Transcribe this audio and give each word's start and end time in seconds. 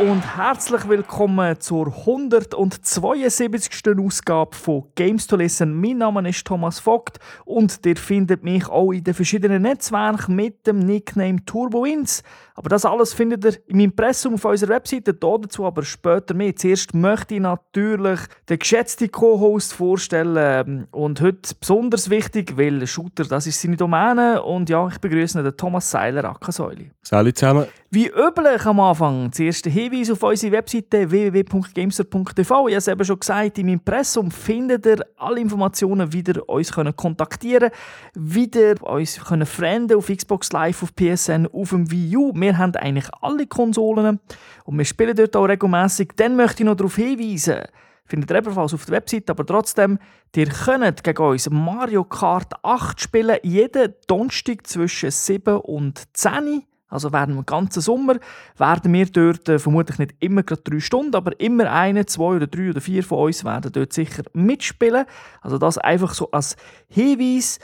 Und 0.00 0.34
herzlich 0.34 0.88
willkommen 0.88 1.60
zur 1.60 1.88
172. 1.88 3.70
Ausgabe 3.98 4.56
von 4.56 4.84
Games 4.94 5.26
to 5.26 5.36
Listen. 5.36 5.78
Mein 5.78 5.98
Name 5.98 6.26
ist 6.26 6.46
Thomas 6.46 6.80
Vogt 6.80 7.18
und 7.44 7.84
ihr 7.84 7.98
findet 7.98 8.42
mich 8.42 8.66
auch 8.66 8.92
in 8.92 9.04
den 9.04 9.12
verschiedenen 9.12 9.60
Netzwerken 9.60 10.36
mit 10.36 10.66
dem 10.66 10.78
Nickname 10.78 11.44
TurboWins. 11.44 12.22
Aber 12.60 12.68
das 12.68 12.84
alles 12.84 13.14
findet 13.14 13.42
ihr 13.42 13.54
im 13.68 13.80
Impressum 13.80 14.34
auf 14.34 14.44
unserer 14.44 14.74
Webseite, 14.74 15.14
dazu 15.14 15.64
aber 15.64 15.82
später 15.82 16.34
mehr. 16.34 16.54
Zuerst 16.54 16.92
möchte 16.92 17.36
ich 17.36 17.40
natürlich 17.40 18.20
den 18.50 18.58
geschätzten 18.58 19.10
Co-Host 19.10 19.72
vorstellen 19.72 20.86
und 20.90 21.22
heute 21.22 21.54
besonders 21.58 22.10
wichtig, 22.10 22.58
weil 22.58 22.86
Shooter, 22.86 23.24
das 23.24 23.46
ist 23.46 23.62
seine 23.62 23.78
Domäne 23.78 24.42
und 24.42 24.68
ja, 24.68 24.86
ich 24.88 24.98
begrüße 24.98 25.42
den 25.42 25.56
Thomas 25.56 25.90
Seiler, 25.90 26.26
Ackersäule. 26.26 26.90
Salut 27.00 27.38
zusammen. 27.38 27.64
Wie 27.92 28.06
üblich 28.06 28.64
am 28.66 28.78
Anfang, 28.78 29.32
zuerst 29.32 29.64
der 29.64 29.72
Hinweis 29.72 30.10
auf 30.12 30.22
unsere 30.22 30.52
Webseite 30.52 31.10
www.gamester.tv. 31.10 32.68
Ich 32.68 32.74
habe 32.74 32.78
es 32.78 32.86
eben 32.86 33.04
schon 33.04 33.18
gesagt, 33.18 33.58
im 33.58 33.68
Impressum 33.68 34.30
findet 34.30 34.86
ihr 34.86 35.04
alle 35.16 35.40
Informationen, 35.40 36.12
wie 36.12 36.22
ihr 36.24 36.48
uns 36.48 36.70
kontaktieren 36.70 37.70
könnt, 37.70 37.74
wie 38.14 38.48
ihr 38.54 38.80
uns 38.82 39.18
können 39.24 39.92
auf 39.92 40.06
Xbox 40.06 40.52
Live, 40.52 40.84
auf 40.84 40.94
PSN, 40.94 41.48
auf 41.52 41.70
dem 41.70 41.90
Wii 41.90 42.16
U. 42.16 42.32
Wir 42.32 42.49
haben 42.58 42.74
eigentlich 42.76 43.08
alle 43.20 43.46
Konsolen 43.46 44.20
und 44.64 44.78
wir 44.78 44.84
spielen 44.84 45.16
dort 45.16 45.36
auch 45.36 45.46
regelmäßig. 45.46 46.12
Dann 46.16 46.36
möchte 46.36 46.62
ich 46.62 46.66
noch 46.66 46.76
darauf 46.76 46.96
hinweisen, 46.96 47.62
findet 48.04 48.30
ihr 48.30 48.36
ebenfalls 48.36 48.74
auf 48.74 48.84
der 48.84 48.96
Webseite, 48.96 49.32
aber 49.32 49.46
trotzdem, 49.46 49.98
ihr 50.34 50.48
könnt 50.48 51.04
gegen 51.04 51.22
uns 51.22 51.50
Mario 51.50 52.04
Kart 52.04 52.52
8 52.62 53.00
spielen, 53.00 53.38
jeden 53.42 53.94
Donnerstag 54.06 54.66
zwischen 54.66 55.10
7 55.10 55.56
und 55.56 56.02
10 56.14 56.32
Uhr. 56.32 56.62
Also 56.90 57.12
während 57.12 57.36
dem 57.36 57.46
ganzen 57.46 57.80
Sommer 57.80 58.16
werden 58.58 58.92
wir 58.92 59.06
dort 59.06 59.48
äh, 59.48 59.60
vermutlich 59.60 59.98
nicht 59.98 60.14
immer 60.18 60.42
gerade 60.42 60.62
drei 60.62 60.80
Stunden, 60.80 61.14
aber 61.14 61.38
immer 61.38 61.70
eine, 61.70 62.04
zwei 62.04 62.34
oder 62.34 62.48
drei 62.48 62.70
oder 62.70 62.80
vier 62.80 63.04
von 63.04 63.26
uns 63.26 63.44
werden 63.44 63.70
dort 63.72 63.92
sicher 63.92 64.24
mitspielen. 64.32 65.06
Also 65.40 65.56
das 65.56 65.78
einfach 65.78 66.12
so 66.12 66.30
als 66.32 66.56
Hinweis. 66.88 67.60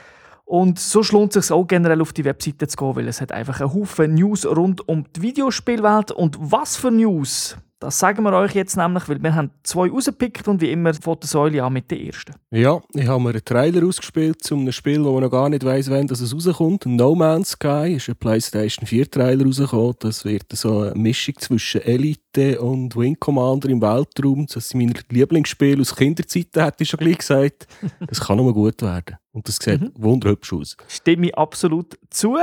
Und 0.47 0.79
so 0.79 1.03
lohnt 1.11 1.35
es 1.35 1.49
sich 1.49 1.57
auch 1.57 1.67
generell 1.67 2.01
auf 2.01 2.13
die 2.13 2.25
Webseite 2.25 2.69
zu 2.69 2.77
gehen, 2.77 2.95
weil 2.95 3.09
es 3.09 3.21
hat 3.21 3.33
einfach 3.33 3.61
einen 3.61 3.75
Haufen 3.75 4.15
News 4.15 4.47
rund 4.47 4.89
um 4.89 5.05
die 5.17 5.23
Videospielwelt. 5.23 6.13
Und 6.13 6.39
was 6.41 6.77
für 6.77 6.93
News? 6.93 7.57
Das 7.81 7.99
sagen 7.99 8.23
wir 8.23 8.33
euch 8.33 8.55
jetzt 8.55 8.77
nämlich, 8.77 9.07
weil 9.07 9.23
wir 9.23 9.35
haben 9.35 9.51
zwei 9.63 9.91
rausgepickt 9.91 10.49
und 10.49 10.63
wie 10.63 10.71
immer 10.71 10.95
von 10.95 11.19
der 11.21 11.29
Säule 11.29 11.63
an 11.63 11.75
mit 11.75 11.91
der 11.91 12.01
ersten. 12.01 12.35
Ja, 12.51 12.81
ich 12.95 13.07
habe 13.07 13.23
mir 13.23 13.31
einen 13.31 13.45
Trailer 13.45 13.87
ausgespielt 13.87 14.43
zu 14.43 14.55
einem 14.55 14.73
Spiel, 14.73 15.05
wo 15.05 15.13
man 15.13 15.25
noch 15.25 15.31
gar 15.31 15.51
nicht 15.51 15.63
weiß, 15.63 15.91
wann 15.91 16.07
es 16.07 16.33
rauskommt. 16.33 16.87
No 16.87 17.15
Man's 17.15 17.51
Sky 17.51 17.97
ist 17.97 18.09
ein 18.09 18.17
PlayStation 18.17 18.87
4 18.87 19.11
Trailer 19.11 19.45
rausgekommen. 19.45 19.97
Das 19.99 20.25
wird 20.25 20.45
so 20.53 20.81
eine 20.81 20.95
Mischung 20.95 21.35
zwischen 21.39 21.83
Elite 21.83 22.61
und 22.63 22.97
Wing 22.97 23.19
Commander 23.21 23.69
im 23.69 23.83
Weltraum. 23.83 24.47
Das 24.47 24.71
sind 24.71 24.81
meine 24.81 24.95
Lieblingsspiele 25.11 25.83
aus 25.83 25.95
Kinderzeiten, 25.95 26.63
hätte 26.63 26.83
ich 26.83 26.89
schon 26.89 27.01
gleich 27.01 27.19
gesagt. 27.19 27.67
Das 28.07 28.21
kann 28.21 28.39
nur 28.39 28.55
gut 28.55 28.81
werden. 28.81 29.17
Und 29.37 29.47
das 29.49 29.57
sieht 29.57 29.83
mhm. 29.83 29.93
wunderhübsch 29.99 30.55
aus. 30.55 30.79
Stimme 30.89 31.27
ich 31.27 31.37
absolut 31.37 31.99
zu. 32.09 32.39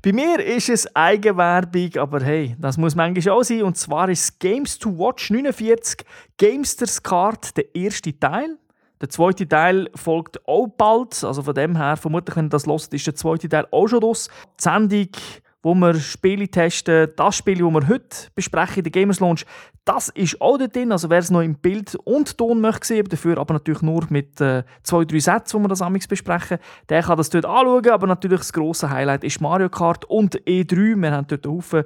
Bei 0.00 0.12
mir 0.14 0.42
ist 0.42 0.70
es 0.70 0.96
Eigenwerbung, 0.96 1.94
aber 1.98 2.24
hey, 2.24 2.56
das 2.58 2.78
muss 2.78 2.94
manchmal 2.94 3.34
auch 3.34 3.42
sein. 3.42 3.64
Und 3.64 3.76
zwar 3.76 4.08
ist 4.08 4.40
Games 4.40 4.78
to 4.78 4.88
Watch 4.98 5.30
49 5.30 6.06
Gamesters 6.38 7.02
Card 7.02 7.54
der 7.54 7.74
erste 7.74 8.18
Teil. 8.18 8.56
Der 8.98 9.10
zweite 9.10 9.46
Teil 9.46 9.90
folgt 9.94 10.40
auch 10.48 10.68
bald. 10.68 11.22
Also 11.22 11.42
von 11.42 11.54
dem 11.54 11.76
her, 11.76 11.98
vermutlich, 11.98 12.34
wenn 12.34 12.46
ihr 12.46 12.48
das 12.48 12.66
hört, 12.66 12.94
ist 12.94 13.06
der 13.06 13.14
zweite 13.14 13.50
Teil 13.50 13.66
auch 13.70 13.86
schon 13.86 14.00
los. 14.00 14.30
Die 14.58 14.62
Sendung 14.62 15.08
wo 15.62 15.74
wir 15.74 15.94
Spiele 15.94 16.48
testen. 16.48 17.08
Das 17.16 17.36
Spiel, 17.36 17.58
das 17.58 17.72
wir 17.72 17.88
heute 17.88 18.16
besprechen 18.34 18.82
der 18.82 18.92
Gamers 18.92 19.20
Launch, 19.20 19.44
das 19.84 20.10
ist 20.10 20.40
auch 20.40 20.58
dort 20.58 20.76
drin. 20.76 20.92
Also 20.92 21.08
wer 21.10 21.18
es 21.18 21.30
noch 21.30 21.40
im 21.40 21.54
Bild 21.54 21.94
und 22.04 22.36
Ton 22.36 22.60
möchte 22.60 22.86
sehen, 22.86 23.08
dafür 23.08 23.38
aber 23.38 23.54
natürlich 23.54 23.82
nur 23.82 24.04
mit 24.10 24.40
äh, 24.40 24.62
zwei, 24.82 25.04
drei 25.04 25.18
Sätzen, 25.18 25.58
wo 25.58 25.64
wir 25.64 25.68
das 25.68 25.82
amigs 25.82 26.06
besprechen, 26.06 26.58
der 26.88 27.02
kann 27.02 27.16
das 27.16 27.30
dort 27.30 27.46
anschauen. 27.46 27.88
Aber 27.88 28.06
natürlich 28.06 28.40
das 28.40 28.52
grosse 28.52 28.90
Highlight 28.90 29.24
ist 29.24 29.40
Mario 29.40 29.68
Kart 29.70 30.04
und 30.04 30.40
E3. 30.42 31.00
Wir 31.00 31.12
haben 31.12 31.26
dort 31.26 31.46
Haufen 31.46 31.84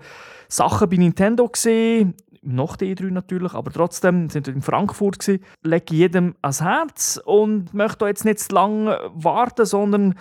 Sachen 0.48 0.88
bei 0.88 0.96
Nintendo 0.96 1.48
gesehen. 1.48 2.14
Noch 2.44 2.76
die 2.76 2.92
E3 2.92 3.12
natürlich, 3.12 3.54
aber 3.54 3.70
trotzdem 3.70 4.28
sind 4.28 4.48
wir 4.48 4.54
in 4.54 4.62
Frankfurt 4.62 5.20
gewesen. 5.20 5.44
Lege 5.62 5.94
jedem 5.94 6.34
ans 6.42 6.60
Herz 6.60 7.20
und 7.24 7.72
möchte 7.72 8.04
jetzt 8.06 8.24
nicht 8.24 8.40
zu 8.40 8.52
lange 8.52 8.98
warten, 9.14 9.64
sondern 9.64 10.16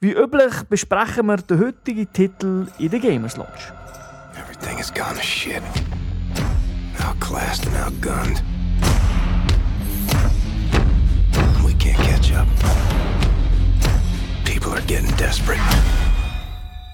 wie 0.00 0.12
üblich 0.12 0.62
besprechen 0.68 1.26
wir 1.26 1.38
den 1.38 1.58
heutigen 1.58 2.12
Titel 2.12 2.66
in 2.78 2.90
der 2.90 3.00
Gamers 3.00 3.36
Lodge. 3.36 3.72
Everything 4.38 4.76
has 4.78 4.92
gone 4.92 5.14
to 5.14 5.22
shit. 5.22 5.62
Outclassed 7.00 7.66
and 7.66 7.76
outgunned. 7.76 8.42
We 11.64 11.72
can't 11.74 11.96
catch 11.96 12.32
up. 12.32 12.46
People 14.44 14.72
are 14.72 14.82
getting 14.86 15.10
desperate. 15.16 15.60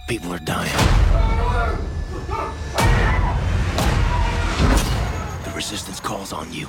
People 0.07 0.33
are 0.33 0.45
dying. 0.45 0.71
The 5.45 5.51
resistance 5.55 6.01
calls 6.01 6.33
on 6.33 6.53
you. 6.53 6.69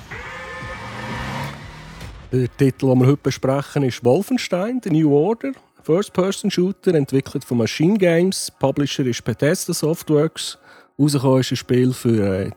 Der 2.31 2.47
Titel, 2.57 2.89
den 2.89 2.99
wir 2.99 3.07
heute 3.07 3.22
besprechen, 3.22 3.83
ist 3.83 4.03
Wolfenstein, 4.03 4.81
The 4.83 4.89
New 4.89 5.13
Order. 5.13 5.51
First-Person-Shooter, 5.83 6.94
entwickelt 6.94 7.44
von 7.44 7.57
Machine 7.57 7.97
Games. 7.97 8.51
Publisher 8.59 9.05
ist 9.05 9.23
Bethesda 9.23 9.73
Softworks. 9.73 10.57
Rausgekommen 10.97 11.41
ist 11.41 11.51
ein 11.51 11.57
Spiel 11.57 11.94
für 11.94 12.45
äh, 12.45 12.51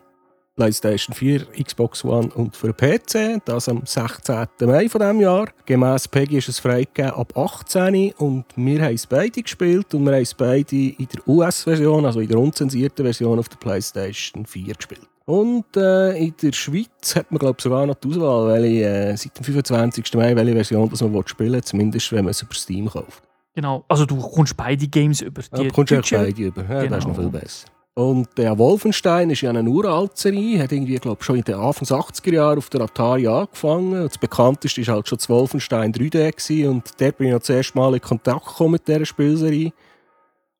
PlayStation 0.55 1.13
4, 1.13 1.45
Xbox 1.63 2.03
One 2.03 2.29
und 2.33 2.55
für 2.55 2.73
PC. 2.73 3.41
Das 3.45 3.69
am 3.69 3.85
16. 3.85 4.47
Mai 4.61 4.89
von 4.89 5.01
diesem 5.01 5.21
Jahr. 5.21 5.49
Gemäss 5.65 6.07
Peggy 6.07 6.37
ist 6.37 6.49
es 6.49 6.59
freigegeben 6.59 7.11
ab 7.11 7.37
18 7.37 8.13
und 8.17 8.45
wir 8.55 8.81
haben 8.81 8.95
es 8.95 9.05
beide 9.05 9.41
gespielt 9.41 9.93
und 9.93 10.05
wir 10.05 10.13
haben 10.13 10.23
es 10.23 10.33
beide 10.33 10.75
in 10.75 11.07
der 11.13 11.27
US-Version, 11.27 12.05
also 12.05 12.19
in 12.19 12.27
der 12.27 12.39
unzensierten 12.39 13.05
Version 13.05 13.37
auf 13.37 13.49
der 13.49 13.57
PlayStation 13.57 14.45
4 14.45 14.73
gespielt. 14.73 15.07
Und 15.27 15.75
äh, 15.75 16.17
in 16.17 16.33
der 16.41 16.53
Schweiz 16.53 17.13
hat 17.17 17.29
man 17.31 17.39
glaube 17.39 17.61
sogar 17.61 17.85
noch 17.85 17.95
die 17.95 18.07
Auswahl, 18.07 18.47
welche, 18.53 18.85
äh, 18.85 19.17
seit 19.17 19.37
dem 19.37 19.43
25. 19.43 20.13
Mai, 20.13 20.33
welche 20.33 20.53
Version 20.53 20.89
das 20.89 21.01
man 21.01 21.27
spielen 21.27 21.51
will, 21.51 21.63
zumindest 21.63 22.11
wenn 22.13 22.23
man 22.23 22.31
es 22.31 22.41
über 22.41 22.53
Steam 22.53 22.89
kauft. 22.89 23.21
Genau, 23.53 23.83
also 23.89 24.05
du 24.05 24.17
kommst 24.17 24.55
beide 24.55 24.87
Games 24.87 25.19
über. 25.19 25.41
Die 25.41 25.57
ja, 25.57 25.63
du 25.67 25.73
kommst 25.73 25.91
ja 25.91 26.19
beide 26.19 26.41
über, 26.41 26.61
ja, 26.61 26.83
genau. 26.83 26.95
das 26.95 26.99
ist 26.99 27.07
noch 27.09 27.17
viel 27.17 27.29
besser. 27.29 27.67
Und 27.95 28.37
der 28.37 28.57
Wolfenstein 28.57 29.29
ist 29.29 29.41
ja 29.41 29.49
eine 29.49 29.67
uralt 29.67 30.17
Serie, 30.17 30.63
hat 30.63 30.71
irgendwie, 30.71 30.95
glaube 30.95 31.21
schon 31.23 31.37
in 31.37 31.41
den 31.41 31.55
Anfang 31.55 31.87
80er 31.87 32.33
Jahren 32.33 32.59
auf 32.59 32.69
der 32.69 32.81
Atari 32.81 33.27
angefangen. 33.27 34.01
Und 34.03 34.09
das 34.09 34.17
bekannteste 34.19 34.87
war 34.87 34.95
halt 34.95 35.09
schon 35.09 35.17
das 35.17 35.27
Wolfenstein 35.27 35.91
3D 35.91 36.31
gewesen. 36.31 36.69
und 36.69 36.91
dort 36.99 37.17
bin 37.17 37.27
ich 37.27 37.31
ja 37.31 37.39
das 37.39 37.49
erste 37.49 37.77
Mal 37.77 37.95
in 37.95 38.01
Kontakt 38.01 38.45
gekommen 38.45 38.73
mit 38.73 38.87
dieser 38.87 39.05
Spielserie. 39.05 39.73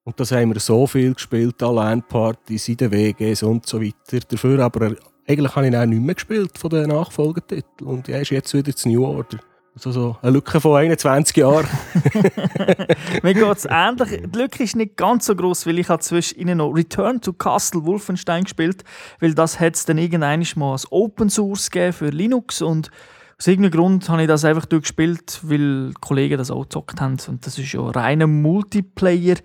Und 0.07 0.17
das 0.21 0.31
haben 0.31 0.53
wir 0.53 0.59
so 0.61 0.87
viel 0.87 1.13
gespielt, 1.13 1.61
an 1.61 1.75
Landpartys, 1.75 2.69
in 2.69 2.77
den 2.77 2.91
WGs 2.91 3.43
und 3.43 3.65
so 3.65 3.81
weiter. 3.81 4.25
Dafür 4.25 4.57
aber, 4.59 4.95
eigentlich 5.27 5.53
habe 5.53 5.67
ich 5.67 5.75
auch 5.75 5.85
nicht 5.85 6.01
mehr 6.01 6.15
gespielt 6.15 6.57
von 6.57 6.69
den 6.69 6.87
Nachfolgetiteln. 6.87 7.89
Und 7.89 8.07
er 8.07 8.21
ist 8.21 8.29
jetzt 8.29 8.53
wieder 8.53 8.71
das 8.71 8.85
New 8.85 9.03
Order. 9.03 9.39
Also 9.75 9.91
so 9.91 10.17
eine 10.21 10.31
Lücke 10.31 10.61
von 10.61 10.77
21 10.77 11.35
Jahren. 11.35 11.67
Mir 13.21 13.33
geht 13.33 13.57
es 13.57 13.67
ähnlich. 13.69 14.21
Die 14.33 14.39
Lücke 14.39 14.63
ist 14.63 14.77
nicht 14.77 14.95
ganz 14.95 15.25
so 15.25 15.35
groß, 15.35 15.67
weil 15.67 15.77
ich 15.77 15.87
zwischen 15.99 16.39
ihnen 16.39 16.59
noch 16.59 16.71
Return 16.71 17.19
to 17.19 17.33
Castle 17.33 17.85
Wolfenstein 17.85 18.45
gespielt 18.45 18.85
weil 19.19 19.33
das 19.33 19.59
hat 19.59 19.75
es 19.75 19.83
dann 19.83 19.97
irgendwann 19.97 20.45
mal 20.55 20.71
als 20.71 20.89
Open 20.89 21.29
Source 21.29 21.69
für 21.69 22.09
Linux 22.11 22.61
und 22.61 22.91
aus 23.39 23.45
irgendeinem 23.45 23.79
Grund 23.79 24.09
habe 24.09 24.23
ich 24.23 24.27
das 24.27 24.45
einfach 24.45 24.65
durchgespielt, 24.65 25.41
weil 25.43 25.93
Kollegen 26.01 26.39
das 26.39 26.49
auch 26.49 26.63
gezockt 26.63 26.99
haben. 26.99 27.17
Und 27.27 27.45
das 27.45 27.59
ist 27.59 27.71
ja 27.71 27.81
reiner 27.81 28.25
Multiplayer, 28.25 29.35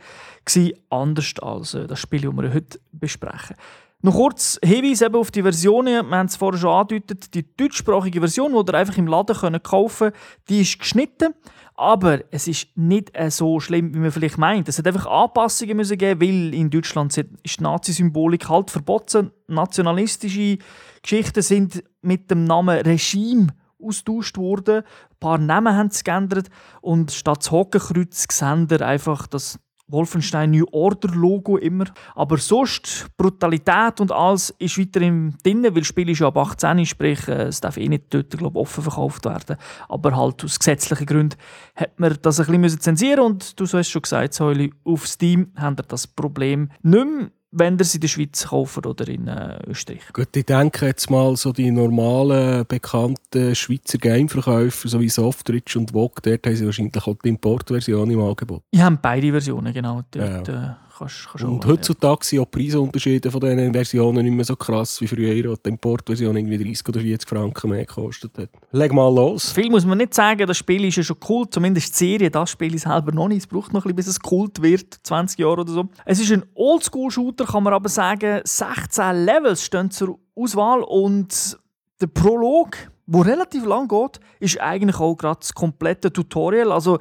gewesen, 0.44 0.72
anders 0.88 1.34
als 1.40 1.74
äh, 1.74 1.86
das 1.86 2.00
Spiel, 2.00 2.22
das 2.22 2.34
wir 2.34 2.54
heute 2.54 2.80
besprechen. 2.92 3.56
Noch 4.04 4.14
kurz 4.14 4.58
Hinweis 4.64 5.02
eben 5.02 5.14
auf 5.14 5.30
die 5.30 5.42
Versionen. 5.42 6.08
Wir 6.08 6.16
haben 6.16 6.26
es 6.26 6.36
vorher 6.36 6.58
schon 6.58 6.70
angedeutet. 6.70 7.34
Die 7.34 7.46
deutschsprachige 7.56 8.18
Version, 8.18 8.50
die 8.52 8.72
ihr 8.72 8.74
einfach 8.74 8.96
im 8.96 9.06
Laden 9.06 9.62
kaufen 9.62 10.10
könnt, 10.10 10.16
die 10.48 10.62
ist 10.62 10.78
geschnitten. 10.80 11.34
Aber 11.74 12.20
es 12.30 12.48
ist 12.48 12.68
nicht 12.74 13.16
äh, 13.16 13.30
so 13.30 13.60
schlimm, 13.60 13.94
wie 13.94 13.98
man 13.98 14.10
vielleicht 14.10 14.38
meint. 14.38 14.68
Es 14.68 14.78
hat 14.78 14.86
einfach 14.86 15.06
Anpassungen 15.06 15.76
müssen 15.76 15.98
geben, 15.98 16.20
weil 16.20 16.54
in 16.54 16.70
Deutschland 16.70 17.16
ist 17.16 17.60
die 17.60 17.62
Nazi-Symbolik 17.62 18.48
halt 18.48 18.70
verboten. 18.70 19.30
Nationalistische 19.46 20.58
Geschichten 21.02 21.42
sind 21.42 21.84
mit 22.00 22.30
dem 22.30 22.44
Namen 22.44 22.80
Regime 22.80 23.48
austauscht 23.82 24.36
worden. 24.36 24.82
Ein 24.84 25.18
paar 25.20 25.38
Namen 25.38 25.76
haben 25.76 25.90
sie 25.90 26.04
geändert 26.04 26.48
und 26.80 27.12
statt 27.12 27.38
das 27.40 27.50
Hakenkreuz 27.50 28.26
sehen 28.30 28.70
einfach 28.82 29.26
das 29.26 29.58
Wolfenstein 29.92 30.52
New 30.52 30.64
Order 30.72 31.14
Logo 31.14 31.56
immer. 31.58 31.84
Aber 32.14 32.38
sonst, 32.38 33.06
Brutalität 33.16 34.00
und 34.00 34.10
alles 34.10 34.50
ist 34.58 34.78
weiterhin 34.78 35.36
drin, 35.44 35.62
weil 35.62 35.72
das 35.72 35.86
Spiel 35.86 36.08
ist 36.08 36.20
ja 36.20 36.28
ab 36.28 36.36
18, 36.38 36.86
sprich, 36.86 37.28
äh, 37.28 37.44
es 37.44 37.60
darf 37.60 37.76
eh 37.76 37.88
nicht 37.88 38.04
dort 38.10 38.30
glaub, 38.30 38.56
offen 38.56 38.82
verkauft 38.82 39.24
werden. 39.24 39.56
Aber 39.88 40.16
halt 40.16 40.42
aus 40.44 40.58
gesetzlichen 40.58 41.06
Gründen 41.06 41.36
hat 41.76 42.00
man 42.00 42.16
das 42.22 42.40
ein 42.40 42.60
bisschen 42.60 42.80
zensieren 42.80 43.20
und 43.20 43.60
du 43.60 43.64
hast 43.64 43.88
schon 43.88 44.02
gesagt, 44.02 44.34
Säule, 44.34 44.70
auf 44.84 45.06
Steam 45.06 45.52
haben 45.56 45.78
wir 45.78 45.84
das 45.84 46.06
Problem 46.06 46.70
nicht 46.82 47.04
mehr. 47.04 47.30
Wenn 47.52 47.78
ihr 47.78 47.84
sie 47.84 47.98
in 47.98 48.00
der 48.00 48.08
Schweiz 48.08 48.46
kaufen 48.48 48.84
oder 48.84 49.06
in 49.08 49.28
äh, 49.28 49.58
Österreich. 49.66 50.00
Gut, 50.12 50.34
ich 50.34 50.46
denke 50.46 50.86
jetzt 50.86 51.10
mal 51.10 51.36
so 51.36 51.52
die 51.52 51.70
normalen, 51.70 52.66
bekannten 52.66 53.54
Schweizer 53.54 53.98
Gameverkäufer, 53.98 54.88
so 54.88 55.00
wie 55.00 55.08
Softrich 55.08 55.76
und 55.76 55.92
Vogue, 55.92 56.20
dort 56.22 56.46
haben 56.46 56.56
sie 56.56 56.64
wahrscheinlich 56.64 57.06
auch 57.06 57.16
die 57.22 57.28
Importversion 57.28 58.10
im 58.10 58.20
Angebot. 58.20 58.62
Ich 58.70 58.80
habe 58.80 58.98
beide 59.00 59.30
Versionen, 59.30 59.72
genau. 59.72 60.02
Dort, 60.10 60.48
ja. 60.48 60.70
äh, 60.70 60.74
kannst, 61.02 61.28
kannst 61.30 61.44
und 61.44 61.66
heutzutage 61.66 62.24
sind 62.24 62.40
auch 62.40 62.46
die 62.46 62.58
Preisunterschiede 62.58 63.30
von 63.30 63.40
diesen 63.40 63.72
Versionen 63.72 64.24
nicht 64.24 64.34
mehr 64.34 64.44
so 64.44 64.56
krass 64.56 65.00
wie 65.00 65.06
früher, 65.06 65.50
wo 65.50 65.56
die 65.56 65.70
Importversion 65.70 66.36
irgendwie 66.36 66.58
30 66.58 66.88
oder 66.88 67.00
40 67.00 67.28
Franken 67.28 67.70
mehr 67.70 67.84
gekostet 67.84 68.36
hat. 68.38 68.50
Leg 68.72 68.92
mal 68.92 69.12
los. 69.14 69.52
Viel 69.52 69.70
muss 69.70 69.84
man 69.84 69.98
nicht 69.98 70.14
sagen, 70.14 70.46
das 70.46 70.56
Spiel 70.56 70.84
ist 70.84 70.96
ja 70.96 71.02
schon 71.02 71.20
kult, 71.20 71.52
zumindest 71.52 71.92
die 71.92 72.04
Serie, 72.04 72.30
das 72.30 72.50
Spiel 72.50 72.74
ist 72.74 72.82
selber 72.82 73.12
noch 73.12 73.28
nicht. 73.28 73.38
Es 73.38 73.46
braucht 73.46 73.72
noch 73.72 73.84
ein 73.84 73.94
bisschen, 73.94 73.96
bis 73.96 74.06
es 74.06 74.20
kult 74.20 74.62
wird, 74.62 74.94
20 75.02 75.38
Jahre 75.38 75.60
oder 75.60 75.72
so. 75.72 75.88
Es 76.04 76.20
ist 76.20 76.32
ein 76.32 76.44
Oldschool-Shooter, 76.54 77.46
kann 77.46 77.62
man 77.62 77.74
aber 77.74 77.88
sagen. 77.88 78.40
16 78.44 79.24
Levels 79.24 79.64
stehen 79.64 79.90
zur 79.90 80.18
Auswahl 80.34 80.82
und 80.82 81.58
der 82.00 82.06
Prolog, 82.08 82.76
der 83.06 83.26
relativ 83.26 83.64
lang 83.64 83.88
geht, 83.88 84.20
ist 84.40 84.60
eigentlich 84.60 84.98
auch 84.98 85.14
gerade 85.16 85.40
das 85.40 85.54
komplette 85.54 86.12
Tutorial. 86.12 86.72
Also 86.72 86.98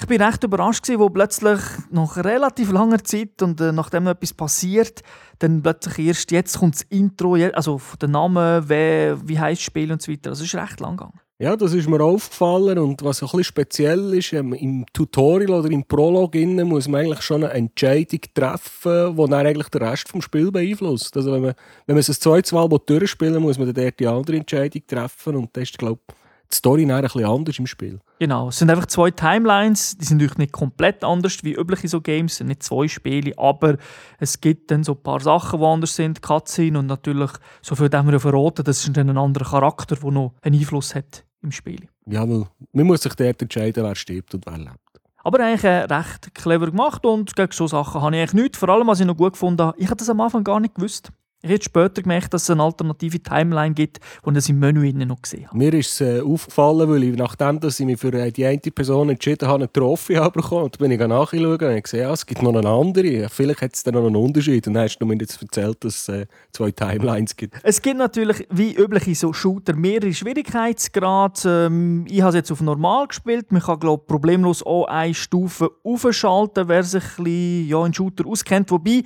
ich 0.00 0.06
bin 0.06 0.22
recht 0.22 0.44
überrascht 0.44 0.84
gewesen, 0.84 1.00
wo 1.00 1.10
plötzlich 1.10 1.60
nach 1.90 2.16
relativ 2.16 2.70
langer 2.70 3.02
Zeit 3.02 3.42
und 3.42 3.60
äh, 3.60 3.72
nachdem 3.72 4.06
etwas 4.06 4.32
passiert, 4.32 5.02
dann 5.40 5.62
plötzlich 5.62 6.06
erst 6.06 6.30
jetzt 6.30 6.58
kommt 6.58 6.76
das 6.76 6.82
Intro, 6.82 7.34
also 7.34 7.80
der 8.00 8.08
Name, 8.08 8.62
wer, 8.66 9.28
wie 9.28 9.38
heißt 9.38 9.60
das 9.60 9.64
Spiel 9.64 9.90
und 9.90 10.00
so 10.00 10.12
weiter. 10.12 10.30
Also 10.30 10.44
ist 10.44 10.54
recht 10.54 10.80
lang 10.80 10.96
gegangen. 10.96 11.20
Ja, 11.40 11.54
das 11.54 11.72
ist 11.72 11.88
mir 11.88 12.02
aufgefallen 12.02 12.78
und 12.78 13.04
was 13.04 13.22
ein 13.22 13.26
bisschen 13.26 13.44
speziell 13.44 14.14
ist, 14.14 14.32
ähm, 14.32 14.54
im 14.54 14.84
Tutorial 14.92 15.60
oder 15.60 15.70
im 15.70 15.84
Prolog 15.84 16.34
muss 16.34 16.88
man 16.88 17.02
eigentlich 17.02 17.22
schon 17.22 17.44
eine 17.44 17.52
Entscheidung 17.52 18.20
treffen, 18.34 19.16
die 19.16 19.30
dann 19.30 19.46
eigentlich 19.46 19.68
den 19.68 19.82
Rest 19.82 20.12
des 20.12 20.24
Spiels 20.24 20.50
beeinflusst. 20.50 21.16
Also 21.16 21.32
wenn 21.32 21.42
man, 21.42 21.54
wenn 21.86 21.94
man 21.94 22.00
es 22.00 22.08
ein 22.08 22.14
zweites 22.14 22.50
Mal 22.50 22.68
durchspielen 22.68 23.40
muss 23.40 23.56
man 23.56 23.72
dann 23.72 23.92
die 23.96 24.06
andere 24.08 24.36
Entscheidung 24.36 24.82
treffen 24.84 25.36
und 25.36 25.56
das 25.56 25.64
ist, 25.64 25.78
glaube 25.78 26.00
ich, 26.08 26.14
die 26.50 26.56
Story 26.56 26.90
ein 26.90 27.02
bisschen 27.02 27.24
anders 27.24 27.58
im 27.58 27.66
Spiel. 27.66 28.00
Genau, 28.18 28.48
es 28.48 28.58
sind 28.58 28.70
einfach 28.70 28.86
zwei 28.86 29.10
Timelines, 29.10 29.96
die 29.98 30.04
sind 30.04 30.18
natürlich 30.18 30.38
nicht 30.38 30.52
komplett 30.52 31.04
anders 31.04 31.38
wie 31.42 31.54
übliche 31.54 31.88
so 31.88 32.00
Games, 32.00 32.32
es 32.32 32.38
sind 32.38 32.48
nicht 32.48 32.62
zwei 32.62 32.88
Spiele, 32.88 33.32
aber 33.36 33.76
es 34.18 34.40
gibt 34.40 34.70
dann 34.70 34.82
so 34.82 34.92
ein 34.92 35.02
paar 35.02 35.20
Sachen, 35.20 35.60
die 35.60 35.66
anders 35.66 35.94
sind, 35.94 36.22
Cutscene 36.22 36.78
und 36.78 36.86
natürlich, 36.86 37.30
so 37.62 37.74
viel 37.74 37.90
haben 37.92 38.08
wir 38.08 38.14
ja 38.14 38.18
verraten, 38.18 38.64
das 38.64 38.84
ist 38.84 38.96
dann 38.96 39.10
ein 39.10 39.18
anderer 39.18 39.44
Charakter, 39.44 39.96
der 39.96 40.10
noch 40.10 40.34
einen 40.42 40.58
Einfluss 40.58 40.94
hat 40.94 41.24
im 41.42 41.52
Spiel. 41.52 41.88
Ja, 42.06 42.28
weil 42.28 42.46
man 42.72 42.86
muss 42.86 43.02
sich 43.02 43.14
dort 43.14 43.42
entscheiden, 43.42 43.84
wer 43.84 43.94
stirbt 43.94 44.34
und 44.34 44.46
wer 44.46 44.58
lebt. 44.58 44.78
Aber 45.22 45.40
eigentlich 45.40 45.64
äh, 45.64 45.84
recht 45.84 46.34
clever 46.34 46.70
gemacht 46.70 47.04
und 47.04 47.36
gegen 47.36 47.52
so 47.52 47.66
Sachen 47.66 48.00
habe 48.00 48.16
ich 48.16 48.22
eigentlich 48.22 48.42
nichts. 48.42 48.58
Vor 48.58 48.70
allem, 48.70 48.86
was 48.86 49.00
ich 49.00 49.06
noch 49.06 49.16
gut 49.16 49.32
gefunden 49.32 49.62
habe, 49.62 49.78
ich 49.78 49.86
habe 49.86 49.96
das 49.96 50.08
am 50.08 50.20
Anfang 50.20 50.42
gar 50.42 50.58
nicht 50.58 50.74
gewusst. 50.74 51.10
Ich 51.40 51.50
habe 51.52 51.62
später 51.62 52.02
gemerkt, 52.02 52.34
dass 52.34 52.42
es 52.42 52.50
eine 52.50 52.64
alternative 52.64 53.20
Timeline 53.20 53.72
gibt 53.72 54.00
und 54.22 54.36
das 54.36 54.48
im 54.48 54.58
Menü 54.58 54.92
noch 54.92 55.22
gesehen 55.22 55.46
habe. 55.46 55.56
Mir 55.56 55.72
ist 55.72 55.92
es 55.92 56.00
äh, 56.00 56.20
aufgefallen, 56.20 56.90
weil 56.90 57.04
ich, 57.04 57.16
nachdem 57.16 57.60
dass 57.60 57.78
ich 57.78 57.86
mich 57.86 58.00
für 58.00 58.12
äh, 58.12 58.32
die 58.32 58.44
eine 58.44 58.58
Person 58.58 59.08
entschieden 59.08 59.46
habe, 59.46 59.62
eine 59.62 59.72
Trophy 59.72 60.14
bekommen 60.14 60.64
und 60.64 60.78
bin 60.78 60.90
ich 60.90 60.98
nachschauen 60.98 61.46
und 61.46 61.62
habe 61.62 61.80
gesehen, 61.80 62.00
ja, 62.00 62.12
es 62.12 62.26
gibt 62.26 62.42
noch 62.42 62.52
eine 62.52 62.68
andere. 62.68 63.28
Vielleicht 63.28 63.62
hat 63.62 63.72
es 63.72 63.84
dann 63.84 63.94
noch 63.94 64.04
einen 64.04 64.16
Unterschied. 64.16 64.66
Und 64.66 64.74
dann 64.74 64.82
hast 64.82 64.98
du 64.98 65.06
mir 65.06 65.16
jetzt 65.16 65.40
erzählt, 65.40 65.84
dass 65.84 66.08
es 66.08 66.08
äh, 66.08 66.26
zwei 66.50 66.72
Timelines 66.72 67.36
gibt. 67.36 67.54
Es 67.62 67.80
gibt 67.80 67.98
natürlich, 67.98 68.44
wie 68.50 68.74
üblich 68.74 69.06
in 69.06 69.14
so 69.14 69.32
Shooter, 69.32 69.76
mehrere 69.76 70.12
Schwierigkeitsgrade. 70.12 71.66
Ähm, 71.68 72.04
ich 72.08 72.20
habe 72.20 72.30
es 72.30 72.34
jetzt 72.34 72.50
auf 72.50 72.62
normal 72.62 73.06
gespielt. 73.06 73.52
Man 73.52 73.62
kann, 73.62 73.78
glaube 73.78 74.02
problemlos 74.08 74.66
auch 74.66 74.86
eine 74.86 75.14
Stufe 75.14 75.70
aufschalten, 75.84 76.66
wer 76.66 76.82
sich 76.82 77.04
ein 77.16 77.22
bisschen, 77.22 77.68
ja, 77.68 77.86
in 77.86 77.94
Shooter 77.94 78.26
auskennt. 78.26 78.72
Wobei, 78.72 79.04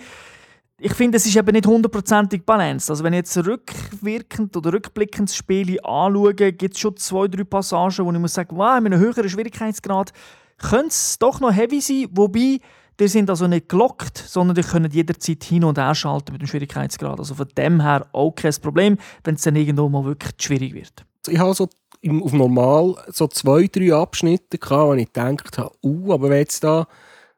ich 0.85 0.95
finde, 0.95 1.17
es 1.17 1.27
ist 1.27 1.37
eben 1.37 1.53
nicht 1.53 1.67
hundertprozentig 1.67 2.45
balanced. 2.45 2.91
Also 2.91 3.05
wenn 3.05 3.13
ich 3.13 3.19
jetzt 3.19 3.37
rückwirkend 3.37 4.57
oder 4.57 4.73
rückblickend 4.73 5.29
das 5.29 5.37
Spiel 5.37 5.79
anschaue, 5.85 6.35
gibt 6.35 6.75
es 6.75 6.81
schon 6.81 6.97
zwei, 6.97 7.29
drei 7.29 7.45
Passagen, 7.45 8.05
wo 8.05 8.13
ich 8.13 8.19
muss 8.19 8.35
sagen, 8.35 8.57
wow, 8.57 8.81
mit 8.81 8.93
einem 8.93 9.01
höheren 9.01 9.29
Schwierigkeitsgrad 9.29 10.13
könnte 10.59 10.89
es 10.89 11.19
doch 11.21 11.39
noch 11.39 11.53
heavy 11.55 11.81
sein, 11.81 12.09
wobei 12.11 12.59
die 12.99 13.09
sind 13.09 13.31
also 13.31 13.47
nicht 13.47 13.69
gelockt, 13.69 14.19
sondern 14.19 14.57
die 14.57 14.63
können 14.63 14.91
jederzeit 14.91 15.45
hin 15.45 15.65
und 15.65 15.79
her 15.79 15.95
schalten 15.95 16.33
mit 16.33 16.43
dem 16.43 16.49
Schwierigkeitsgrad. 16.49 17.19
Also 17.19 17.35
von 17.37 17.49
dem 17.57 17.81
her 17.81 18.07
auch 18.13 18.33
kein 18.33 18.55
Problem, 18.61 18.99
wenn 19.23 19.37
es 19.37 19.43
dann 19.43 19.55
irgendwo 19.55 19.89
mal 19.89 20.05
wirklich 20.05 20.33
schwierig 20.39 20.75
wird. 20.75 21.05
Ich 21.29 21.39
habe 21.39 21.55
so 21.55 21.65
auf 21.65 22.33
normal 22.33 22.97
so 23.09 23.29
zwei, 23.29 23.69
drei 23.71 23.95
Abschnitte 23.95 24.59
gehabt, 24.59 24.89
wo 24.89 24.95
ich 24.95 25.13
gedacht 25.13 25.59
habe, 25.59 25.71
uh, 25.85 26.13
aber 26.13 26.31
wenn 26.31 26.39
jetzt 26.39 26.65
da 26.65 26.89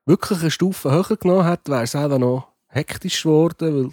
wirklich 0.07 0.41
eine 0.41 0.51
Stufe 0.51 0.91
höher 0.91 1.17
genommen 1.19 1.47
hätte, 1.47 1.71
wäre 1.71 1.83
es 1.83 1.95
auch 1.95 2.19
noch 2.19 2.54
hektisch 2.75 3.23
geworden, 3.23 3.85
weil 3.85 3.91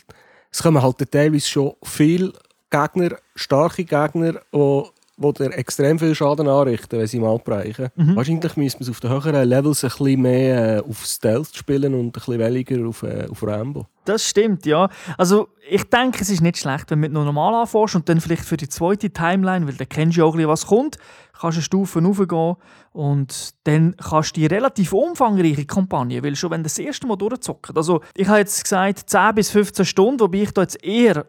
es 0.52 0.62
kommen 0.62 0.82
halt 0.82 1.12
teilweise 1.12 1.48
schon 1.48 1.74
viele 1.84 2.34
Gegner, 2.70 3.18
starke 3.36 3.84
Gegner, 3.84 4.34
die 4.54 4.84
die 5.22 5.34
dir 5.34 5.58
extrem 5.58 6.00
viel 6.00 6.16
Schaden 6.16 6.48
anrichten, 6.48 7.00
wenn 7.00 7.08
sie 7.08 7.20
mal 7.20 7.38
brechen. 7.38 7.90
Mhm. 7.96 8.16
Wahrscheinlich 8.16 8.58
müsste 8.58 8.80
man 8.80 8.84
es 8.84 8.90
auf 8.90 9.00
den 9.00 9.10
höheren 9.12 9.48
Levels 9.48 9.84
ein 9.84 9.90
bisschen 9.90 10.22
mehr 10.22 10.78
äh, 10.78 10.80
auf 10.80 11.06
Stealth 11.06 11.56
spielen 11.56 11.94
und 11.94 12.08
ein 12.08 12.12
bisschen 12.12 12.40
weniger 12.40 12.88
auf, 12.88 13.04
äh, 13.04 13.28
auf 13.30 13.44
Rambo. 13.44 13.86
Das 14.06 14.28
stimmt, 14.28 14.66
ja. 14.66 14.90
Also 15.18 15.50
ich 15.70 15.84
denke, 15.84 16.22
es 16.22 16.30
ist 16.30 16.42
nicht 16.42 16.58
schlecht, 16.58 16.90
wenn 16.90 17.02
du 17.02 17.10
mit 17.10 17.12
normal 17.12 17.54
anfängst 17.54 17.96
und 17.96 18.10
dann 18.10 18.20
vielleicht 18.20 18.46
für 18.46 18.58
die 18.58 18.70
zweite 18.70 19.12
Timeline, 19.12 19.68
weil 19.68 19.76
dann 19.76 19.90
kennst 19.90 20.18
du 20.18 20.26
auch 20.26 20.34
ein 20.34 20.38
bisschen, 20.38 20.50
was 20.50 20.66
kommt, 20.66 20.98
kannst 21.42 21.58
du 21.58 21.62
Stufen 21.62 22.06
raufgehen 22.06 22.56
und 22.94 23.56
dann 23.64 23.96
kannst 23.98 24.36
du 24.36 24.42
die 24.42 24.46
relativ 24.46 24.94
umfangreiche 24.94 25.66
Kampagne, 25.66 26.24
weil 26.24 26.36
schon 26.36 26.52
wenn 26.52 26.62
du 26.62 26.66
das 26.66 26.78
erste 26.78 27.08
Mal 27.08 27.16
durchzockt, 27.16 27.76
also 27.76 28.02
ich 28.16 28.28
habe 28.28 28.40
jetzt 28.40 28.64
gesagt 28.64 29.10
10 29.10 29.36
bis 29.36 29.50
15 29.50 29.86
Stunden, 29.86 30.20
wobei 30.20 30.44
ich 30.44 30.52
da 30.52 30.62
jetzt 30.62 30.84
eher, 30.84 31.26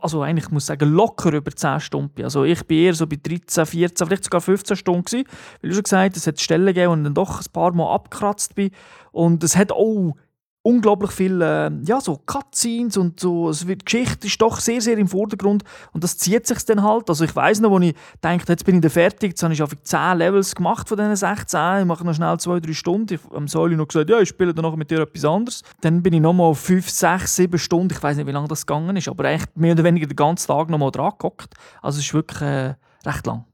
also 0.00 0.22
eigentlich 0.22 0.50
muss 0.50 0.64
ich 0.64 0.66
sagen, 0.68 0.90
locker 0.90 1.32
über 1.32 1.50
10 1.50 1.80
Stunden 1.80 2.10
bin. 2.10 2.24
Also 2.24 2.44
ich 2.44 2.64
bin 2.66 2.78
eher 2.78 2.94
so 2.94 3.06
bei 3.06 3.18
13, 3.22 3.66
14, 3.66 4.06
vielleicht 4.06 4.24
sogar 4.24 4.40
15 4.40 4.76
Stunden 4.76 5.04
gewesen, 5.04 5.26
weil 5.60 5.70
ich 5.70 5.76
schon 5.76 5.84
gesagt 5.84 6.16
es 6.16 6.26
hat 6.26 6.40
Stellen 6.40 6.66
gegeben 6.66 6.92
und 6.92 7.04
dann 7.04 7.14
doch 7.14 7.40
ein 7.40 7.52
paar 7.52 7.72
Mal 7.72 7.92
abgekratzt 7.94 8.54
bin 8.54 8.70
und 9.12 9.44
es 9.44 9.56
hat 9.56 9.72
auch 9.72 10.14
unglaublich 10.62 11.10
viele 11.10 11.66
äh, 11.66 11.70
ja, 11.84 12.00
so 12.00 12.20
Cutscenes 12.24 12.96
und 12.96 13.18
so. 13.18 13.50
Es 13.50 13.66
wird, 13.66 13.80
die 13.80 13.84
Geschichte 13.84 14.26
ist 14.26 14.40
doch 14.40 14.60
sehr, 14.60 14.80
sehr 14.80 14.96
im 14.96 15.08
Vordergrund 15.08 15.64
und 15.92 16.04
das 16.04 16.16
zieht 16.18 16.46
sich 16.46 16.64
dann 16.64 16.82
halt. 16.82 17.08
Also 17.08 17.24
ich 17.24 17.34
weiß 17.34 17.60
noch, 17.60 17.70
wo 17.70 17.78
ich 17.80 17.94
denke, 18.22 18.44
jetzt 18.48 18.64
bin 18.64 18.82
ich 18.82 18.92
fertig, 18.92 19.30
jetzt 19.30 19.42
habe 19.42 19.54
ich 19.54 19.62
einfach 19.62 19.76
10 19.82 20.18
Levels 20.18 20.54
gemacht 20.54 20.88
von 20.88 20.98
diesen 20.98 21.16
16, 21.16 21.80
ich 21.80 21.84
mache 21.84 22.04
noch 22.04 22.14
schnell 22.14 22.34
2-3 22.34 22.74
Stunden. 22.74 23.14
Ich 23.14 23.20
habe 23.32 23.48
Säule 23.48 23.76
noch 23.76 23.88
gesagt, 23.88 24.10
ja, 24.10 24.20
ich 24.20 24.28
spiele 24.28 24.54
dann 24.54 24.62
noch 24.62 24.76
mit 24.76 24.90
dir 24.90 25.00
etwas 25.00 25.24
anderes. 25.24 25.62
Dann 25.80 26.02
bin 26.02 26.12
ich 26.12 26.20
nochmal 26.20 26.46
auf 26.46 26.60
5, 26.60 26.88
6, 26.88 27.36
7 27.36 27.58
Stunden, 27.58 27.92
ich 27.92 28.02
weiß 28.02 28.16
nicht, 28.16 28.26
wie 28.26 28.32
lange 28.32 28.48
das 28.48 28.66
gegangen 28.66 28.96
ist, 28.96 29.08
aber 29.08 29.24
echt 29.24 29.56
mehr 29.56 29.72
oder 29.72 29.84
weniger 29.84 30.06
den 30.06 30.16
ganzen 30.16 30.46
Tag 30.46 30.70
nochmal 30.70 30.90
dran 30.90 31.12
gehockt. 31.18 31.54
Also 31.80 31.98
es 31.98 32.06
ist 32.06 32.14
wirklich 32.14 32.40
äh, 32.42 32.74
recht 33.04 33.26
lang. 33.26 33.44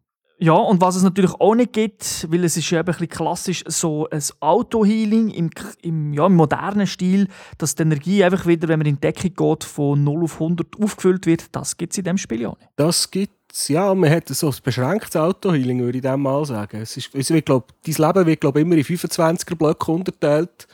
Ja, 0.41 0.53
und 0.53 0.81
was 0.81 0.95
es 0.95 1.03
natürlich 1.03 1.33
auch 1.41 1.55
nicht 1.57 1.73
gibt, 1.73 2.31
weil 2.31 2.45
es 2.45 2.57
ist 2.57 2.71
ja 2.71 2.79
eben 2.79 2.87
ein 2.89 2.93
bisschen 2.93 3.09
klassisch 3.09 3.65
so 3.67 4.09
ein 4.09 4.23
Auto-Healing 4.39 5.31
im, 5.31 5.51
im, 5.83 6.13
ja, 6.13 6.27
im 6.27 6.37
modernen 6.37 6.87
Stil, 6.87 7.27
dass 7.59 7.75
die 7.75 7.83
Energie 7.83 8.23
einfach 8.23 8.47
wieder, 8.47 8.69
wenn 8.69 8.79
man 8.79 8.87
in 8.87 8.95
die 8.97 9.01
Decke 9.01 9.31
geht, 9.31 9.65
von 9.65 10.05
0 10.05 10.25
auf 10.25 10.35
100 10.35 10.81
aufgefüllt 10.81 11.27
wird, 11.27 11.47
das 11.53 11.77
gibt 11.77 11.93
es 11.93 11.99
in 11.99 12.05
diesem 12.05 12.19
Spiel 12.19 12.43
ja 12.43 12.51
nicht. 12.51 12.71
Das 12.77 13.11
gibt 13.11 13.33
es, 13.53 13.67
ja, 13.67 13.93
man 13.95 14.11
hat 14.11 14.29
so 14.29 14.49
ein 14.49 14.55
beschränktes 14.63 15.17
Auto-Healing, 15.17 15.81
würde 15.81 15.99
ich 15.99 16.03
dem 16.03 16.23
mal 16.23 16.45
sagen. 16.45 16.81
Es 16.83 16.97
ist, 16.97 17.13
es 17.15 17.31
wird, 17.31 17.47
glaub, 17.47 17.73
dein 17.85 17.95
Leben 17.95 18.27
wird 18.27 18.41
glaub, 18.41 18.57
immer 18.57 18.77
in 18.77 18.85
25er-Blöcke 18.85 19.91
unterteilt 19.91 20.69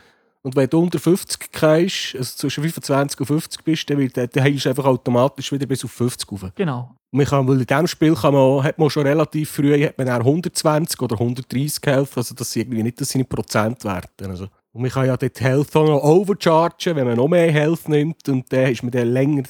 und 0.44 0.56
wenn 0.56 0.68
du 0.68 0.78
unter 0.78 0.98
50 0.98 1.50
gehst, 1.52 2.16
also 2.16 2.36
zwischen 2.36 2.64
25 2.64 3.18
und 3.18 3.26
50 3.26 3.64
bist, 3.64 3.88
dann, 3.88 3.96
wird, 3.96 4.14
dann 4.14 4.28
heilst 4.36 4.66
du 4.66 4.68
einfach 4.68 4.84
automatisch 4.84 5.50
wieder 5.50 5.64
bis 5.64 5.82
auf 5.86 5.92
50 5.92 6.30
rauf. 6.30 6.52
Genau. 6.54 6.94
Man 7.14 7.26
kann, 7.26 7.48
weil 7.48 7.60
in 7.60 7.66
diesem 7.66 7.86
Spiel 7.86 8.14
kann 8.14 8.34
man, 8.34 8.62
hat 8.62 8.78
man 8.78 8.90
schon 8.90 9.06
relativ 9.06 9.50
früh 9.50 9.84
hat 9.84 9.98
man 9.98 10.08
120 10.08 11.00
oder 11.00 11.14
130 11.14 11.80
Health, 11.84 12.16
also 12.16 12.34
das 12.34 12.50
sind 12.50 12.62
irgendwie 12.62 12.82
nicht 12.82 13.00
das 13.00 13.10
seine 13.10 13.24
Prozentwerte. 13.24 14.28
Also. 14.28 14.48
Und 14.72 14.82
man 14.82 14.90
kann 14.90 15.06
ja 15.06 15.16
dort 15.16 15.40
Health 15.40 15.76
auch 15.76 15.86
noch 15.86 16.02
overchargen, 16.02 16.96
wenn 16.96 17.06
man 17.06 17.16
noch 17.16 17.28
mehr 17.28 17.52
Health 17.52 17.88
nimmt 17.88 18.28
und 18.28 18.52
dann 18.52 18.72
ist 18.72 18.82
man 18.82 18.90
dann 18.90 19.08
länger 19.08 19.44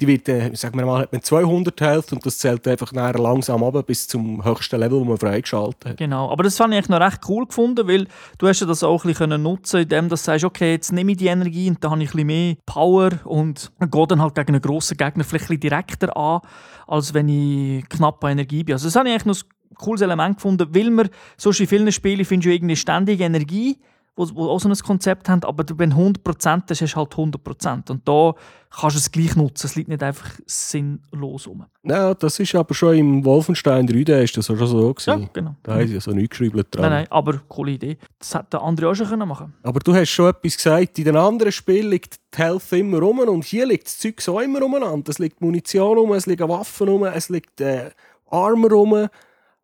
die 0.00 0.06
wird, 0.06 0.28
äh, 0.28 0.54
sagen 0.54 0.78
wir 0.78 0.86
mal, 0.86 1.02
hat 1.02 1.12
man 1.12 1.22
200 1.22 1.80
Health 1.80 2.12
und 2.12 2.24
das 2.26 2.38
zählt 2.38 2.66
einfach 2.66 2.92
nachher 2.92 3.18
langsam 3.18 3.62
ab 3.62 3.86
bis 3.86 4.06
zum 4.06 4.44
höchsten 4.44 4.80
Level, 4.80 5.00
das 5.00 5.08
man 5.08 5.18
freigeschaltet 5.18 5.84
hat. 5.84 5.96
Genau, 5.96 6.30
aber 6.30 6.42
das 6.42 6.56
fand 6.56 6.74
ich 6.74 6.88
noch 6.88 7.00
recht 7.00 7.20
cool 7.28 7.46
gefunden, 7.46 7.86
weil 7.86 8.06
du 8.38 8.48
hast 8.48 8.60
ja 8.60 8.66
das 8.66 8.82
auch 8.82 9.04
ein 9.04 9.08
bisschen 9.08 9.42
nutzen 9.42 9.82
indem 9.82 10.08
du 10.08 10.16
sagst, 10.16 10.44
okay, 10.44 10.72
jetzt 10.72 10.92
nehme 10.92 11.12
ich 11.12 11.18
die 11.18 11.26
Energie 11.26 11.68
und 11.68 11.82
dann 11.82 11.92
habe 11.92 12.02
ich 12.02 12.10
ein 12.10 12.12
bisschen 12.12 12.26
mehr 12.26 12.56
Power 12.66 13.10
und 13.24 13.72
gehe 13.78 14.06
dann 14.06 14.22
halt 14.22 14.34
gegen 14.34 14.48
einen 14.48 14.62
grossen 14.62 14.96
Gegner 14.96 15.24
vielleicht 15.24 15.44
ein 15.44 15.58
bisschen 15.58 15.60
direkter 15.60 16.16
an, 16.16 16.40
als 16.86 17.14
wenn 17.14 17.28
ich 17.28 17.88
knapp 17.88 18.22
an 18.24 18.32
Energie 18.32 18.64
bin. 18.64 18.74
Also 18.74 18.86
das 18.86 18.96
habe 18.96 19.08
ich 19.08 19.14
eigentlich 19.14 19.26
noch 19.26 19.36
ein 19.70 19.76
cooles 19.76 20.00
Element 20.00 20.36
gefunden, 20.36 20.68
weil 20.70 20.90
man, 20.90 21.08
so 21.36 21.50
in 21.50 21.66
vielen 21.66 21.92
Spielen 21.92 22.24
findest 22.24 22.46
du 22.46 22.52
irgendwie 22.52 22.76
ständig 22.76 23.20
Energie 23.20 23.78
die 24.16 24.36
auch 24.36 24.60
so 24.60 24.68
ein 24.68 24.76
Konzept 24.76 25.28
haben, 25.28 25.42
aber 25.42 25.64
wenn 25.76 25.94
100% 25.94 26.62
hast, 26.68 26.80
hast 26.80 26.92
du 26.92 26.96
halt 26.96 27.12
100%. 27.12 27.90
Und 27.90 28.08
da 28.08 28.34
kannst 28.70 28.96
du 28.96 28.98
es 29.00 29.10
gleich 29.10 29.34
nutzen. 29.34 29.66
Es 29.66 29.74
liegt 29.74 29.88
nicht 29.88 30.02
einfach 30.02 30.38
sinnlos 30.46 31.48
rum. 31.48 31.66
Ja, 31.82 32.14
das 32.14 32.38
ist 32.38 32.54
aber 32.54 32.74
schon 32.74 32.96
im 32.96 33.24
Wolfenstein 33.24 33.88
3D 33.88 34.22
ist 34.22 34.36
das 34.36 34.46
schon 34.46 34.56
so 34.58 34.94
gewesen. 34.94 35.22
Ja, 35.22 35.28
genau. 35.32 35.56
Da 35.62 35.74
haben 35.74 35.88
sie 35.88 35.98
so 35.98 36.12
nichts 36.12 36.30
geschrieben 36.30 36.62
dran. 36.70 36.82
Nein, 36.82 36.92
nein, 36.92 37.06
aber 37.10 37.40
coole 37.48 37.72
Idee. 37.72 37.98
Das 38.18 38.34
hätte 38.34 38.46
der 38.52 38.62
andere 38.62 38.90
auch 38.90 38.94
schon 38.94 39.08
können 39.08 39.28
machen 39.28 39.52
Aber 39.62 39.80
du 39.80 39.94
hast 39.94 40.10
schon 40.10 40.30
etwas 40.30 40.56
gesagt, 40.56 40.98
in 40.98 41.04
den 41.04 41.16
anderen 41.16 41.50
Spielen 41.50 41.90
liegt 41.90 42.20
die 42.34 42.38
Health 42.38 42.72
immer 42.72 43.00
rum 43.00 43.18
und 43.18 43.44
hier 43.44 43.66
liegt 43.66 43.86
das 43.86 43.98
Zeug 43.98 44.20
so 44.20 44.38
immer 44.38 44.62
umeinander. 44.62 45.10
Es 45.10 45.18
liegt 45.18 45.40
Munition 45.40 45.98
rum, 45.98 46.12
es 46.12 46.26
liegen 46.26 46.48
Waffen 46.48 46.88
rum, 46.88 47.04
es 47.04 47.28
liegt 47.28 47.60
äh, 47.60 47.90
Armor 48.30 48.70
rum. 48.70 49.08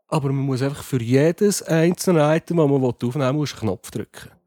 Aber 0.08 0.28
man 0.32 0.44
muss 0.44 0.60
einfach 0.60 0.82
für 0.82 1.00
jedes 1.00 1.62
einzelne 1.62 2.36
Item, 2.36 2.56
das 2.56 2.68
man 2.68 2.82
aufnehmen 2.82 3.14
will, 3.14 3.22
einen 3.22 3.46
Knopf 3.46 3.92
drücken. 3.92 4.39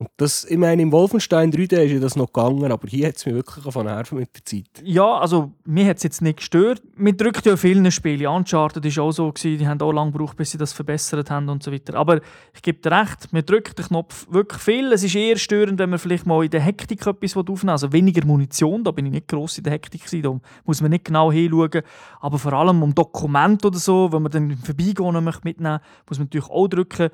Und 0.00 0.10
das, 0.16 0.44
ich 0.44 0.56
meine, 0.56 0.80
im 0.80 0.92
Wolfenstein 0.92 1.50
3D 1.50 1.76
ist 1.82 1.92
ja 1.92 1.98
das 1.98 2.14
noch 2.14 2.32
gegangen, 2.32 2.70
aber 2.70 2.86
hier 2.86 3.08
hat 3.08 3.16
es 3.16 3.26
mich 3.26 3.34
wirklich 3.34 3.64
von 3.72 3.84
nerven 3.84 4.20
mit 4.20 4.32
der 4.32 4.44
Zeit. 4.44 4.80
Ja, 4.84 5.18
also 5.18 5.50
mir 5.64 5.86
hat 5.86 5.96
es 5.96 6.04
jetzt 6.04 6.22
nicht 6.22 6.36
gestört. 6.36 6.80
Man 6.94 7.16
drückt 7.16 7.44
ja 7.46 7.56
vielen 7.56 7.90
Spielen. 7.90 8.28
Uncharted 8.28 8.84
war 8.84 9.04
auch 9.04 9.10
so, 9.10 9.32
gewesen. 9.32 9.58
die 9.58 9.66
haben 9.66 9.80
auch 9.80 9.90
lange 9.90 10.12
gebraucht, 10.12 10.36
bis 10.36 10.52
sie 10.52 10.58
das 10.58 10.72
verbessert 10.72 11.32
haben 11.32 11.48
und 11.48 11.64
so 11.64 11.72
weiter. 11.72 11.94
Aber 11.94 12.20
ich 12.54 12.62
gebe 12.62 12.78
dir 12.78 12.92
recht, 12.92 13.32
man 13.32 13.44
drückt 13.44 13.76
den 13.76 13.86
Knopf 13.86 14.28
wirklich 14.30 14.62
viel. 14.62 14.92
Es 14.92 15.02
ist 15.02 15.16
eher 15.16 15.36
störend, 15.36 15.80
wenn 15.80 15.90
man 15.90 15.98
vielleicht 15.98 16.26
mal 16.26 16.44
in 16.44 16.50
der 16.50 16.60
Hektik 16.60 17.04
etwas 17.04 17.36
aufnehmen. 17.36 17.70
Also 17.70 17.92
weniger 17.92 18.24
Munition, 18.24 18.84
da 18.84 18.92
bin 18.92 19.06
ich 19.06 19.12
nicht 19.12 19.26
gross 19.26 19.58
in 19.58 19.64
der 19.64 19.72
Hektik 19.72 20.04
gewesen, 20.04 20.22
da 20.22 20.40
muss 20.64 20.80
man 20.80 20.92
nicht 20.92 21.06
genau 21.06 21.32
hinschauen. 21.32 21.82
Aber 22.20 22.38
vor 22.38 22.52
allem 22.52 22.84
um 22.84 22.94
Dokumente 22.94 23.66
oder 23.66 23.78
so, 23.78 24.12
wenn 24.12 24.22
man 24.22 24.30
dann 24.30 24.56
vorbeigehen 24.58 25.24
möchte 25.24 25.40
mitnehmen, 25.42 25.80
muss 26.08 26.18
man 26.18 26.26
natürlich 26.26 26.50
auch 26.50 26.68
drücken 26.68 27.10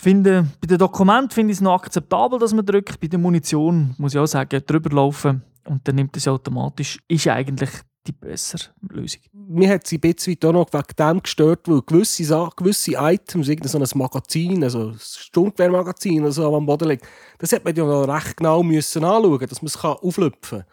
finde, 0.00 0.46
bei 0.60 0.66
den 0.66 0.78
Dokumenten 0.78 1.30
finde 1.30 1.52
ich 1.52 1.58
es 1.58 1.60
noch 1.60 1.74
akzeptabel, 1.74 2.38
dass 2.38 2.54
man 2.54 2.64
drückt. 2.64 2.98
Bei 3.00 3.06
der 3.06 3.18
Munition 3.18 3.94
muss 3.98 4.14
ich 4.14 4.20
auch 4.20 4.26
sagen, 4.26 4.62
drüber 4.66 4.90
laufen 4.90 5.42
und 5.66 5.86
dann 5.86 5.96
nimmt 5.96 6.16
es 6.16 6.26
automatisch. 6.26 6.98
Ist 7.08 7.28
eigentlich 7.28 7.70
die 8.06 8.12
bessere 8.12 8.64
Lösung. 8.88 9.20
Mir 9.32 9.70
hat 9.70 9.86
sie 9.86 9.96
ein 9.96 10.00
bisschen 10.00 10.36
auch 10.44 10.52
noch 10.52 10.72
wegen 10.72 10.96
dem 10.98 11.22
gestört, 11.22 11.68
weil 11.68 11.82
gewisse, 11.82 12.24
Sachen, 12.24 12.52
gewisse 12.56 12.92
Items, 12.96 13.46
so 13.64 13.78
ein 13.78 13.88
Magazin, 13.94 14.64
also 14.64 14.88
ein 14.88 14.98
Sturmgewehrmagazin 14.98 16.20
oder 16.22 16.32
so 16.32 16.56
am 16.56 16.66
Boden 16.66 16.88
liegt, 16.88 17.06
das 17.38 17.52
hat 17.52 17.64
man 17.64 17.74
ja 17.74 17.84
noch 17.84 18.08
recht 18.08 18.36
genau 18.36 18.62
müssen 18.62 19.04
anschauen, 19.04 19.46
dass 19.46 19.62
man 19.62 19.66
es 19.66 19.76
auflöpfen 19.76 20.58
kann. 20.60 20.66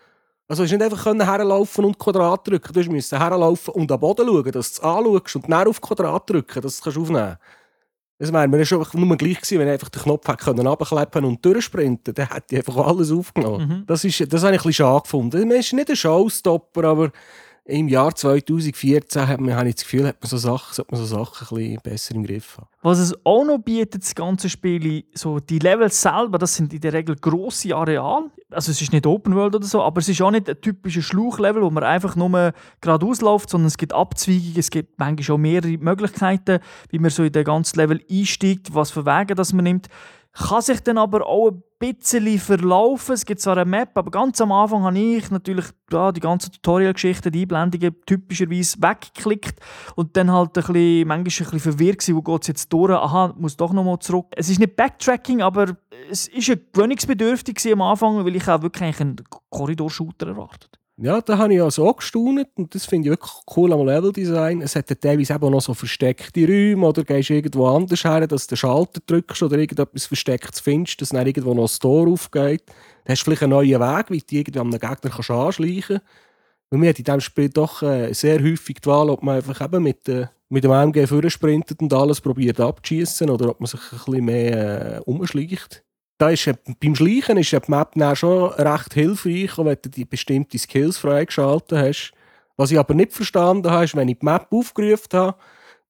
Also 0.47 0.65
du 0.65 0.71
nicht 0.71 0.81
einfach 0.81 1.05
herlaufen 1.05 1.85
und 1.85 1.99
Quadrat 1.99 2.47
drücken, 2.47 2.73
du 2.73 2.91
musst 2.91 3.11
herlaufen 3.11 3.75
und 3.75 3.91
am 3.91 3.99
Boden 3.99 4.25
schauen, 4.25 4.51
dass 4.51 4.73
du 4.73 4.81
es 4.81 4.83
anschaust 4.83 5.35
und 5.35 5.51
dann 5.51 5.67
auf 5.67 5.79
Quadrat 5.79 6.27
drücken, 6.27 6.61
dass 6.61 6.81
du 6.81 6.89
es 6.89 6.97
aufnehmen 6.97 7.38
kannst. 7.38 7.59
Das 8.19 8.33
wäre 8.33 8.49
mir 8.49 8.65
schon 8.65 8.85
nur 8.93 9.17
gleich 9.17 9.38
gewesen, 9.38 9.59
wenn 9.59 9.67
ich 9.67 9.73
einfach 9.73 9.89
den 9.89 10.01
Knopf 10.01 10.27
hätte 10.27 10.43
können 10.43 10.67
abkleppen 10.67 11.23
und 11.23 11.43
durchsprinten 11.43 12.13
Dann 12.13 12.27
hätte 12.27 12.55
ich 12.55 12.57
einfach 12.57 12.85
alles 12.85 13.11
aufgenommen. 13.11 13.67
Mhm. 13.67 13.83
Das, 13.88 14.03
ist, 14.03 14.31
das 14.31 14.43
habe 14.43 14.55
ich 14.55 14.61
ein 14.61 14.67
bisschen 14.67 14.73
schade 14.73 15.03
gefunden. 15.03 15.51
Es 15.51 15.67
ist 15.67 15.73
nicht 15.73 15.89
ein 15.89 15.95
Showstopper, 15.95 16.83
aber 16.83 17.11
im 17.69 17.88
Jahr 17.88 18.13
2014 18.15 19.27
hat 19.27 19.39
man, 19.39 19.55
habe 19.55 19.69
ich 19.69 19.75
das 19.75 19.83
Gefühl, 19.83 20.07
hat 20.07 20.21
man 20.21 20.29
so 20.29 20.38
Sachen, 20.38 20.73
sollte 20.73 20.91
man 20.91 21.01
so 21.01 21.05
Sachen 21.05 21.47
ein 21.47 21.55
bisschen 21.55 21.81
besser 21.83 22.15
im 22.15 22.23
Griff 22.23 22.57
haben. 22.57 22.67
Was 22.81 22.99
es 22.99 23.13
auch 23.25 23.45
noch 23.45 23.59
bietet, 23.59 24.03
das 24.03 24.15
ganze 24.15 24.49
Spiel, 24.49 25.03
so 25.13 25.39
die 25.39 25.59
Levels 25.59 26.01
selber, 26.01 26.38
das 26.38 26.55
sind 26.55 26.73
in 26.73 26.81
der 26.81 26.93
Regel 26.93 27.15
grosse 27.15 27.75
Areale. 27.75 28.31
Also 28.51 28.71
es 28.71 28.81
ist 28.81 28.91
nicht 28.91 29.05
Open 29.05 29.35
World 29.35 29.55
oder 29.55 29.65
so, 29.65 29.83
aber 29.83 29.99
es 29.99 30.09
ist 30.09 30.21
auch 30.21 30.31
nicht 30.31 30.49
ein 30.49 30.59
typischer 30.59 31.01
Schluchlevel, 31.01 31.61
wo 31.61 31.69
man 31.69 31.83
einfach 31.83 32.15
nur 32.15 32.53
geradeaus 32.81 33.21
läuft, 33.21 33.49
sondern 33.49 33.67
es 33.67 33.77
gibt 33.77 33.93
Abzweigungen, 33.93 34.57
es 34.57 34.71
gibt 34.71 34.97
manchmal 34.97 35.35
auch 35.35 35.39
mehrere 35.39 35.77
Möglichkeiten, 35.77 36.59
wie 36.89 36.99
man 36.99 37.11
so 37.11 37.23
in 37.23 37.31
den 37.31 37.43
ganzen 37.43 37.77
Level 37.77 38.01
einsteigt, 38.09 38.73
was 38.73 38.91
für 38.91 39.05
Wege 39.05 39.35
das 39.35 39.53
man 39.53 39.65
nimmt. 39.65 39.88
Kann 40.39 40.62
sich 40.62 40.79
dann 40.79 40.98
aber 40.98 41.27
auch 41.27 41.50
ein 41.51 41.63
bisschen 41.79 42.39
verlaufen. 42.39 43.13
Es 43.13 43.25
gibt 43.25 43.41
zwar 43.41 43.58
eine 43.58 43.69
Map, 43.69 43.89
aber 43.96 44.10
ganz 44.10 44.39
am 44.39 44.53
Anfang 44.53 44.84
habe 44.84 44.98
ich 44.98 45.29
natürlich 45.29 45.65
ja, 45.91 46.13
die 46.13 46.22
ganzen 46.22 46.53
Tutorial-Geschichten, 46.53 47.31
die 47.31 47.41
Einblendungen 47.41 47.96
typischerweise 48.05 48.81
weggeklickt 48.81 49.60
und 49.96 50.15
dann 50.15 50.31
halt 50.31 50.58
ein 50.58 50.63
bisschen, 50.63 51.08
manchmal 51.08 51.17
ein 51.17 51.24
bisschen 51.25 51.60
verwirrt 51.60 52.08
wo 52.15 52.22
geht 52.22 52.41
es 52.43 52.48
jetzt 52.48 52.72
durch? 52.72 52.91
Aha, 52.91 53.34
muss 53.38 53.58
doch 53.58 53.74
nochmal 53.74 54.00
zurück. 54.00 54.27
Es 54.38 54.50
ist 54.50 54.60
nicht 54.60 54.77
Backtracking, 54.77 55.41
aber 55.41 55.75
es 56.10 56.27
ist 56.27 56.50
ein 56.50 56.62
gewöhnungsbedürftig 56.72 57.74
am 57.74 57.81
Anfang, 57.81 58.24
weil 58.24 58.36
ich 58.36 58.48
auch 58.48 58.62
wirklich 58.62 59.01
einen 59.01 59.17
Korridorshooter 59.50 60.27
erwartet 60.27 60.78
ja, 61.01 61.22
da 61.22 61.38
habe 61.38 61.53
ich 61.53 61.62
also 61.62 61.88
auch 61.88 61.96
gestaunt 61.96 62.48
und 62.56 62.75
das 62.75 62.86
finde 62.86 63.08
ich 63.08 63.12
wirklich 63.12 63.32
cool 63.56 63.72
am 63.72 63.86
Leveldesign. 63.86 64.62
Es 64.62 64.75
hat 64.75 64.88
teilweise 64.88 65.34
eben 65.34 65.51
noch 65.51 65.62
so 65.62 65.74
versteckte 65.74 66.46
Räume 66.46 66.88
oder 66.88 67.06
gehst 67.06 67.29
irgendwo 67.29 67.68
anders 67.68 68.03
her, 68.03 68.27
dass 68.27 68.48
du 68.48 68.56
den 68.56 68.58
Schalter 68.58 69.00
drückst 69.06 69.44
oder 69.44 69.58
irgendetwas 69.58 70.08
Verstecktes 70.08 70.60
findest, 70.60 71.01
dass 71.01 71.10
dann 71.10 71.25
irgendwo 71.25 71.53
noch 71.53 71.72
ein 71.72 71.79
Tor 71.79 72.08
aufgeht. 72.08 72.63
Dann 72.68 73.13
hast 73.13 73.22
du 73.22 73.25
vielleicht 73.25 73.44
einen 73.44 73.51
neuen 73.51 73.79
Weg, 73.79 74.06
wie 74.10 74.20
du 74.20 74.36
irgendwie 74.36 74.60
an 74.60 74.68
einen 74.68 74.79
Gegner 74.79 75.10
kannst 75.10 75.32
anschleichen 75.32 76.00
kannst. 76.00 76.03
Und 76.70 76.79
mir 76.82 76.89
hat 76.89 77.00
in 77.00 77.06
diesem 77.06 77.22
Spiel 77.22 77.50
doch 77.50 77.82
äh, 77.82 78.13
sehr 78.13 78.44
häufig 78.44 78.82
die 78.82 78.89
Wahl, 78.89 79.10
ob 79.10 79.24
man 79.24 79.38
einfach 79.38 79.62
eben 79.62 79.82
mit, 79.82 80.08
äh, 80.10 80.27
mit 80.50 80.65
dem 80.65 80.72
AMG 80.72 81.08
vorsprintet 81.08 81.82
und 81.82 81.94
alles 81.94 82.20
probiert 82.20 82.60
abzuschießen 82.60 83.29
oder 83.29 83.50
ob 83.50 83.60
man 83.62 83.68
sich 83.68 83.79
ein 83.79 83.98
bisschen 83.98 84.25
mehr 84.25 84.98
äh, 84.98 85.00
umschleicht 85.06 85.84
da 86.19 86.29
ist, 86.29 86.49
beim 86.81 86.95
Schleichen 86.95 87.38
ist 87.38 87.51
die 87.51 87.59
Map 87.67 87.93
dann 87.95 88.15
schon 88.15 88.51
recht 88.51 88.93
hilfreich, 88.93 89.57
wenn 89.57 89.77
du 89.81 89.89
die 89.89 90.03
bestimmte 90.03 90.59
Skills 90.59 90.97
freigeschaltet 90.97 91.77
hast. 91.77 92.11
Was 92.57 92.71
ich 92.71 92.77
aber 92.77 92.93
nicht 92.93 93.13
verstanden 93.13 93.71
habe, 93.71 93.85
ist, 93.85 93.95
wenn 93.95 94.09
ich 94.09 94.19
die 94.19 94.25
Map 94.25 94.47
aufgerufen 94.51 95.07
habe, 95.13 95.38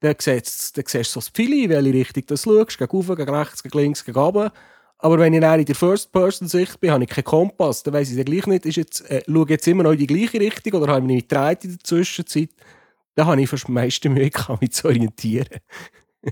dann 0.01 0.15
siehst, 0.19 0.77
dann 0.77 0.86
siehst 0.88 1.15
du 1.15 1.19
so 1.19 1.31
Pfeil, 1.31 1.53
in 1.53 1.69
welche 1.71 1.93
Richtung 1.93 2.24
du 2.27 2.38
schaust, 2.38 2.77
gegen 2.77 2.91
oben, 2.91 3.15
gegen 3.15 3.36
rechts, 3.36 3.63
gegen 3.63 3.77
links, 3.79 4.05
gegen 4.05 4.19
oben. 4.19 4.51
Aber 5.00 5.17
wenn 5.17 5.33
ich 5.33 5.41
in 5.41 5.65
der 5.65 5.75
First-Person-Sicht 5.75 6.79
bin, 6.79 6.91
habe 6.91 7.03
ich 7.03 7.09
keinen 7.09 7.24
Kompass. 7.24 7.81
Dann 7.81 7.95
weiss 7.95 8.12
ich 8.12 8.24
gleich 8.24 8.45
nicht, 8.45 8.65
ist 8.67 8.75
jetzt, 8.75 9.09
äh, 9.09 9.24
schaue 9.25 9.50
jetzt 9.50 9.67
immer 9.67 9.81
noch 9.81 9.93
in 9.93 9.98
die 9.98 10.07
gleiche 10.07 10.39
Richtung 10.39 10.74
oder 10.74 10.93
habe 10.93 11.05
ich 11.07 11.12
mich 11.12 11.27
gedreht 11.27 11.63
in 11.63 11.71
der 11.71 11.79
Zwischenzeit. 11.79 12.50
Da 13.15 13.25
habe 13.25 13.41
ich 13.41 13.50
fast 13.50 13.65
am 13.65 13.74
meisten 13.74 14.13
Mühe 14.13 14.29
mich 14.62 14.71
zu 14.71 14.88
orientieren. 14.88 15.48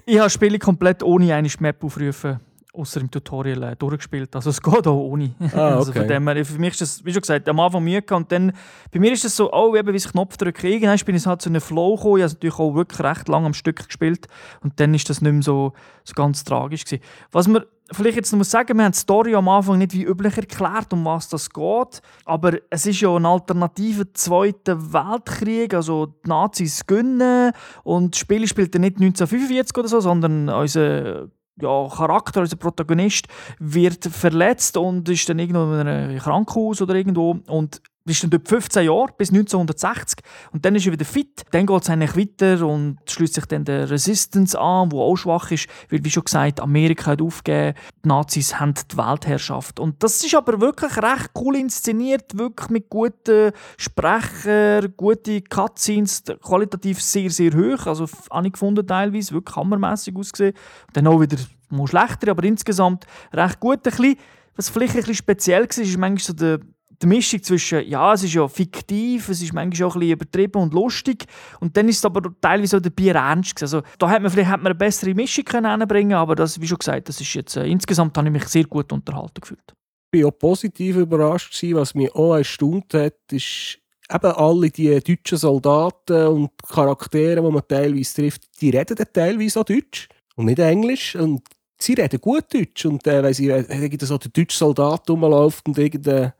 ich 0.06 0.18
habe 0.18 0.26
das 0.26 0.34
Spiel 0.34 0.60
komplett 0.60 1.02
ohne 1.02 1.34
eine 1.34 1.50
Map 1.60 1.84
aufrufen 1.84 2.42
außer 2.74 3.02
im 3.02 3.10
Tutorial 3.10 3.64
äh, 3.64 3.76
durchgespielt. 3.76 4.36
Also 4.36 4.50
es 4.50 4.62
geht 4.62 4.88
auch 4.88 4.98
ohne. 4.98 5.34
Ah, 5.40 5.46
okay. 5.46 5.60
also 5.60 5.94
von 5.94 6.08
dem 6.08 6.28
her, 6.28 6.46
für 6.46 6.60
mich 6.60 6.72
ist 6.72 6.82
das, 6.82 7.06
wie 7.06 7.12
schon 7.12 7.22
gesagt, 7.22 7.48
am 7.50 7.60
Anfang 7.60 7.84
Mühe 7.84 8.04
und 8.12 8.32
dann, 8.32 8.54
bei 8.92 9.00
mir 9.00 9.12
ist 9.12 9.26
es 9.26 9.36
so, 9.36 9.52
oh, 9.52 9.76
eben, 9.76 9.92
wie 9.94 9.98
ich 9.98 10.08
Knopf 10.08 10.38
drücke, 10.38 10.70
irgendwann 10.70 10.98
bin 11.06 11.16
ich 11.16 11.26
halt 11.26 11.42
zu 11.42 11.50
einem 11.50 11.62
Flow 11.62 11.96
gekommen, 11.96 12.18
ich 12.18 12.24
habe 12.24 12.34
natürlich 12.34 12.60
auch 12.60 12.76
wirklich 12.76 13.00
recht 13.00 13.28
lange 13.28 13.48
am 13.48 13.54
Stück 13.54 13.86
gespielt 13.86 14.28
und 14.62 14.80
dann 14.80 14.94
ist 14.94 15.10
das 15.10 15.22
nicht 15.22 15.34
mehr 15.34 15.42
so, 15.42 15.74
so 16.04 16.14
ganz 16.14 16.44
tragisch 16.44 16.86
gewesen. 16.86 17.04
Was 17.32 17.48
man 17.48 17.64
vielleicht 17.92 18.18
jetzt 18.18 18.32
noch 18.32 18.38
muss 18.38 18.52
sagen, 18.52 18.78
wir 18.78 18.84
haben 18.84 18.92
die 18.92 18.98
Story 18.98 19.36
am 19.36 19.48
Anfang 19.48 19.78
nicht 19.78 19.94
wie 19.94 20.04
üblich 20.04 20.38
erklärt, 20.38 20.92
um 20.94 21.06
was 21.06 21.30
das 21.30 21.50
geht, 21.50 22.02
aber 22.26 22.54
es 22.70 22.86
ist 22.86 23.02
ja 23.02 23.16
eine 23.16 23.28
alternative 23.28 24.12
Zweiten 24.14 24.94
Weltkrieg, 24.94 25.74
also 25.74 26.08
die 26.08 26.30
Nazis 26.30 26.86
gönnen 26.86 27.54
und 27.84 28.14
das 28.14 28.20
Spiel 28.20 28.48
spielt 28.48 28.74
ja 28.74 28.80
nicht 28.80 28.98
1945 28.98 29.78
oder 29.78 29.88
so, 29.88 30.00
sondern 30.00 30.50
unser 30.50 31.30
ja, 31.62 31.88
Charakter, 31.88 32.42
unser 32.42 32.56
Protagonist, 32.56 33.28
wird 33.60 34.06
verletzt 34.06 34.78
und 34.78 35.08
ist 35.10 35.28
dann 35.30 35.40
irgendwo 35.40 35.64
in 35.74 35.88
einem 35.88 36.18
Krankenhaus 36.20 36.82
oder 36.82 36.96
irgendwo 36.96 37.40
und 37.48 37.82
ist 38.12 38.24
dann 38.24 38.30
dort 38.30 38.48
15 38.48 38.86
Jahre, 38.86 39.08
bis 39.18 39.30
1960. 39.30 40.20
Und 40.52 40.66
dann 40.66 40.76
ist 40.76 40.86
er 40.86 40.92
wieder 40.92 41.06
fit. 41.06 41.44
Dann 41.52 41.66
geht 41.66 41.82
es 41.82 41.90
eigentlich 41.90 42.16
weiter 42.16 42.66
und 42.66 42.98
schließt 43.08 43.36
sich 43.36 43.46
dann 43.46 43.66
der 43.66 43.90
Resistance 43.90 44.60
an, 44.60 44.92
wo 44.92 45.02
auch 45.02 45.16
schwach 45.16 45.52
ist, 45.52 45.68
weil, 45.90 46.04
wie 46.04 46.10
schon 46.10 46.24
gesagt, 46.24 46.60
Amerika 46.60 47.12
hat 47.12 47.22
aufgegeben, 47.22 47.78
die 48.04 48.08
Nazis 48.08 48.60
haben 48.60 48.74
die 48.74 48.98
Weltherrschaft. 48.98 49.80
Und 49.80 50.02
das 50.04 50.24
ist 50.24 50.36
aber 50.36 50.60
wirklich 50.62 50.96
recht 50.98 51.32
cool 51.36 51.56
inszeniert, 51.56 52.38
wirklich 52.38 52.70
mit 52.70 52.90
guten 52.90 53.52
Sprechern, 53.78 54.94
guten 54.96 55.44
Cutscenes, 55.44 56.24
qualitativ 56.42 57.02
sehr, 57.02 57.30
sehr 57.30 57.54
hoch. 57.54 57.86
Also 57.88 58.08
habe 58.32 58.48
ich 58.48 58.54
gefunden 58.54 58.86
teilweise, 58.86 59.34
wirklich 59.34 59.56
hammermäßig 59.56 60.16
ausgesehen. 60.16 60.54
dann 60.94 61.08
auch 61.08 61.20
wieder 61.20 61.38
mal 61.70 61.88
schlechter, 61.88 62.32
aber 62.32 62.44
insgesamt 62.44 63.06
recht 63.34 63.60
gut. 63.60 63.78
Ein 63.78 63.82
bisschen, 63.84 64.16
was 64.56 64.70
vielleicht 64.70 64.94
ein 64.94 65.00
bisschen 65.00 65.16
speziell 65.16 65.64
war, 65.64 65.78
ist 65.78 65.98
manchmal 65.98 66.20
so 66.20 66.34
der 66.34 66.60
die 67.02 67.08
Mischung 67.08 67.44
zwischen, 67.44 67.88
ja, 67.88 68.14
es 68.14 68.24
ist 68.24 68.34
ja 68.34 68.48
fiktiv, 68.48 69.30
es 69.30 69.42
ist 69.42 69.54
manchmal 69.54 69.88
auch 69.88 69.96
ein 69.96 70.00
bisschen 70.00 70.14
übertrieben 70.14 70.62
und 70.62 70.74
lustig 70.74 71.26
und 71.60 71.78
dann 71.78 71.88
ist 71.90 71.98
es 71.98 72.06
aber 72.06 72.34
teilweise 72.42 72.78
auch 72.78 72.82
der 72.82 72.90
Bier 72.90 73.16
ernst 73.16 73.62
Also 73.62 73.82
da 74.00 74.10
hätte 74.10 74.22
man 74.22 74.32
vielleicht 74.32 74.50
hat 74.50 74.62
man 74.62 74.72
eine 74.72 74.76
bessere 74.76 75.14
Mischung 75.14 75.46
können 75.46 76.12
aber 76.14 76.36
das, 76.36 76.60
wie 76.60 76.68
schon 76.68 76.80
gesagt, 76.80 77.10
das 77.10 77.22
ist 77.22 77.34
jetzt, 77.34 77.56
äh, 77.56 77.68
insgesamt 77.68 78.18
habe 78.18 78.28
ich 78.28 78.34
mich 78.34 78.48
sehr 78.48 78.66
gut 78.66 78.92
unterhalten 78.92 79.42
gefühlt. 79.42 79.74
Ich 80.12 80.24
war 80.24 80.30
auch 80.30 80.40
positiv 80.40 80.98
überrascht, 80.98 81.54
gewesen, 81.54 81.76
was 81.76 81.94
mich 81.94 82.14
auch 82.16 82.36
erstaunt 82.36 82.94
hat, 82.94 83.16
ist 83.32 83.80
eben 84.10 84.32
alle 84.32 84.70
die 84.70 85.00
deutschen 85.00 85.38
Soldaten 85.38 86.28
und 86.28 86.52
Charaktere, 86.68 87.36
die 87.36 87.42
man 87.42 87.68
teilweise 87.68 88.16
trifft, 88.16 88.62
die 88.62 88.70
reden 88.70 89.06
teilweise 89.14 89.60
auch 89.60 89.66
Deutsch 89.66 90.08
und 90.36 90.46
nicht 90.46 90.60
Englisch 90.60 91.16
und 91.16 91.42
sie 91.78 91.94
reden 91.94 92.20
gut 92.22 92.46
Deutsch 92.54 92.86
und 92.86 93.06
äh, 93.06 93.22
wenn 93.22 93.34
sie, 93.34 93.50
äh, 93.50 93.98
so 94.02 94.18
der 94.18 94.32
deutsche 94.32 94.58
Soldat 94.58 95.10
rumläuft 95.10 95.68
und 95.68 95.78
irgendein 95.78 96.34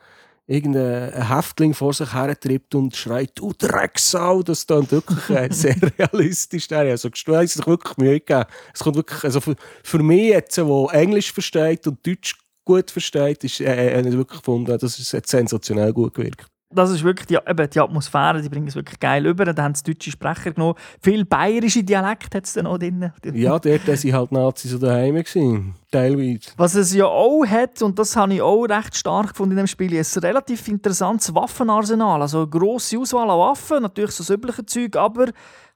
irgendein 0.48 1.28
Häftling 1.28 1.74
vor 1.74 1.94
sich 1.94 2.14
hertreibt 2.14 2.74
und 2.74 2.96
schreit, 2.96 3.32
du 3.36 3.54
Drecksau, 3.58 4.42
das 4.42 4.60
ist 4.60 4.72
dann 4.72 4.90
wirklich 4.90 5.30
äh, 5.30 5.50
sehr 5.52 5.76
realistisch. 6.00 6.72
Also, 6.72 7.10
du 7.10 7.36
hast 7.36 7.54
sich 7.54 7.68
wirklich 7.68 7.98
Mühe 7.98 8.20
gegeben. 8.20 8.46
Es 8.74 8.80
kommt 8.80 8.96
wirklich, 8.96 9.24
also 9.24 9.42
für, 9.42 9.56
für 9.84 10.00
mich 10.00 10.30
jetzt, 10.30 10.58
der 10.58 10.88
Englisch 10.94 11.32
versteht 11.32 11.86
und 11.88 12.06
Deutsch 12.06 12.36
gut 12.66 12.90
versteht, 12.90 13.44
ist 13.44 13.62
äh, 13.62 14.00
äh, 14.00 14.12
wirklich 14.14 14.40
gefunden, 14.40 14.78
das 14.78 15.00
ist 15.00 15.30
sensationell 15.30 15.94
gut 15.94 16.14
gewirkt 16.16 16.48
das 16.70 16.92
ist 16.92 17.04
wirklich 17.04 17.28
die, 17.28 17.36
eben 17.36 17.70
die 17.70 17.80
Atmosphäre, 17.80 18.42
die 18.42 18.50
bringen 18.50 18.68
es 18.68 18.76
wirklich 18.76 19.00
geil 19.00 19.26
über. 19.26 19.46
Da 19.46 19.64
haben 19.64 19.76
sie 19.76 19.84
deutsche 19.84 20.12
Sprecher 20.12 20.52
genommen. 20.52 20.76
Viel 21.02 21.26
bayerische 21.26 21.84
Dialekt 21.84 22.36
hat 22.36 22.46
es 22.46 22.54
dann 22.54 22.68
auch 22.68 22.78
drin. 22.78 23.12
Ja, 23.34 23.58
dort 23.58 23.88
waren 23.88 24.14
halt 24.14 24.32
Nazis 24.32 24.72
so 24.72 24.78
daheim. 24.78 25.16
Gewesen, 25.16 25.76
teilweise. 25.92 26.52
Was 26.58 26.76
es 26.76 26.94
ja 26.94 27.06
auch 27.06 27.46
hat, 27.46 27.82
und 27.82 27.98
das 27.98 28.16
habe 28.16 28.34
ich 28.34 28.42
auch 28.42 28.66
recht 28.66 28.96
stark 28.96 29.30
gefunden 29.30 29.52
in 29.52 29.58
dem 29.58 29.68
Spiel, 29.68 29.94
ist 29.94 30.18
ein 30.18 30.24
relativ 30.24 30.68
interessantes 30.68 31.34
Waffenarsenal. 31.34 32.22
Also 32.22 32.40
eine 32.40 32.48
grosse 32.48 33.00
Auswahl 33.00 33.30
an 33.30 33.40
Waffen, 33.40 33.82
natürlich 33.82 34.12
so 34.12 34.24
das 34.24 34.30
übliche 34.30 34.66
Zeug, 34.66 34.96
aber 34.96 35.28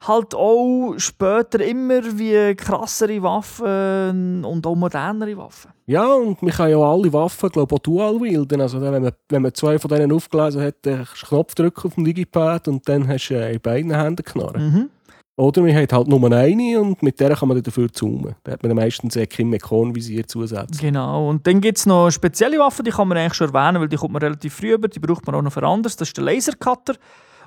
halt 0.07 0.33
auch 0.33 0.95
später 0.97 1.63
immer 1.63 2.01
wie 2.17 2.55
krassere 2.55 3.21
Waffen 3.21 4.43
und 4.43 4.65
auch 4.65 4.75
modernere 4.75 5.37
Waffen. 5.37 5.71
Ja, 5.85 6.13
und 6.13 6.41
man 6.41 6.51
kann 6.51 6.71
ja 6.71 6.77
alle 6.77 7.11
Waffen, 7.13 7.49
glaube 7.49 7.75
ich, 7.75 7.79
auch 7.79 7.83
dual 7.83 8.21
wielden. 8.21 8.61
Also 8.61 8.81
wenn 8.81 9.01
man, 9.01 9.11
wenn 9.29 9.41
man 9.41 9.53
zwei 9.53 9.77
von 9.77 9.89
denen 9.89 10.11
aufgelesen 10.11 10.61
hat, 10.61 10.75
dann 10.83 11.05
kannst 11.05 11.21
du 11.21 11.27
Knopf 11.27 11.55
drücken 11.55 11.87
auf 11.87 11.95
dem 11.95 12.05
Digipad 12.05 12.67
und 12.67 12.87
dann 12.87 13.07
hast 13.07 13.29
du 13.29 13.51
in 13.51 13.59
beiden 13.61 13.93
Händen 13.93 14.23
Knarren. 14.23 14.63
Mhm. 14.63 14.89
Oder 15.37 15.61
man 15.61 15.73
hat 15.73 15.93
halt 15.93 16.07
nur 16.07 16.31
eine 16.31 16.81
und 16.81 17.01
mit 17.01 17.19
der 17.19 17.35
kann 17.35 17.47
man 17.47 17.63
dafür 17.63 17.91
zoomen. 17.91 18.35
Da 18.43 18.51
hat 18.51 18.63
man 18.63 18.75
meistens 18.75 19.17
kein 19.29 19.49
Mekon-Visier 19.49 20.27
zusätzlich. 20.27 20.81
Genau. 20.81 21.29
Und 21.29 21.47
dann 21.47 21.61
gibt 21.61 21.77
es 21.77 21.85
noch 21.85 22.11
spezielle 22.11 22.59
Waffen, 22.59 22.83
die 22.83 22.91
kann 22.91 23.07
man 23.07 23.17
eigentlich 23.17 23.35
schon 23.35 23.53
erwähnen, 23.53 23.81
weil 23.81 23.87
die 23.87 23.95
kommt 23.95 24.13
man 24.13 24.21
relativ 24.21 24.53
früh 24.53 24.73
über. 24.73 24.87
Die 24.87 24.99
braucht 24.99 25.25
man 25.25 25.35
auch 25.35 25.41
noch 25.41 25.53
für 25.53 25.65
anderes. 25.65 25.95
Das 25.95 26.09
ist 26.09 26.17
der 26.17 26.25
Lasercutter. 26.25 26.95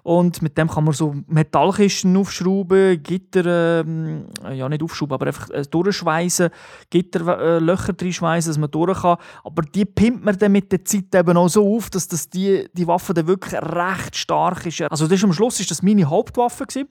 Und 0.03 0.43
mit 0.43 0.59
dem 0.59 0.69
kann 0.69 0.85
man 0.85 0.93
so 0.93 1.15
Metallkisten 1.29 2.15
aufschrauben, 2.15 3.03
Gitter, 3.03 3.81
ähm, 3.81 4.27
ja 4.53 4.69
nicht 4.69 4.83
aufschrauben, 4.83 5.15
aber 5.15 5.29
einfach 5.29 5.49
äh, 5.49 5.63
durchschweißen, 5.63 6.51
Gitterlöcher 6.91 7.93
äh, 7.93 8.05
reinschweißen, 8.05 8.51
dass 8.51 8.59
man 8.59 8.71
durch 8.71 9.01
kann. 9.01 9.17
Aber 9.45 9.63
die 9.63 9.87
pimpt 9.87 10.23
man 10.23 10.37
dann 10.37 10.53
mit 10.53 10.71
der 10.71 10.85
Zeit 10.85 11.15
eben 11.15 11.39
auch 11.39 11.49
so 11.49 11.75
auf, 11.75 11.89
dass 11.89 12.07
das 12.07 12.29
die, 12.29 12.69
die 12.75 12.87
Waffe 12.87 13.15
dann 13.15 13.27
wirklich 13.27 13.55
recht 13.55 14.15
stark 14.15 14.67
ist. 14.67 14.83
Also 14.83 15.07
das 15.07 15.15
ist, 15.15 15.25
am 15.25 15.33
Schluss 15.33 15.59
ist 15.61 15.71
das 15.71 15.83
meine 15.83 16.05
Hauptwaffe 16.05 16.67
gewesen 16.67 16.89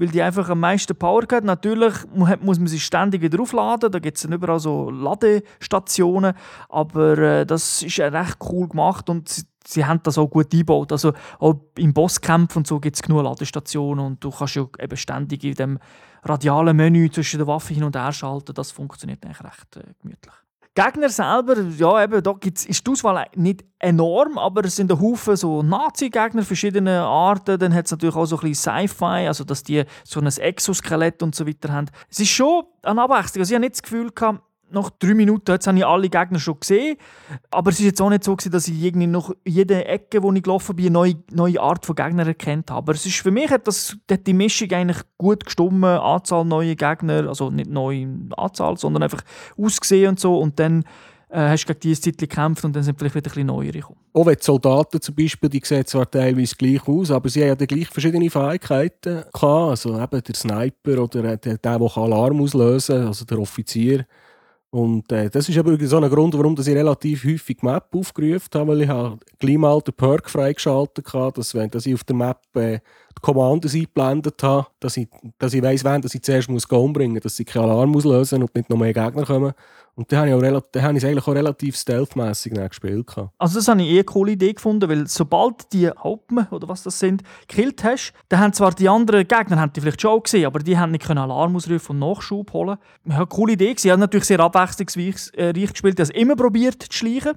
weil 0.00 0.08
die 0.08 0.22
einfach 0.22 0.48
am 0.48 0.60
meisten 0.60 0.96
Power 0.96 1.22
hat. 1.30 1.44
Natürlich 1.44 1.92
muss 2.14 2.58
man 2.58 2.66
sie 2.66 2.80
ständig 2.80 3.20
wieder 3.20 3.38
aufladen, 3.38 3.92
da 3.92 3.98
gibt 3.98 4.16
es 4.16 4.24
überall 4.24 4.58
so 4.58 4.90
Ladestationen, 4.90 6.32
aber 6.70 7.18
äh, 7.18 7.46
das 7.46 7.82
ist 7.82 8.00
recht 8.00 8.38
cool 8.50 8.66
gemacht 8.66 9.10
und 9.10 9.28
sie, 9.28 9.42
sie 9.66 9.84
haben 9.84 10.00
das 10.02 10.16
auch 10.16 10.28
gut 10.28 10.54
eingebaut. 10.54 10.90
Also 10.90 11.12
auch 11.38 11.60
im 11.76 11.92
Bosskämpfen 11.92 12.60
und 12.60 12.66
so 12.66 12.80
gibt 12.80 12.96
es 12.96 13.02
genug 13.02 13.24
Ladestationen 13.24 14.04
und 14.04 14.24
du 14.24 14.30
kannst 14.30 14.54
ja 14.54 14.66
eben 14.78 14.96
ständig 14.96 15.44
in 15.44 15.54
dem 15.54 15.78
radialen 16.22 16.76
Menü 16.76 17.10
zwischen 17.10 17.38
den 17.38 17.46
Waffen 17.46 17.74
hin 17.74 17.84
und 17.84 17.94
her 17.94 18.12
schalten. 18.12 18.54
Das 18.54 18.70
funktioniert 18.70 19.22
eigentlich 19.22 19.44
recht 19.44 19.76
äh, 19.76 19.92
gemütlich. 20.00 20.34
Gegner 20.74 21.08
selber, 21.08 21.60
ja, 21.60 22.04
eben, 22.04 22.22
da 22.22 22.32
gibt's, 22.32 22.64
ist 22.64 22.86
die 22.86 22.90
Auswahl 22.92 23.26
nicht 23.34 23.64
enorm, 23.80 24.38
aber 24.38 24.64
es 24.64 24.76
sind 24.76 24.92
ein 24.92 25.00
Haufen 25.00 25.34
so 25.34 25.62
Nazi-Gegner 25.62 26.42
verschiedener 26.42 27.02
Arten. 27.06 27.58
Dann 27.58 27.74
hat 27.74 27.86
es 27.86 27.90
natürlich 27.90 28.14
auch 28.14 28.26
so 28.26 28.36
ein 28.36 28.48
bisschen 28.50 28.88
Sci-Fi, 28.88 29.26
also 29.26 29.42
dass 29.42 29.64
die 29.64 29.84
so 30.04 30.20
ein 30.20 30.26
Exoskelett 30.26 31.22
und 31.24 31.34
so 31.34 31.46
weiter 31.46 31.72
haben. 31.72 31.86
Es 32.08 32.20
ist 32.20 32.30
schon 32.30 32.64
eine 32.82 33.02
Abwechslung. 33.02 33.42
Also 33.42 33.50
ich 33.50 33.56
habe 33.56 33.62
nicht 33.62 33.74
das 33.74 33.82
Gefühl 33.82 34.12
gehabt, 34.12 34.42
nach 34.72 34.90
drei 34.90 35.14
Minuten 35.14 35.50
jetzt 35.50 35.66
habe 35.66 35.78
ich 35.78 35.86
alle 35.86 36.08
Gegner 36.08 36.38
schon 36.38 36.58
gesehen. 36.60 36.96
Aber 37.50 37.70
es 37.70 37.80
ist 37.80 37.86
jetzt 37.86 38.00
auch 38.00 38.10
nicht 38.10 38.24
so, 38.24 38.34
dass 38.34 38.68
ich 38.68 38.82
irgendwie 38.82 39.06
noch 39.06 39.34
jede 39.44 39.84
Ecke, 39.84 40.22
wo 40.22 40.32
ich 40.32 40.42
gelaufen 40.42 40.76
bin, 40.76 40.86
eine 40.86 40.92
neue, 40.92 41.14
neue 41.32 41.60
Art 41.60 41.84
von 41.86 41.96
Gegner 41.96 42.26
erkannt 42.26 42.70
habe. 42.70 42.78
Aber 42.78 42.92
es 42.92 43.06
ist, 43.06 43.16
für 43.16 43.30
mich 43.30 43.50
hat, 43.50 43.66
das, 43.66 43.96
hat 44.10 44.26
die 44.26 44.32
Mischung 44.32 44.70
eigentlich 44.72 44.98
gut 45.18 45.44
gestimmt. 45.44 45.84
Anzahl 45.84 46.44
neue 46.44 46.76
Gegner, 46.76 47.28
also 47.28 47.50
nicht 47.50 47.70
neue 47.70 48.08
Anzahl, 48.36 48.76
sondern 48.76 49.02
einfach 49.02 49.22
ausgesehen 49.56 50.10
und 50.10 50.20
so. 50.20 50.38
Und 50.38 50.58
dann 50.58 50.84
äh, 51.30 51.48
hast 51.48 51.64
du 51.64 51.68
gegen 51.68 51.80
diese 51.80 52.00
Zeit 52.00 52.18
gekämpft 52.18 52.64
und 52.64 52.74
dann 52.74 52.82
sind 52.82 52.98
vielleicht 52.98 53.14
wieder 53.14 53.30
ein 53.30 53.34
bisschen 53.34 53.46
neuere 53.46 53.72
gekommen. 53.72 54.00
Auch 54.12 54.26
wenn 54.26 54.34
die 54.34 54.42
Soldaten 54.42 55.00
zum 55.00 55.14
Beispiel, 55.14 55.48
die 55.48 55.60
sehen 55.64 55.86
zwar 55.86 56.10
teilweise 56.10 56.56
gleich 56.56 56.86
aus, 56.86 57.10
aber 57.10 57.28
sie 57.28 57.42
haben 57.42 57.58
ja 57.58 57.66
gleich 57.66 57.88
verschiedene 57.88 58.30
Fähigkeiten 58.30 59.24
gehabt. 59.32 59.44
Also 59.44 60.00
eben 60.00 60.22
der 60.22 60.34
Sniper 60.34 61.02
oder 61.02 61.22
der, 61.22 61.36
der, 61.36 61.58
der 61.58 61.72
Alarm 61.72 62.40
auslösen 62.42 62.96
kann, 62.96 63.06
also 63.06 63.24
der 63.24 63.38
Offizier. 63.38 64.06
Und 64.72 65.10
äh, 65.10 65.28
das 65.28 65.48
ist 65.48 65.58
aber 65.58 65.76
so 65.84 65.96
ein 65.96 66.08
Grund, 66.08 66.32
warum 66.38 66.54
ich 66.56 66.68
relativ 66.68 67.24
häufig 67.24 67.60
Map 67.62 67.88
aufgerufen 67.92 68.48
habe, 68.54 68.68
weil 68.68 68.82
ich 68.82 68.88
habe 68.88 69.18
gleich 69.40 69.58
mal 69.58 69.80
den 69.80 69.94
Perk 69.94 70.30
freigeschaltet 70.30 71.12
habe, 71.12 71.32
dass, 71.32 71.54
wenn, 71.56 71.70
dass 71.70 71.86
ich 71.86 71.94
auf 71.94 72.04
der 72.04 72.14
Map 72.14 72.38
äh, 72.54 72.78
die 72.78 73.20
Commandos 73.20 73.74
eingeblendet 73.74 74.40
habe, 74.44 74.68
dass 74.78 74.96
ich, 74.96 75.08
dass 75.38 75.54
ich 75.54 75.62
weiss, 75.62 75.82
wann 75.82 76.02
dass 76.02 76.14
ich 76.14 76.22
zuerst 76.22 76.48
umbringen 76.48 77.14
muss, 77.14 77.22
dass 77.22 77.36
sie 77.36 77.44
keinen 77.44 77.64
Alarm 77.64 77.96
auslösen 77.96 78.42
und 78.42 78.54
nicht 78.54 78.70
noch 78.70 78.78
mehr 78.78 78.94
Gegner 78.94 79.26
kommen. 79.26 79.54
Und 79.94 80.10
dann 80.12 80.30
habe 80.30 80.46
ich, 80.46 80.82
habe 80.82 80.96
ich 80.96 81.04
es 81.04 81.08
eigentlich 81.08 81.26
auch 81.26 81.34
relativ 81.34 81.76
stealthmässig 81.76 82.54
gespielt. 82.54 83.14
Also 83.38 83.58
das 83.58 83.68
habe 83.68 83.82
ich 83.82 83.88
eh 83.88 83.94
eine 83.94 84.04
coole 84.04 84.32
Idee 84.32 84.52
gefunden, 84.52 84.88
weil 84.88 85.06
sobald 85.06 85.72
die 85.72 85.88
Hauptmann, 85.88 86.48
oder 86.50 86.68
was 86.68 86.82
das 86.82 86.98
sind, 86.98 87.22
gekillt 87.46 87.84
hast, 87.84 88.12
dann 88.28 88.40
haben 88.40 88.52
zwar 88.52 88.72
die 88.72 88.88
anderen 88.88 89.26
Gegner, 89.26 89.60
haben 89.60 89.72
die 89.72 89.80
vielleicht 89.80 90.00
schon 90.00 90.22
gesehen, 90.22 90.46
aber 90.46 90.60
die 90.60 90.78
haben 90.78 90.92
nicht 90.92 91.08
Alarm 91.10 91.56
ausrufen 91.56 91.92
und 91.92 92.08
Nachschub 92.08 92.52
holen. 92.52 92.78
Ja, 93.04 93.26
coole 93.26 93.52
Idee. 93.54 93.74
Sie 93.76 93.92
haben 93.92 94.00
natürlich 94.00 94.26
sehr 94.26 94.40
abwechslungsreich 94.40 95.30
äh, 95.34 95.52
gespielt. 95.52 95.98
Ich 96.00 96.08
habe 96.08 96.18
immer 96.18 96.36
probiert 96.36 96.82
zu 96.82 96.92
schleichen 96.92 97.32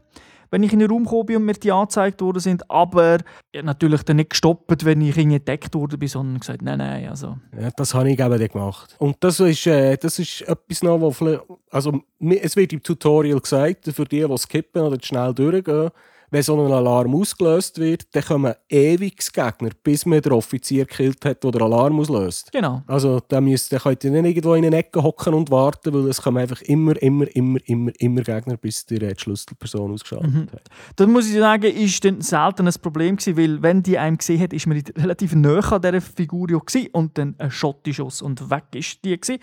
wenn 0.53 0.61
ich 0.61 0.71
in 0.71 0.77
den 0.77 0.91
Raum 0.91 1.03
gekommen 1.03 1.35
und 1.35 1.45
mir 1.45 1.53
die 1.53 1.71
angezeigt 1.71 2.21
worden 2.21 2.39
sind, 2.39 2.69
aber 2.69 3.17
natürlich 3.63 4.03
dann 4.03 4.17
nicht 4.17 4.29
gestoppt, 4.29 4.85
wenn 4.85 5.01
ich 5.01 5.17
entdeckt 5.17 5.73
wurde 5.73 6.07
sondern 6.07 6.39
gesagt, 6.39 6.61
nein, 6.61 6.77
nein, 6.77 7.09
also. 7.09 7.37
Ja, 7.59 7.71
das 7.75 7.95
habe 7.95 8.11
ich 8.11 8.19
eben 8.19 8.47
gemacht. 8.47 8.95
Und 8.99 9.15
das 9.21 9.39
ist, 9.39 9.65
äh, 9.65 9.97
das 9.97 10.19
ist 10.19 10.41
etwas 10.43 10.83
noch, 10.83 11.01
wo 11.01 11.57
also 11.71 12.01
es 12.19 12.55
wird 12.55 12.71
im 12.71 12.83
Tutorial 12.83 13.39
gesagt, 13.39 13.91
für 13.91 14.05
die, 14.05 14.23
die 14.27 14.37
skippen 14.37 14.83
oder 14.83 14.99
schnell 15.01 15.33
durchgehen, 15.33 15.89
wenn 16.33 16.41
so 16.41 16.59
ein 16.59 16.71
Alarm 16.71 17.13
ausgelöst 17.13 17.77
wird, 17.77 18.07
dann 18.15 18.23
kommen 18.23 18.55
ewig 18.67 19.19
Gegner, 19.31 19.69
bis 19.83 20.03
man 20.07 20.19
den 20.19 20.31
Offizier 20.31 20.85
gekillt 20.85 21.23
hat, 21.25 21.43
der 21.43 21.51
den 21.51 21.61
Alarm 21.61 21.99
auslöst. 21.99 22.51
Genau. 22.51 22.81
Also 22.87 23.21
da, 23.27 23.39
müsst, 23.39 23.71
da 23.71 23.77
könnt 23.77 24.03
ihr 24.03 24.09
nicht 24.09 24.25
irgendwo 24.25 24.55
in 24.55 24.65
eine 24.65 24.77
Ecke 24.77 25.03
hocken 25.03 25.35
und 25.35 25.51
warten, 25.51 25.93
weil 25.93 26.07
es 26.07 26.19
kommen 26.19 26.39
einfach 26.39 26.59
immer, 26.63 26.99
immer, 27.03 27.27
immer, 27.35 27.59
immer, 27.65 27.91
immer 27.99 28.21
Gegner, 28.23 28.57
bis 28.57 28.83
die 28.83 28.99
Schlüsselperson 29.15 29.93
ausgeschaltet 29.93 30.33
mhm. 30.33 30.47
hat. 30.51 30.63
Das 30.95 31.07
muss 31.07 31.29
ich 31.29 31.37
sagen, 31.37 31.71
ist 31.71 32.03
dann 32.03 32.19
selten 32.21 32.67
ein 32.67 32.73
Problem 32.81 33.15
gewesen, 33.15 33.37
weil 33.37 33.61
wenn 33.61 33.83
die 33.83 33.99
einem 33.99 34.17
gesehen 34.17 34.41
hat, 34.41 34.53
ist 34.53 34.65
man 34.65 34.81
relativ 34.97 35.35
nah 35.35 35.59
an 35.59 35.81
dieser 35.83 36.01
Figur 36.01 36.47
gewesen, 36.47 36.87
und 36.93 37.15
dann 37.15 37.35
ein 37.37 37.51
Schotteschuss 37.51 38.23
und 38.23 38.49
weg 38.49 38.63
ist 38.73 39.05
die 39.05 39.19
gewesen. 39.19 39.39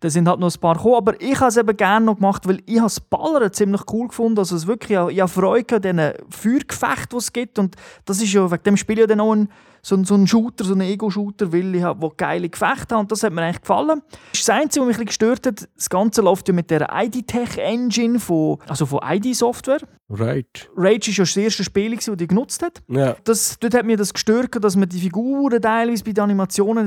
Da 0.00 0.10
sind 0.10 0.28
halt 0.28 0.40
noch 0.40 0.52
ein 0.52 0.60
paar 0.60 0.76
gekommen, 0.76 0.96
aber 0.96 1.20
ich 1.20 1.38
habe 1.40 1.48
es 1.48 1.56
eben 1.56 1.76
gerne 1.76 2.06
noch 2.06 2.16
gemacht, 2.16 2.46
weil 2.46 2.60
ich 2.66 2.80
das 2.80 3.00
Ballern 3.00 3.52
ziemlich 3.52 3.82
cool 3.92 4.08
gefunden 4.08 4.38
Also 4.38 4.56
es 4.56 4.66
wirklich, 4.66 4.98
ich 4.98 5.20
habe 5.20 5.28
Freude 5.28 5.76
an 5.76 5.82
diesen 5.82 6.12
Feuergefechten, 6.30 7.08
die 7.10 7.16
es 7.16 7.32
gibt 7.32 7.58
und 7.58 7.76
das 8.04 8.20
ist 8.20 8.32
ja, 8.32 8.50
wegen 8.50 8.62
dem 8.62 8.76
Spiel 8.76 8.98
ja 8.98 9.06
dann 9.06 9.20
auch 9.20 9.32
ein, 9.32 9.48
so, 9.82 9.94
ein, 9.94 10.04
so 10.04 10.14
ein 10.14 10.26
Shooter, 10.26 10.64
so 10.64 10.74
ein 10.74 10.80
Ego-Shooter, 10.80 11.52
weil 11.52 11.74
ich 11.74 11.82
habe, 11.82 12.10
geile 12.16 12.48
Gefechte 12.48 12.94
haben 12.94 13.02
und 13.02 13.12
das 13.12 13.22
hat 13.22 13.32
mir 13.32 13.42
eigentlich 13.42 13.60
gefallen. 13.60 14.02
Das, 14.32 14.40
ist 14.40 14.48
das 14.48 14.56
Einzige, 14.56 14.80
was 14.80 14.88
mich 14.88 14.96
ein 14.96 15.06
bisschen 15.06 15.28
gestört 15.30 15.46
hat, 15.46 15.68
das 15.76 15.88
Ganze 15.88 16.22
läuft 16.22 16.48
ja 16.48 16.54
mit 16.54 16.70
der 16.70 16.88
ID-Tech-Engine 16.92 18.18
von, 18.18 18.58
also 18.68 18.84
von 18.84 19.00
ID-Software. 19.04 19.82
Right. 20.08 20.68
Rage 20.76 21.10
ist 21.10 21.16
ja 21.18 21.24
das 21.24 21.36
erste 21.36 21.64
Spiel, 21.64 21.94
das 21.96 22.10
die 22.16 22.26
genutzt 22.26 22.62
hat. 22.62 22.82
Ja. 22.88 23.16
Das, 23.24 23.58
dort 23.58 23.74
hat 23.74 23.86
mir 23.86 23.96
das 23.96 24.12
gestört, 24.12 24.62
dass 24.62 24.76
man 24.76 24.88
die 24.88 25.00
Figuren 25.00 25.60
teilweise 25.60 26.04
bei 26.04 26.12
den 26.12 26.24
Animationen 26.24 26.86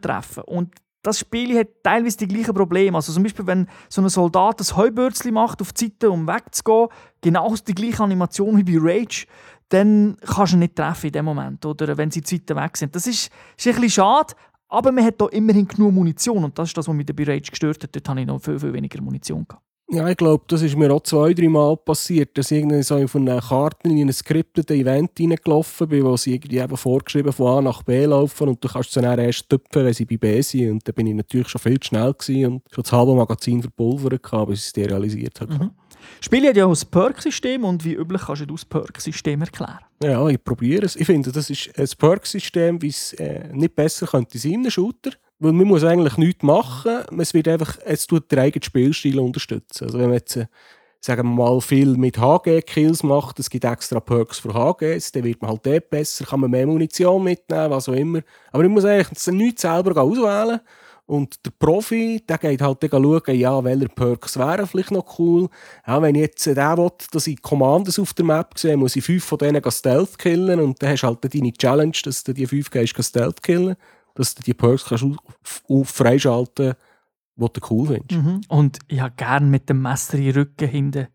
treffen 0.00 0.42
konnte. 0.42 0.42
Und 0.44 0.74
das 1.02 1.18
Spiel 1.18 1.58
hat 1.58 1.68
teilweise 1.82 2.18
die 2.18 2.28
gleichen 2.28 2.54
Probleme. 2.54 2.96
Also 2.96 3.12
zum 3.12 3.22
Beispiel, 3.22 3.46
wenn 3.46 3.68
so 3.88 4.02
ein 4.02 4.08
Soldat 4.08 4.60
ein 4.60 4.76
Heubürzli 4.76 5.30
macht 5.30 5.60
auf 5.62 5.72
die 5.72 5.86
Seite, 5.86 6.10
um 6.10 6.26
wegzugehen, 6.26 6.88
genau 7.20 7.54
die 7.54 7.74
gleiche 7.74 8.02
Animation 8.02 8.56
wie 8.56 8.64
bei 8.64 8.78
Rage, 8.78 9.26
dann 9.70 10.16
kannst 10.26 10.52
du 10.52 10.56
ihn 10.56 10.60
nicht 10.60 10.76
treffen 10.76 11.06
in 11.06 11.12
dem 11.12 11.24
Moment, 11.24 11.64
oder 11.64 11.96
wenn 11.96 12.10
sie 12.10 12.20
die 12.20 12.36
Seiten 12.36 12.56
weg 12.56 12.76
sind. 12.76 12.94
Das 12.94 13.06
ist, 13.06 13.30
ist 13.56 13.66
ein 13.66 13.74
bisschen 13.74 13.90
schade, 13.90 14.34
aber 14.68 14.92
man 14.92 15.04
hat 15.04 15.16
hier 15.18 15.32
immerhin 15.32 15.66
genug 15.66 15.92
Munition 15.92 16.44
und 16.44 16.58
das 16.58 16.68
ist 16.68 16.76
das, 16.76 16.86
was 16.86 16.94
mich 16.94 17.06
bei 17.06 17.24
Rage 17.24 17.50
gestört 17.50 17.82
hat. 17.82 17.94
Dort 17.94 18.08
hatte 18.08 18.20
ich 18.20 18.26
noch 18.26 18.40
viel, 18.40 18.58
viel 18.58 18.72
weniger 18.72 19.00
Munition. 19.00 19.46
Gehabt. 19.46 19.64
Ja, 19.92 20.08
ich 20.08 20.16
glaube, 20.16 20.44
das 20.46 20.62
ist 20.62 20.76
mir 20.76 20.92
auch 20.92 21.02
zwei, 21.02 21.34
drei 21.34 21.48
Mal 21.48 21.76
passiert, 21.76 22.38
dass 22.38 22.52
ich 22.52 22.58
irgendwie 22.58 22.82
so 22.82 22.96
auf 22.96 23.16
einer 23.16 23.40
Karte 23.40 23.88
in 23.88 23.98
ein 23.98 24.12
skriptete 24.12 24.74
Event 24.74 25.18
reingelaufen 25.18 25.88
bin, 25.88 26.04
wo 26.04 26.16
sie 26.16 26.34
irgendwie 26.34 26.58
eben 26.58 26.76
vorgeschrieben 26.76 27.32
von 27.32 27.58
A 27.58 27.60
nach 27.60 27.82
B 27.82 28.04
laufen 28.04 28.48
und 28.48 28.62
du 28.62 28.68
kannst 28.68 28.92
sie 28.92 29.00
dann 29.00 29.18
erst 29.18 29.48
töpfen, 29.48 29.84
wenn 29.84 29.92
sie 29.92 30.04
bei 30.04 30.16
B 30.16 30.40
sind. 30.42 30.70
Und 30.70 30.86
dann 30.86 30.94
bin 30.94 31.08
ich 31.08 31.14
natürlich 31.14 31.48
schon 31.48 31.60
viel 31.60 31.80
zu 31.80 31.88
schnell 31.88 32.14
und 32.46 32.62
schon 32.70 32.82
das 32.84 32.92
halbe 32.92 33.16
Magazin 33.16 33.62
verpulvert, 33.62 34.22
bis 34.46 34.70
ich 34.76 34.84
es 34.84 34.90
realisiert 34.90 35.40
habe. 35.40 35.54
Mhm. 35.54 35.70
Spiel 36.20 36.46
hat 36.48 36.56
ja 36.56 36.66
auch 36.66 36.70
ein 36.70 36.88
Perk-System 36.90 37.64
und 37.64 37.84
wie 37.84 37.94
üblich 37.94 38.22
kannst 38.22 38.42
du 38.42 38.46
das 38.46 38.64
Perk-System 38.64 39.40
erklären. 39.40 39.78
Ja, 40.02 40.26
ich 40.28 40.42
probiere 40.42 40.86
es. 40.86 40.96
Ich 40.96 41.06
finde, 41.06 41.32
das 41.32 41.50
ist 41.50 41.70
ein 41.76 41.88
Perk-System, 41.98 42.80
wie 42.80 42.88
es 42.88 43.12
äh, 43.14 43.48
nicht 43.52 43.74
besser 43.74 44.06
könnte 44.06 44.38
sein, 44.38 44.64
ein 44.64 44.70
Shooter. 44.70 45.10
Weil 45.40 45.52
man 45.52 45.66
muss 45.66 45.84
eigentlich 45.84 46.18
nichts 46.18 46.42
machen. 46.42 47.00
Es, 47.18 47.34
wird 47.34 47.48
einfach, 47.48 47.78
es 47.84 48.06
tut 48.06 48.30
den 48.30 48.38
eigenen 48.38 48.62
Spielstil 48.62 49.18
unterstützen. 49.18 49.84
Also 49.84 49.98
wenn 49.98 50.06
man 50.06 50.18
jetzt 50.18 50.36
äh, 50.36 50.46
sagen 51.00 51.28
wir 51.28 51.44
mal, 51.44 51.60
viel 51.60 51.96
mit 51.96 52.18
HG-Kills 52.18 53.02
macht, 53.02 53.38
es 53.38 53.48
gibt 53.48 53.64
extra 53.64 54.00
Perks 54.00 54.38
für 54.38 54.52
HGs, 54.52 55.12
dann 55.12 55.24
wird 55.24 55.40
man 55.40 55.52
halt 55.52 55.64
dort 55.64 55.90
besser, 55.90 56.26
kann 56.26 56.40
man 56.40 56.50
mehr 56.50 56.66
Munition 56.66 57.24
mitnehmen, 57.24 57.70
was 57.70 57.88
auch 57.88 57.94
immer. 57.94 58.20
Aber 58.52 58.64
ich 58.64 58.70
muss 58.70 58.84
eigentlich 58.84 59.26
nichts 59.28 59.62
selber 59.62 60.00
auswählen. 60.00 60.60
Und 61.06 61.44
der 61.44 61.50
Profi, 61.58 62.22
der 62.28 62.38
geht 62.38 62.62
halt 62.62 62.84
dann 62.84 63.02
schauen, 63.02 63.34
ja, 63.34 63.64
welche 63.64 63.88
Perks 63.88 64.38
wären 64.38 64.66
vielleicht 64.66 64.92
noch 64.92 65.18
cool. 65.18 65.48
Ja, 65.84 66.00
wenn 66.00 66.14
ich 66.14 66.20
jetzt 66.20 66.46
den 66.46 66.56
will, 66.56 66.90
dass 67.10 67.26
ich 67.26 67.42
Commanders 67.42 67.98
auf 67.98 68.14
der 68.14 68.24
Map 68.24 68.56
sehe, 68.56 68.76
muss 68.76 68.94
ich 68.94 69.02
fünf 69.02 69.24
von 69.24 69.38
denen 69.38 69.68
Stealth 69.72 70.18
killen. 70.18 70.60
Und 70.60 70.80
dann 70.80 70.90
hast 70.90 71.02
du 71.02 71.08
halt 71.08 71.34
deine 71.34 71.52
Challenge, 71.52 71.96
dass 72.04 72.22
du 72.22 72.32
die 72.32 72.46
fünf 72.46 72.70
gehst, 72.70 72.94
Stealth 73.02 73.42
killen. 73.42 73.74
Dass 74.20 74.34
du 74.34 74.42
die 74.42 74.52
Perks 74.52 74.84
kannst 74.84 75.02
auf, 75.02 75.62
auf 75.66 75.88
freischalten 75.88 76.74
kannst, 76.74 77.56
die 77.56 77.60
du 77.60 77.66
cool 77.70 77.86
findest. 77.86 78.22
Mhm. 78.22 78.40
Und 78.48 78.78
ich 78.86 79.00
habe 79.00 79.14
gerne 79.16 79.46
mit 79.46 79.70
dem 79.70 79.80
Messer 79.80 80.18
in 80.18 80.24
den 80.24 80.34
Rücken 80.34 80.68
hinten. 80.68 81.08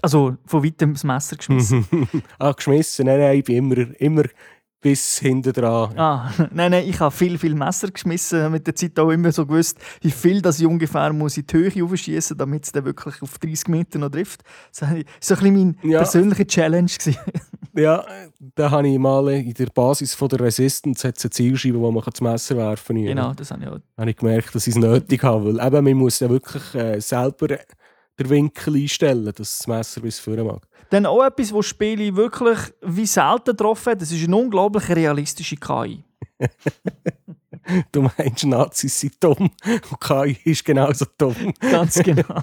Also 0.00 0.38
von 0.46 0.64
weitem 0.64 0.94
das 0.94 1.04
Messer 1.04 1.36
geschmissen. 1.36 1.86
ah, 2.38 2.52
geschmissen? 2.52 3.04
Nein, 3.04 3.20
nein, 3.20 3.38
ich 3.38 3.44
bin 3.44 3.56
immer, 3.56 4.00
immer 4.00 4.24
bis 4.80 5.18
hinten 5.18 5.52
dran. 5.52 5.98
Ah, 5.98 6.32
nein, 6.52 6.70
nein, 6.70 6.88
ich 6.88 6.98
habe 7.00 7.14
viel, 7.14 7.36
viel 7.36 7.54
Messer 7.54 7.90
geschmissen. 7.90 8.50
Mit 8.50 8.66
der 8.66 8.74
Zeit 8.74 8.98
auch 8.98 9.10
immer 9.10 9.30
so 9.30 9.44
gewusst, 9.44 9.78
wie 10.00 10.10
viel 10.10 10.40
das 10.40 10.58
ich 10.58 10.66
ungefähr 10.66 11.12
muss 11.12 11.36
in 11.36 11.46
die 11.46 11.54
Höhe 11.54 11.84
aufschießen 11.84 12.34
muss, 12.34 12.38
damit 12.38 12.64
es 12.64 12.72
dann 12.72 12.86
wirklich 12.86 13.20
auf 13.20 13.38
30 13.38 13.68
Meter 13.68 13.98
noch 13.98 14.10
trifft. 14.10 14.42
Das 14.70 14.82
war 14.82 14.96
so 15.20 15.34
ein 15.34 15.40
bisschen 15.40 15.54
mein 15.82 15.90
ja. 15.90 15.98
persönlicher 15.98 16.46
Challenge. 16.46 16.90
ja, 17.78 18.04
da 18.54 18.70
habe 18.70 18.88
ich 18.88 18.98
mal 18.98 19.28
in 19.28 19.54
der 19.54 19.66
Basis 19.66 20.14
von 20.14 20.28
der 20.28 20.40
Resistance 20.40 21.06
eine 21.06 21.14
Zielscheibe, 21.14 21.78
wo 21.78 21.90
man 21.90 22.02
das 22.04 22.20
Messer 22.20 22.56
werfen 22.56 22.96
kann. 22.96 23.04
Genau, 23.04 23.32
das 23.34 23.50
habe 23.50 23.62
ich 23.62 23.68
auch. 23.68 23.78
habe 23.96 24.10
ich 24.10 24.16
gemerkt, 24.16 24.54
dass 24.54 24.66
ich 24.66 24.74
es 24.74 24.80
nötig 24.80 25.22
habe. 25.22 25.56
Weil 25.56 25.66
eben, 25.66 25.84
man 25.84 25.94
muss 25.94 26.20
ja 26.20 26.28
wirklich 26.28 26.74
äh, 26.74 27.00
selber 27.00 27.48
den 27.48 28.30
Winkel 28.30 28.76
einstellen, 28.76 29.24
dass 29.26 29.58
das 29.58 29.66
Messer 29.66 30.00
bis 30.00 30.18
vorne 30.18 30.44
mag. 30.44 30.66
Dann 30.90 31.06
auch 31.06 31.24
etwas, 31.24 31.50
das 31.50 31.66
Spiele 31.66 32.16
wirklich 32.16 32.58
wie 32.82 33.06
selten 33.06 33.50
getroffen 33.50 33.92
hat, 33.92 34.02
das 34.02 34.10
ist 34.10 34.24
eine 34.24 34.36
unglaublich 34.36 34.88
realistische 34.88 35.56
KI. 35.56 36.02
du 37.92 38.02
meinst, 38.02 38.44
Nazis 38.44 38.98
sind 39.00 39.22
dumm 39.22 39.50
und 39.90 40.00
KI 40.00 40.36
ist 40.44 40.64
genauso 40.64 41.06
dumm. 41.16 41.52
Ganz 41.60 41.96
genau. 42.02 42.42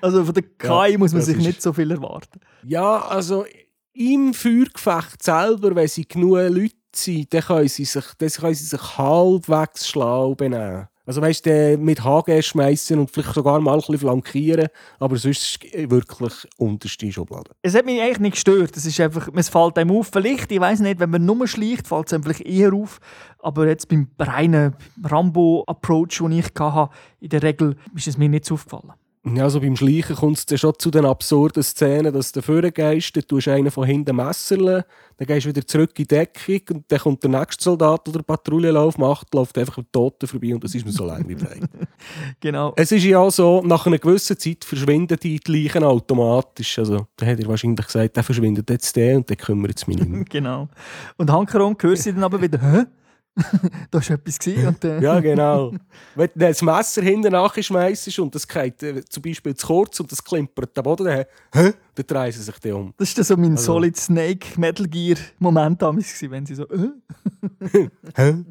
Also 0.00 0.24
von 0.24 0.34
der 0.34 0.42
KI 0.42 0.92
ja, 0.92 0.98
muss 0.98 1.12
man 1.12 1.22
sich 1.22 1.36
ist... 1.36 1.46
nicht 1.46 1.62
so 1.62 1.72
viel 1.72 1.90
erwarten. 1.90 2.40
Ja, 2.64 2.98
also 2.98 3.44
im 3.94 4.34
Feuergefecht 4.34 5.22
selber, 5.22 5.74
wenn 5.74 5.88
sie 5.88 6.06
genug 6.06 6.36
Leute 6.48 6.74
sind, 6.94 7.32
dann 7.32 7.42
können 7.42 7.68
sie 7.68 7.84
sich, 7.84 8.04
dann 8.18 8.30
können 8.30 8.54
sie 8.54 8.64
sich 8.64 8.98
halbwegs 8.98 9.88
schlau 9.88 10.34
benehmen. 10.34 10.88
Also 11.04 11.20
weißt 11.20 11.46
du, 11.46 11.78
mit 11.78 12.04
HG 12.04 12.42
schmeißen 12.42 12.96
und 12.96 13.10
vielleicht 13.10 13.34
sogar 13.34 13.60
mal 13.60 13.72
ein 13.72 13.78
bisschen 13.78 13.98
flankieren, 13.98 14.68
aber 15.00 15.16
sonst 15.16 15.64
ist 15.64 15.74
es 15.74 15.90
wirklich 15.90 16.46
unterste 16.58 17.10
Schublade. 17.10 17.50
Es 17.60 17.74
hat 17.74 17.86
mich 17.86 18.00
eigentlich 18.00 18.20
nicht 18.20 18.34
gestört. 18.34 18.76
Es 18.76 18.86
ist 18.86 19.00
einfach, 19.00 19.28
es 19.34 19.48
fällt 19.48 19.78
einem 19.78 19.96
auf. 19.96 20.10
Vielleicht, 20.12 20.52
ich 20.52 20.60
weiß 20.60 20.78
nicht, 20.78 21.00
wenn 21.00 21.10
man 21.10 21.24
nur 21.24 21.48
schleicht, 21.48 21.88
fällt 21.88 22.06
es 22.06 22.12
einem 22.12 22.22
vielleicht 22.22 22.42
eher 22.42 22.72
auf. 22.72 23.00
Aber 23.40 23.66
jetzt 23.66 23.88
beim 23.88 24.08
reinen 24.16 24.76
Rambo-Approach, 25.02 26.18
den 26.18 26.32
ich 26.32 26.50
hatte, 26.56 26.94
in 27.18 27.30
der 27.30 27.42
Regel 27.42 27.76
ist 27.96 28.06
es 28.06 28.16
mir 28.16 28.28
nicht 28.28 28.50
aufgefallen. 28.52 28.92
Ja, 29.24 29.44
also 29.44 29.60
beim 29.60 29.76
Schleichen 29.76 30.16
kommt 30.16 30.50
es 30.50 30.60
schon 30.60 30.74
zu 30.78 30.90
den 30.90 31.04
absurden 31.04 31.62
Szenen, 31.62 32.12
dass 32.12 32.32
du 32.32 32.42
vorne 32.42 32.72
gehst, 32.72 33.16
dann 33.16 33.24
tust 33.24 33.46
du 33.46 33.52
einen 33.52 33.70
von 33.70 33.86
hinten 33.86 34.16
messerle, 34.16 34.84
dann 35.16 35.26
gehst 35.28 35.46
du 35.46 35.50
wieder 35.50 35.64
zurück 35.64 35.90
in 35.96 36.06
die 36.06 36.08
Deckung 36.08 36.76
und 36.76 36.84
dann 36.88 36.98
kommt 36.98 37.22
der 37.22 37.30
nächste 37.30 37.62
Soldat 37.62 38.08
oder 38.08 38.24
Patrouillenlauf 38.24 38.98
macht, 38.98 39.32
läuft 39.32 39.56
einfach 39.58 39.78
am 39.78 39.86
Toten 39.92 40.26
vorbei 40.26 40.52
und 40.52 40.64
das 40.64 40.74
ist 40.74 40.84
mir 40.84 40.90
so 40.90 41.06
lange 41.06 41.28
wie 41.28 41.36
breit. 41.36 41.62
genau. 42.40 42.72
Es 42.74 42.90
ist 42.90 43.04
ja 43.04 43.20
auch 43.20 43.30
so, 43.30 43.62
nach 43.64 43.86
einer 43.86 43.98
gewissen 43.98 44.36
Zeit 44.36 44.64
verschwinden 44.64 45.16
die 45.22 45.38
Leichen 45.46 45.84
automatisch. 45.84 46.80
Also, 46.80 47.06
da 47.16 47.24
hat 47.24 47.38
er 47.38 47.46
wahrscheinlich 47.46 47.86
gesagt, 47.86 48.16
der 48.16 48.24
verschwindet 48.24 48.68
jetzt 48.70 48.96
der 48.96 49.18
und 49.18 49.30
dann 49.30 49.36
kümmert 49.36 49.78
es 49.78 49.86
mich 49.86 49.98
nicht 49.98 50.08
mehr. 50.08 50.24
genau. 50.28 50.68
Und 51.16 51.30
Hankerum 51.30 51.76
hörst 51.80 52.06
du 52.06 52.12
dann 52.12 52.24
aber 52.24 52.42
wieder, 52.42 52.60
hä? 52.60 52.86
da 53.90 53.98
war 53.98 54.10
etwas. 54.10 54.46
Und, 54.46 54.84
äh. 54.84 55.00
ja, 55.00 55.20
genau. 55.20 55.72
Wenn 56.14 56.30
du 56.34 56.38
das 56.40 56.60
Messer 56.62 57.02
hinten 57.02 57.32
nachschmeißt 57.32 58.18
und 58.18 58.34
das 58.34 58.46
geht 58.46 58.82
äh, 58.82 59.04
zum 59.04 59.22
Beispiel 59.22 59.54
zu 59.54 59.66
kurz 59.66 60.00
und 60.00 60.12
das 60.12 60.22
klimpert 60.22 60.76
am 60.76 60.84
Boden, 60.84 61.06
dann, 61.06 61.24
hä? 61.54 61.72
dann 61.94 62.06
drehen 62.06 62.32
sie 62.32 62.42
sich 62.42 62.58
dann 62.58 62.72
um. 62.72 62.94
Das 62.98 63.16
war 63.16 63.24
so 63.24 63.36
mein 63.36 63.52
also. 63.52 63.72
Solid 63.72 63.96
Snake 63.96 64.60
Metal 64.60 64.86
Gear 64.86 65.16
Moment 65.38 65.80
damals, 65.80 66.22
wenn 66.28 66.44
sie 66.44 66.54
so. 66.54 66.68
Äh? 66.68 67.88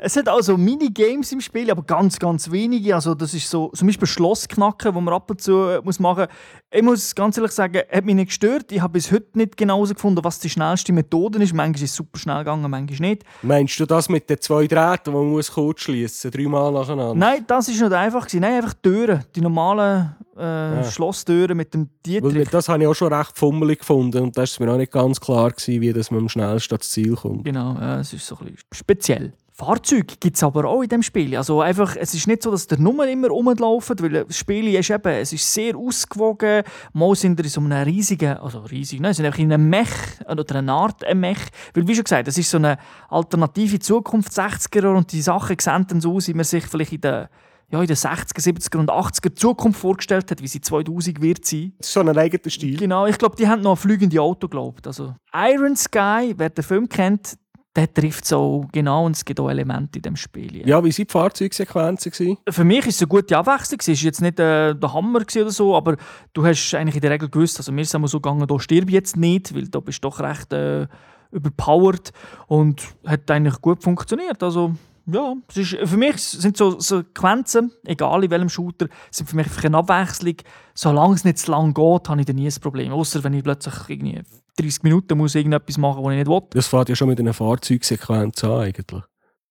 es 0.00 0.16
hat 0.16 0.28
also 0.28 0.56
Minigames 0.56 1.32
im 1.32 1.40
Spiel, 1.40 1.70
aber 1.70 1.82
ganz, 1.82 2.18
ganz 2.18 2.50
wenige. 2.50 2.94
Also 2.94 3.14
das 3.14 3.34
ist 3.34 3.48
so, 3.48 3.68
zum 3.68 3.86
Beispiel 3.86 4.08
Schlossknacken, 4.08 4.94
wo 4.94 5.00
man 5.00 5.14
ab 5.14 5.30
und 5.30 5.40
zu 5.40 5.68
äh, 5.68 5.80
muss 5.82 5.98
machen 6.00 6.26
muss. 6.26 6.67
Ich 6.70 6.82
muss 6.82 7.14
ganz 7.14 7.34
ehrlich 7.38 7.52
sagen, 7.52 7.80
hat 7.90 8.04
mich 8.04 8.14
nicht 8.14 8.26
gestört. 8.26 8.70
Ich 8.72 8.82
habe 8.82 8.92
bis 8.92 9.10
heute 9.10 9.38
nicht 9.38 9.56
genau 9.56 9.76
herausgefunden, 9.76 10.22
was 10.22 10.38
die 10.38 10.50
schnellste 10.50 10.92
Methode 10.92 11.42
ist. 11.42 11.54
Manchmal 11.54 11.76
ist 11.76 11.90
es 11.90 11.96
super 11.96 12.18
schnell 12.18 12.38
gegangen, 12.40 12.70
manchmal 12.70 13.08
nicht. 13.08 13.22
Meinst 13.40 13.80
du 13.80 13.86
das 13.86 14.10
mit 14.10 14.28
den 14.28 14.38
zwei 14.38 14.66
Drähten, 14.66 15.04
die 15.06 15.10
man 15.12 15.30
muss 15.30 15.50
kurz 15.50 15.80
schließen 15.80 16.30
dreimal 16.30 16.70
nacheinander? 16.70 17.14
Nein, 17.14 17.44
das 17.46 17.68
ist 17.68 17.80
nicht 17.80 17.92
einfach. 17.94 18.26
Nein, 18.34 18.44
einfach 18.44 18.74
Türen. 18.74 19.24
Die 19.34 19.40
normalen 19.40 20.14
äh, 20.36 20.42
ja. 20.42 20.84
Schlosstüren 20.84 21.56
mit 21.56 21.72
dem 21.72 21.88
Dietrich. 22.04 22.50
Das 22.50 22.68
habe 22.68 22.82
ich 22.82 22.86
auch 22.86 22.94
schon 22.94 23.14
recht 23.14 23.38
fummelig 23.38 23.78
gefunden 23.78 24.24
und 24.24 24.36
das 24.36 24.60
war 24.60 24.66
mir 24.66 24.74
auch 24.74 24.78
nicht 24.78 24.92
ganz 24.92 25.18
klar, 25.18 25.50
gewesen, 25.50 25.80
wie 25.80 25.92
das 25.94 26.10
man 26.10 26.20
am 26.20 26.28
schnellsten 26.28 26.74
ans 26.74 26.90
Ziel 26.90 27.14
kommt. 27.14 27.46
Genau, 27.46 27.76
ja, 27.80 28.00
es 28.00 28.12
ist 28.12 28.26
so 28.26 28.36
ein 28.40 28.44
bisschen 28.44 28.58
speziell. 28.72 29.32
Fahrzeuge 29.58 30.14
gibt 30.20 30.36
es 30.36 30.44
aber 30.44 30.66
auch 30.66 30.82
in 30.82 30.88
dem 30.88 31.02
Spiel. 31.02 31.36
Also 31.36 31.60
einfach, 31.60 31.96
es 31.96 32.14
ist 32.14 32.28
nicht 32.28 32.44
so, 32.44 32.52
dass 32.52 32.68
der 32.68 32.78
Nummer 32.78 33.08
immer 33.08 33.26
rumlaufen, 33.26 33.98
weil 33.98 34.24
das 34.24 34.36
Spiel 34.36 34.72
ist 34.72 34.88
eben, 34.88 35.12
es 35.12 35.32
ist 35.32 35.52
sehr 35.52 35.76
ausgewogen. 35.76 36.62
Mal 36.92 37.16
sind 37.16 37.36
wir 37.36 37.44
in 37.44 37.50
so 37.50 37.60
einem 37.60 37.72
riesigen, 37.82 38.36
also 38.36 38.60
riesig, 38.60 39.00
nein, 39.00 39.14
sind 39.14 39.26
einfach 39.26 39.40
in 39.40 39.52
einem 39.52 39.68
Mech 39.68 39.88
oder 40.28 40.54
einer 40.54 40.72
Art 40.72 41.02
Mech. 41.12 41.40
Weil 41.74 41.88
wie 41.88 41.94
schon 41.96 42.04
gesagt, 42.04 42.28
es 42.28 42.38
ist 42.38 42.48
so 42.48 42.58
eine 42.58 42.78
alternative 43.08 43.80
Zukunft 43.80 44.30
60er 44.30 44.94
und 44.94 45.10
die 45.10 45.22
Sachen 45.22 45.56
sehen 45.58 45.86
dann 45.88 46.00
so 46.00 46.14
aus, 46.14 46.28
wie 46.28 46.34
man 46.34 46.44
sich 46.44 46.64
vielleicht 46.64 46.92
in 46.92 47.00
der 47.00 47.28
ja, 47.70 47.80
in 47.82 47.86
den 47.86 47.96
60er, 47.96 48.40
70er 48.40 48.78
und 48.78 48.90
80er 48.90 49.34
Zukunft 49.34 49.80
vorgestellt 49.80 50.30
hat, 50.30 50.40
wie 50.40 50.48
sie 50.48 50.60
2000 50.60 51.20
wird 51.20 51.44
sein. 51.44 51.74
Das 51.78 51.88
ist 51.88 51.92
schon 51.92 52.08
ein 52.08 52.16
eigener 52.16 52.48
Stil. 52.48 52.78
Genau, 52.78 53.06
ich 53.06 53.18
glaube, 53.18 53.36
die 53.36 53.46
haben 53.46 53.60
noch 53.60 53.72
ein 53.72 53.76
fliegende 53.76 54.22
Auto 54.22 54.46
geglaubt. 54.46 54.86
Also 54.86 55.14
Iron 55.34 55.76
Sky, 55.76 56.32
wer 56.36 56.48
den 56.48 56.64
Film 56.64 56.88
kennt, 56.88 57.36
der 57.76 57.92
trifft 57.92 58.24
so 58.24 58.66
genau 58.72 59.06
und 59.06 59.16
es 59.16 59.24
gibt 59.24 59.38
auch 59.38 59.48
Elemente 59.48 59.98
in 59.98 60.02
dem 60.02 60.16
Spiel. 60.16 60.56
Ja, 60.56 60.66
ja 60.66 60.84
wie 60.84 60.88
waren 60.88 60.96
die 60.96 61.06
Fahrzeugsequenzen? 61.08 62.38
Für 62.48 62.64
mich 62.64 62.82
war 62.82 62.88
es 62.88 63.00
eine 63.00 63.08
gute 63.08 63.36
Abwechslung. 63.36 63.78
Es 63.80 63.88
war 63.88 63.94
jetzt 63.94 64.20
nicht 64.20 64.40
äh, 64.40 64.74
der 64.74 64.92
Hammer 64.92 65.20
oder 65.20 65.50
so, 65.50 65.76
aber 65.76 65.96
du 66.32 66.44
hast 66.44 66.74
eigentlich 66.74 66.96
in 66.96 67.02
der 67.02 67.12
Regel 67.12 67.28
gewusst, 67.28 67.58
also 67.58 67.70
mir 67.70 67.82
ist 67.82 67.94
es 67.94 68.10
so 68.10 68.20
gegangen, 68.20 68.46
da 68.46 68.58
stirb 68.58 68.90
jetzt 68.90 69.16
nicht, 69.16 69.54
weil 69.54 69.68
da 69.68 69.80
bist 69.80 70.02
du 70.02 70.08
doch 70.08 70.20
recht 70.20 70.52
äh, 70.52 70.86
überpowered 71.30 72.10
und 72.46 72.82
hat 73.06 73.30
eigentlich 73.30 73.60
gut 73.60 73.82
funktioniert. 73.82 74.42
Also 74.42 74.74
ja, 75.10 75.34
es 75.48 75.56
ist, 75.56 75.76
für 75.88 75.96
mich 75.96 76.16
sind 76.18 76.56
so 76.56 76.78
Sequenzen, 76.78 77.72
egal 77.84 78.24
in 78.24 78.30
welchem 78.30 78.48
Shooter, 78.48 78.88
sind 79.10 79.28
für 79.28 79.36
mich 79.36 79.46
einfach 79.46 79.64
eine 79.64 79.78
Abwechslung. 79.78 80.36
Solange 80.74 81.14
es 81.14 81.24
nicht 81.24 81.38
zu 81.38 81.50
lang 81.50 81.72
geht, 81.72 82.08
habe 82.08 82.20
ich 82.20 82.26
dann 82.26 82.36
nie 82.36 82.46
ein 82.46 82.60
Problem. 82.60 82.92
Außer 82.92 83.24
wenn 83.24 83.32
ich 83.32 83.42
plötzlich 83.42 83.74
irgendwie 83.88 84.22
30 84.58 84.82
Minuten 84.82 85.16
muss 85.16 85.34
irgendetwas 85.34 85.78
machen, 85.78 86.04
was 86.04 86.12
ich 86.12 86.18
nicht 86.18 86.28
will. 86.28 86.42
Das 86.50 86.66
fährt 86.66 86.88
ja 86.88 86.96
schon 86.96 87.08
mit 87.08 87.18
einer 87.18 87.32
Fahrzeugsequenz 87.32 88.44
an 88.44 88.60
eigentlich. 88.60 89.02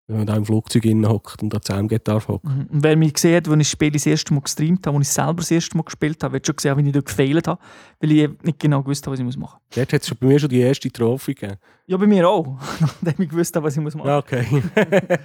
Wenn 0.08 0.18
man 0.18 0.28
da 0.28 0.36
im 0.36 0.46
Flugzeug 0.46 0.86
hockt 0.86 1.42
und 1.42 1.52
da 1.52 1.60
zusammen 1.60 1.88
geht 1.88 2.08
darf 2.08 2.28
mhm. 2.28 2.68
Und 2.70 2.84
wer 2.84 2.96
mich 2.96 3.14
gesehen 3.14 3.38
hat, 3.38 3.48
als 3.48 3.56
ich 3.56 3.60
das 3.60 3.70
Spiel 3.70 3.92
das 3.92 4.06
erste 4.06 4.34
Mal 4.36 4.42
gestreamt 4.42 4.86
habe, 4.86 4.98
als 4.98 5.08
ich 5.08 5.10
es 5.10 5.16
selber 5.16 5.38
das 5.38 5.50
erste 5.50 5.78
Mal 5.78 5.84
gespielt 5.84 6.24
habe, 6.24 6.34
wird 6.34 6.46
schon 6.46 6.56
gesehen, 6.56 6.78
wie 6.78 6.88
ich 6.88 6.92
dort 6.92 7.06
gefehlt 7.06 7.48
habe, 7.48 7.60
weil 8.00 8.12
ich 8.12 8.30
nicht 8.44 8.60
genau 8.60 8.84
gewusst 8.84 9.04
habe, 9.08 9.14
was 9.14 9.20
ich 9.20 9.26
machen 9.26 9.40
muss. 9.40 9.76
Dort 9.76 9.94
hat 9.94 10.04
es 10.04 10.14
bei 10.14 10.28
mir 10.28 10.40
schon 10.40 10.50
die 10.50 10.60
erste 10.60 10.92
Trophy 10.92 11.34
gegeben. 11.34 11.60
Ja, 11.88 11.98
bei 11.98 12.06
mir 12.06 12.30
auch. 12.30 12.60
Nachdem 12.80 13.24
ich 13.24 13.30
gewusst 13.30 13.56
habe, 13.56 13.66
was 13.66 13.76
ich 13.76 13.84
machen 13.84 13.98
muss. 13.98 14.08
Okay. 14.10 14.46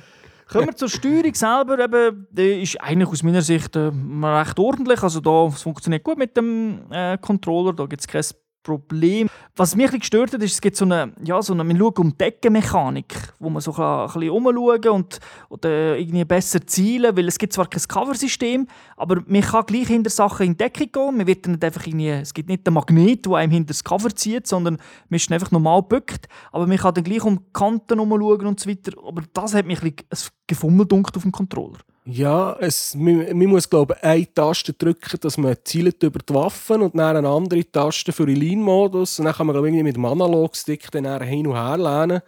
Kommen 0.50 0.66
wir 0.66 0.76
zur 0.76 0.88
Steuerung 0.88 1.34
selber. 1.34 1.78
Eben, 1.78 2.26
die 2.30 2.62
ist 2.62 2.80
eigentlich 2.80 3.08
aus 3.08 3.22
meiner 3.22 3.42
Sicht 3.42 3.76
äh, 3.76 3.90
recht 4.22 4.58
ordentlich. 4.58 5.02
Also 5.02 5.20
da, 5.20 5.46
es 5.46 5.62
funktioniert 5.62 6.02
gut 6.02 6.18
mit 6.18 6.36
dem 6.36 6.90
äh, 6.90 7.16
Controller. 7.18 7.72
Da 7.72 7.86
gibt 7.86 8.00
es 8.00 8.08
kein 8.08 8.24
Problem. 8.62 9.28
Was 9.56 9.74
mich 9.74 9.92
ein 9.92 9.98
gestört 9.98 10.32
hat, 10.32 10.42
ist, 10.42 10.52
es 10.52 10.60
gibt 10.60 10.76
so 10.76 10.84
eine, 10.84 11.12
ja, 11.22 11.40
so 11.42 11.52
eine 11.52 11.64
man 11.64 11.78
schaut 11.78 11.98
um 11.98 12.16
Deckenmechanik, 12.16 13.14
wo 13.38 13.50
man 13.50 13.60
so 13.60 13.72
ein 13.74 14.06
bisschen 14.06 14.30
umschauen 14.30 14.88
und 14.88 15.18
oder 15.48 15.96
irgendwie 15.96 16.24
besser 16.24 16.66
zielen, 16.66 17.16
weil 17.16 17.28
es 17.28 17.38
gibt 17.38 17.52
zwar 17.52 17.66
kein 17.66 17.82
Coversystem, 17.82 18.66
aber 18.96 19.22
man 19.26 19.40
kann 19.42 19.66
gleich 19.66 19.88
hinter 19.88 20.10
Sachen 20.10 20.46
in 20.46 20.56
Deckung 20.56 20.92
gehen. 20.92 21.16
Man 21.16 21.26
wird 21.26 21.46
nicht 21.46 21.64
einfach 21.64 21.86
irgendwie, 21.86 22.08
es 22.08 22.34
gibt 22.34 22.48
nicht 22.48 22.66
den 22.66 22.74
Magnet, 22.74 23.26
der 23.26 23.34
einem 23.34 23.52
hinter 23.52 23.68
das 23.68 23.84
Cover 23.84 24.14
zieht, 24.14 24.46
sondern 24.46 24.78
man 25.08 25.16
ist 25.16 25.30
einfach 25.32 25.50
normal 25.50 25.82
gebückt, 25.82 26.28
aber 26.52 26.66
man 26.66 26.78
kann 26.78 26.94
dann 26.94 27.04
gleich 27.04 27.22
um 27.22 27.38
die 27.38 27.52
Kanten 27.52 27.98
umschauen 27.98 28.46
und 28.46 28.60
so 28.60 28.68
weiter. 28.68 28.92
Aber 29.04 29.22
das 29.32 29.54
hat 29.54 29.66
mich 29.66 29.82
ein 29.82 29.94
bisschen 30.08 30.30
gefummelt 30.46 30.92
auf 30.92 31.22
dem 31.22 31.32
Controller. 31.32 31.78
Ja, 32.12 32.56
es, 32.58 32.94
man, 32.96 33.38
man 33.38 33.46
muss 33.46 33.70
glaube 33.70 33.94
ich 33.96 34.02
eine 34.02 34.34
Taste 34.34 34.72
drücken, 34.72 35.20
dass 35.20 35.38
man 35.38 35.56
zielt 35.64 36.02
über 36.02 36.18
die 36.18 36.34
Waffen 36.34 36.82
und 36.82 36.98
dann 36.98 37.16
eine 37.16 37.28
andere 37.28 37.64
Taste 37.70 38.12
für 38.12 38.26
den 38.26 38.36
Lean-Modus. 38.36 39.20
Und 39.20 39.26
dann 39.26 39.34
kann 39.34 39.46
man 39.46 39.54
glaube 39.54 39.70
ich 39.70 39.82
mit 39.82 39.94
dem 39.94 40.04
Analog-Stick 40.04 40.90
hin 40.92 41.46
und 41.46 41.54
her 41.54 41.76
lernen. 41.76 42.20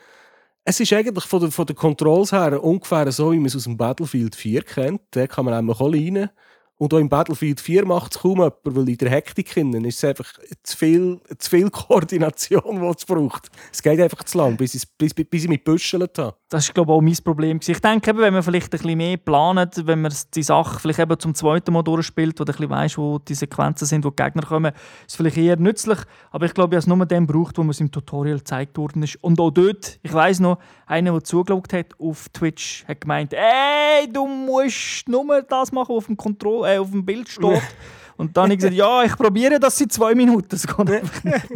Es 0.64 0.78
ist 0.78 0.92
eigentlich 0.92 1.24
von 1.24 1.40
den, 1.40 1.50
von 1.50 1.66
Controls 1.66 2.30
her 2.30 2.62
ungefähr 2.62 3.10
so, 3.10 3.32
wie 3.32 3.38
man 3.38 3.46
es 3.46 3.56
aus 3.56 3.64
dem 3.64 3.76
Battlefield 3.76 4.36
4 4.36 4.62
kennt. 4.62 5.00
Da 5.10 5.26
kann 5.26 5.44
man 5.44 5.54
einfach 5.54 5.80
auch 5.80 5.90
leinen. 5.90 6.30
Und 6.82 6.92
auch 6.94 6.98
im 6.98 7.08
Battlefield 7.08 7.60
4 7.60 7.86
macht 7.86 8.16
es 8.16 8.22
kaum 8.22 8.38
jemand, 8.38 8.56
weil 8.64 8.88
in 8.88 8.96
der 8.96 9.08
Hektik 9.08 9.56
innen 9.56 9.84
ist 9.84 9.98
es 9.98 10.04
einfach 10.04 10.32
zu 10.64 10.76
viel, 10.76 11.20
zu 11.38 11.48
viel 11.48 11.70
Koordination, 11.70 12.80
die 12.80 12.86
es 12.88 13.04
braucht. 13.04 13.50
Es 13.70 13.80
geht 13.80 14.00
einfach 14.00 14.24
zu 14.24 14.38
lang, 14.38 14.56
bis 14.56 14.74
ich, 14.74 14.82
bis, 14.98 15.14
bis 15.14 15.44
ich 15.44 15.48
mich 15.48 15.62
büschelt 15.62 16.18
habe. 16.18 16.34
Das 16.48 16.64
ist, 16.64 16.74
glaube 16.74 16.90
ich, 16.90 16.96
auch 16.96 17.00
mein 17.00 17.16
Problem. 17.22 17.60
Ich 17.64 17.80
denke, 17.80 18.10
eben, 18.10 18.18
wenn 18.18 18.34
man 18.34 18.42
vielleicht 18.42 18.66
ein 18.66 18.70
bisschen 18.70 18.98
mehr 18.98 19.16
plant, 19.16 19.86
wenn 19.86 20.00
man 20.02 20.12
die 20.34 20.42
Sache 20.42 20.80
vielleicht 20.80 20.98
eben 20.98 21.18
zum 21.20 21.36
zweiten 21.36 21.72
Mal 21.72 21.84
durchspielt, 21.84 22.40
wo 22.40 22.44
du 22.44 22.50
ein 22.50 22.56
bisschen 22.56 22.70
weißt, 22.70 22.98
wo 22.98 23.18
die 23.20 23.34
Sequenzen 23.34 23.86
sind, 23.86 24.04
wo 24.04 24.10
die 24.10 24.20
Gegner 24.20 24.42
kommen, 24.42 24.72
ist 25.06 25.16
vielleicht 25.16 25.36
eher 25.36 25.56
nützlich. 25.56 26.00
Aber 26.32 26.46
ich 26.46 26.52
glaube, 26.52 26.74
ich 26.74 26.82
habe 26.84 26.92
es 26.92 26.96
nur 26.98 27.06
dem 27.06 27.28
braucht, 27.28 27.58
wo 27.58 27.62
man 27.62 27.70
es 27.70 27.80
im 27.80 27.92
Tutorial 27.92 28.38
gezeigt 28.38 28.76
worden 28.76 29.04
ist. 29.04 29.22
Und 29.22 29.38
auch 29.38 29.52
dort, 29.52 30.00
ich 30.02 30.12
weiß 30.12 30.40
noch, 30.40 30.58
einer, 30.86 31.12
der 31.12 31.22
zugeschaut 31.22 31.72
hat 31.72 31.98
auf 32.00 32.28
Twitch, 32.30 32.84
hat 32.88 33.00
gemeint, 33.02 33.32
ey, 33.32 34.12
du 34.12 34.26
musst 34.26 35.08
nur 35.08 35.42
das 35.42 35.70
machen, 35.70 35.94
was 35.94 35.98
auf 35.98 36.06
dem 36.06 36.16
Control 36.16 36.71
äh, 36.74 36.78
auf 36.78 36.90
dem 36.90 37.04
Bild 37.04 37.28
steht. 37.28 37.62
Und 38.16 38.36
dann 38.36 38.44
habe 38.44 38.52
ich 38.54 38.58
gesagt, 38.60 38.74
ja, 38.74 39.02
ich 39.04 39.16
probiere 39.16 39.58
das 39.58 39.80
in 39.80 39.90
zwei 39.90 40.14
Minuten. 40.14 40.48
Das 40.48 40.66
geht 40.66 40.78
einfach 40.78 41.24
nicht. 41.24 41.46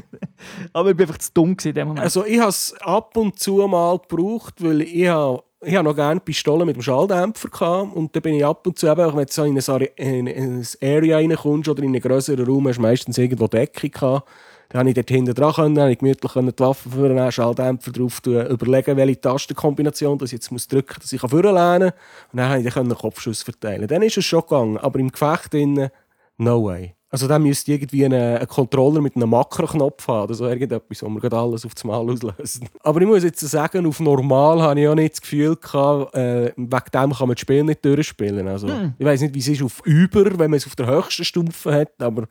Aber 0.72 0.90
ich 0.90 0.98
war 0.98 1.02
einfach 1.02 1.18
zu 1.18 1.30
dumm 1.32 1.56
in 1.62 1.74
dem 1.74 1.88
Moment. 1.88 2.04
Also 2.04 2.24
ich 2.24 2.38
habe 2.38 2.48
es 2.48 2.74
ab 2.80 3.16
und 3.16 3.38
zu 3.38 3.56
mal 3.68 3.98
gebraucht, 3.98 4.54
weil 4.58 4.82
ich 4.82 5.06
habe 5.06 5.42
ich 5.62 5.74
habe 5.74 5.88
noch 5.88 5.96
gerne 5.96 6.20
Pistolen 6.20 6.66
mit 6.66 6.76
dem 6.76 6.82
Schalldämpfer 6.82 7.48
gehabt. 7.48 7.96
und 7.96 8.14
dann 8.14 8.22
bin 8.22 8.34
ich 8.34 8.44
ab 8.44 8.66
und 8.66 8.78
zu 8.78 8.86
eben, 8.86 9.16
wenn 9.16 9.26
du 9.26 9.32
so 9.32 9.76
in 9.76 10.28
eine, 10.28 10.62
Area 10.82 11.16
reinkommst 11.16 11.68
oder 11.68 11.82
in 11.82 11.88
einen 11.88 12.00
größeren 12.00 12.46
Raum, 12.46 12.68
hast 12.68 12.76
du 12.76 12.82
meistens 12.82 13.18
irgendwo 13.18 13.48
Deckung 13.48 13.90
gehabt. 13.90 14.28
Dann 14.68 14.80
konnte 14.80 14.90
ich 14.90 14.94
dort 14.94 15.10
hinten 15.10 15.34
dran, 15.34 15.52
können, 15.52 15.74
dann 15.74 15.90
ich 15.90 15.98
gemütlich 15.98 16.32
die 16.32 16.62
Waffe 16.62 16.88
vornehmen, 16.90 17.32
Schalldämpfer 17.32 17.92
drauf 17.92 18.20
tun, 18.20 18.46
überlegen, 18.46 18.96
welche 18.96 19.20
Tastenkombination 19.20 20.18
ich 20.22 20.32
jetzt 20.32 20.50
muss 20.50 20.66
drücken 20.66 20.94
muss, 20.96 21.02
dass 21.02 21.12
ich 21.12 21.20
vorlehnen 21.20 21.54
kann. 21.54 21.92
Und 22.32 22.38
dann 22.38 22.52
konnte 22.52 22.68
ich 22.68 22.76
einen 22.76 22.94
Kopfschuss 22.94 23.42
verteilen. 23.42 23.86
Dann 23.86 24.02
ist 24.02 24.16
es 24.16 24.24
schon 24.24 24.42
gegangen, 24.42 24.78
aber 24.78 24.98
im 24.98 25.12
Gefecht 25.12 25.54
innen, 25.54 25.90
no 26.38 26.64
way. 26.64 26.96
Also 27.08 27.28
dann 27.28 27.44
müsste 27.44 27.72
irgendwie 27.72 28.04
einen, 28.04 28.36
einen 28.36 28.48
Controller 28.48 29.00
mit 29.00 29.14
einem 29.14 29.30
Makroknopf 29.30 30.08
haben 30.08 30.24
oder 30.24 30.34
so 30.34 30.46
irgendetwas, 30.48 31.02
wo 31.02 31.08
wir 31.08 31.32
alles 31.32 31.64
auf 31.64 31.74
das 31.74 31.84
Mal 31.84 31.96
auslösen. 31.96 32.68
Aber 32.82 33.00
ich 33.00 33.06
muss 33.06 33.22
jetzt 33.22 33.40
sagen, 33.40 33.86
auf 33.86 34.00
normal 34.00 34.60
habe 34.60 34.80
ich 34.80 34.88
auch 34.88 34.94
nicht 34.94 35.14
das 35.14 35.20
Gefühl 35.20 35.56
gehabt, 35.56 36.14
äh, 36.14 36.52
wegen 36.56 36.68
dem 36.68 37.12
kann 37.12 37.14
man 37.20 37.30
das 37.30 37.40
Spiel 37.40 37.62
nicht 37.62 37.84
durchspielen. 37.84 38.48
Also, 38.48 38.68
hm. 38.68 38.94
Ich 38.98 39.06
weiß 39.06 39.20
nicht, 39.20 39.34
wie 39.34 39.38
es 39.38 39.48
ist 39.48 39.62
auf 39.62 39.80
über, 39.84 40.24
wenn 40.24 40.50
man 40.50 40.54
es 40.54 40.66
auf 40.66 40.74
der 40.74 40.86
höchsten 40.86 41.24
Stufe 41.24 41.72
hat, 41.72 41.92
aber 42.02 42.26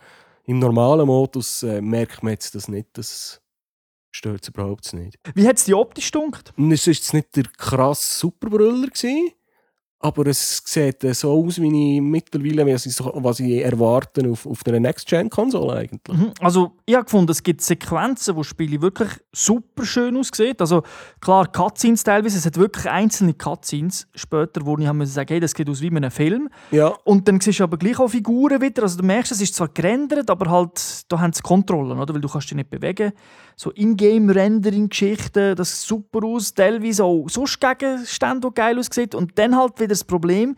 im 0.46 0.60
normalen 0.60 1.08
Modus 1.08 1.64
äh, 1.64 1.82
merkt 1.82 2.24
man 2.24 2.34
jetzt 2.34 2.56
das 2.56 2.68
nicht. 2.68 2.88
Das 2.94 3.42
stört 4.12 4.44
es 4.44 4.50
überhaupt 4.50 4.94
nicht. 4.94 5.18
Wie 5.34 5.48
hat 5.48 5.58
es 5.58 5.66
die 5.66 5.74
optisch 5.74 6.12
gedunkt? 6.12 6.54
Es 6.58 6.88
war 6.88 6.94
jetzt 6.94 7.14
nicht 7.14 7.36
der 7.36 7.46
krasse 7.58 8.20
Superbrüller. 8.20 8.88
Gewesen. 8.88 9.32
Aber 10.00 10.28
es 10.28 10.62
sieht 10.66 11.02
so 11.16 11.32
aus, 11.32 11.60
wie 11.60 11.96
ich 11.96 12.02
mittlerweile 12.02 12.66
was 12.66 13.40
ich, 13.40 13.64
erwarte 13.64 14.30
auf, 14.30 14.46
auf 14.46 14.64
der 14.64 14.80
Next-Gen-Konsole 14.80 15.74
eigentlich. 15.74 16.18
Mhm. 16.18 16.32
Also 16.42 16.74
ich 16.86 16.96
habe 16.96 17.06
gefunden, 17.06 17.32
es 17.32 17.42
gibt 17.42 17.62
Sequenzen, 17.62 18.36
wo 18.36 18.44
Spiele 18.44 18.82
wirklich 18.82 19.10
super 19.32 19.86
schön 19.86 20.18
aussehen. 20.18 20.56
Also 20.60 20.84
klar, 21.22 21.48
Cutscenes 21.48 22.04
teilweise, 22.04 22.38
es 22.38 22.46
hat 22.46 22.58
wirklich 22.58 22.88
einzelne 22.90 23.34
Cutscenes 23.34 24.08
später, 24.14 24.66
wo 24.66 24.78
ich 24.78 24.86
habe 24.86 25.06
sagen, 25.08 25.30
hey, 25.30 25.40
das 25.40 25.52
sieht 25.52 25.70
aus 25.70 25.82
wie 25.82 25.88
in 25.88 25.98
einem 25.98 26.12
Film. 26.12 26.50
Ja. 26.72 26.90
Und 27.06 27.28
dann 27.28 27.40
siehst 27.40 27.60
du 27.60 27.64
aber 27.64 27.78
gleich 27.78 27.98
auch 27.98 28.10
Figuren 28.10 28.62
wieder. 28.62 28.84
Also 28.84 28.98
du 28.98 29.06
merkst, 29.06 29.32
es 29.32 29.42
ist 29.42 29.56
zwar 29.56 29.70
gerendert, 29.70 30.30
aber 30.30 30.52
halt, 30.52 31.12
da 31.12 31.20
haben 31.20 31.34
sie 31.34 31.42
Kontrollen, 31.42 31.98
oder? 31.98 32.14
weil 32.14 32.22
du 32.22 32.28
kannst 32.28 32.50
dich 32.50 32.56
nicht 32.56 32.70
bewegen. 32.70 33.14
So 33.56 33.72
Ingame-Rendering-Geschichten, 33.72 35.56
das 35.56 35.82
sieht 35.82 35.88
super 35.88 36.26
aus. 36.28 36.54
Teilweise 36.54 37.06
auch 37.06 37.28
sonst 37.30 37.60
Gegenstände, 37.60 38.50
die 38.50 38.54
geil 38.54 38.78
aussehen. 38.78 39.10
Und 39.16 39.38
dann 39.40 39.56
halt 39.56 39.76
wieder 39.86 39.94
das 39.94 40.04
Problem, 40.04 40.56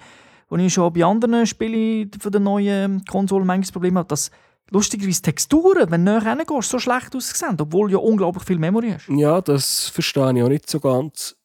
das 0.50 0.60
ich 0.60 0.74
schon 0.74 0.94
bei 0.94 1.04
anderen 1.04 1.46
Spielen 1.46 2.10
von 2.20 2.32
der 2.32 2.42
neuen 2.42 3.04
Konsole 3.06 3.46
manchmal 3.46 3.62
das 3.62 3.72
Problem 3.72 3.98
habe, 3.98 4.08
dass 4.08 4.32
lustigerweise 4.72 5.22
Texturen, 5.22 5.90
wenn 5.92 6.06
du 6.06 6.12
näher 6.12 6.26
reingehst, 6.26 6.70
so 6.70 6.80
schlecht 6.80 7.16
aussehen, 7.16 7.58
obwohl 7.60 7.90
du 7.90 7.98
ja 7.98 8.00
unglaublich 8.00 8.44
viel 8.44 8.60
Memory 8.60 8.92
hast. 8.92 9.08
Ja, 9.10 9.42
das 9.42 9.90
verstehe 9.90 10.34
ich 10.36 10.44
auch 10.44 10.50
nicht 10.50 10.70
so 10.70 10.80
ganz. 10.80 11.36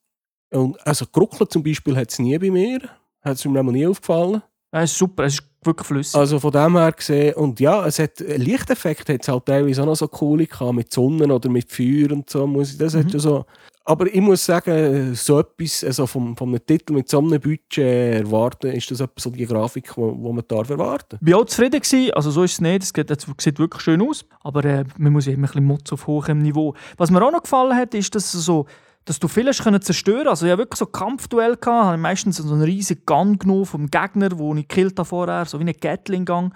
Und 0.51 0.85
also 0.87 1.07
Gruckeln 1.11 1.49
zum 1.49 1.63
Beispiel 1.63 1.97
hat 1.97 2.11
es 2.11 2.19
nie 2.19 2.39
bei 2.39 2.51
mir. 2.51 2.81
Hat 3.23 3.37
es 3.37 3.45
mir 3.45 3.63
nie 3.63 3.87
aufgefallen. 3.87 4.43
Ja, 4.73 4.83
ist 4.83 4.97
super, 4.97 5.25
es 5.25 5.35
ist 5.35 5.43
wirklich 5.63 5.87
flüssig. 5.87 6.19
Also 6.19 6.41
von 6.41 6.51
dem 6.51 6.77
her 6.77 6.93
gesehen, 6.93 7.35
und 7.35 7.61
ja, 7.61 7.87
es 7.87 7.99
hat 7.99 8.21
Lichteffekte 8.21 9.15
hat 9.15 9.23
es 9.23 9.29
halt 9.29 9.47
teilweise 9.47 9.83
auch 9.83 9.87
noch 9.87 9.97
so 9.97 10.09
coole 10.09 10.47
gehabt, 10.47 10.73
mit 10.73 10.93
Sonnen 10.93 11.31
oder 11.31 11.49
mit 11.49 11.71
Feuer 11.71 12.11
und 12.11 12.29
so. 12.29 12.47
Das 12.79 12.95
mhm. 12.95 12.99
hat 12.99 13.13
ja 13.13 13.19
so 13.19 13.45
aber 13.85 14.07
ich 14.07 14.21
muss 14.21 14.45
sagen, 14.45 15.15
so 15.15 15.41
etwas 15.41 15.83
also 15.85 16.07
vom, 16.07 16.37
vom 16.37 16.57
Titel 16.65 16.93
mit 16.93 17.09
so 17.09 17.19
einem 17.19 17.41
Budget 17.41 17.79
erwarten, 18.25 18.69
ist 18.69 18.91
das 18.91 19.03
so 19.17 19.31
die 19.31 19.47
Grafik, 19.47 19.93
die 19.95 20.01
man 20.01 20.43
darf 20.47 20.71
erwarten 20.71 21.19
Ich 21.21 21.33
war 21.33 21.41
auch 21.41 21.45
zufrieden. 21.47 21.81
Also 22.15 22.31
so 22.31 22.45
ist 22.45 22.53
es 22.53 22.61
nicht. 22.61 22.83
Es 22.83 22.93
sieht 23.39 23.59
wirklich 23.59 23.83
schön 23.83 24.03
aus. 24.03 24.25
Aber 24.43 24.65
äh, 24.65 24.85
man 24.99 25.13
muss 25.13 25.27
immer 25.27 25.39
ein 25.39 25.43
bisschen 25.43 25.65
Mutz 25.65 25.93
auf 25.93 26.07
hohem 26.07 26.39
Niveau. 26.39 26.75
Was 26.97 27.11
mir 27.11 27.23
auch 27.25 27.33
noch 27.33 27.43
gefallen 27.43 27.77
hat, 27.77 27.95
ist, 27.95 28.15
dass 28.15 28.31
so 28.31 28.67
dass 29.05 29.19
du 29.19 29.27
vieles 29.27 29.61
können 29.61 29.83
zerstören 29.83 30.29
Also 30.29 30.47
ich 30.47 30.53
hatte 30.53 30.61
wirklich 30.61 30.79
so 30.79 30.87
Kampfduell, 30.87 31.57
gehabt, 31.57 31.87
habe 31.87 31.99
meistens 31.99 32.37
so 32.37 32.53
einen 32.53 32.63
riesigen 32.63 33.03
Gun 33.05 33.37
genommen 33.37 33.67
vom 33.67 33.89
Gegner, 33.89 34.29
den 34.29 34.59
ich 34.59 34.69
gekillt 34.69 34.97
habe 34.97 35.45
so 35.49 35.59
wie 35.59 35.63
einen 35.63 35.75
Gatling-Gun. 35.75 36.53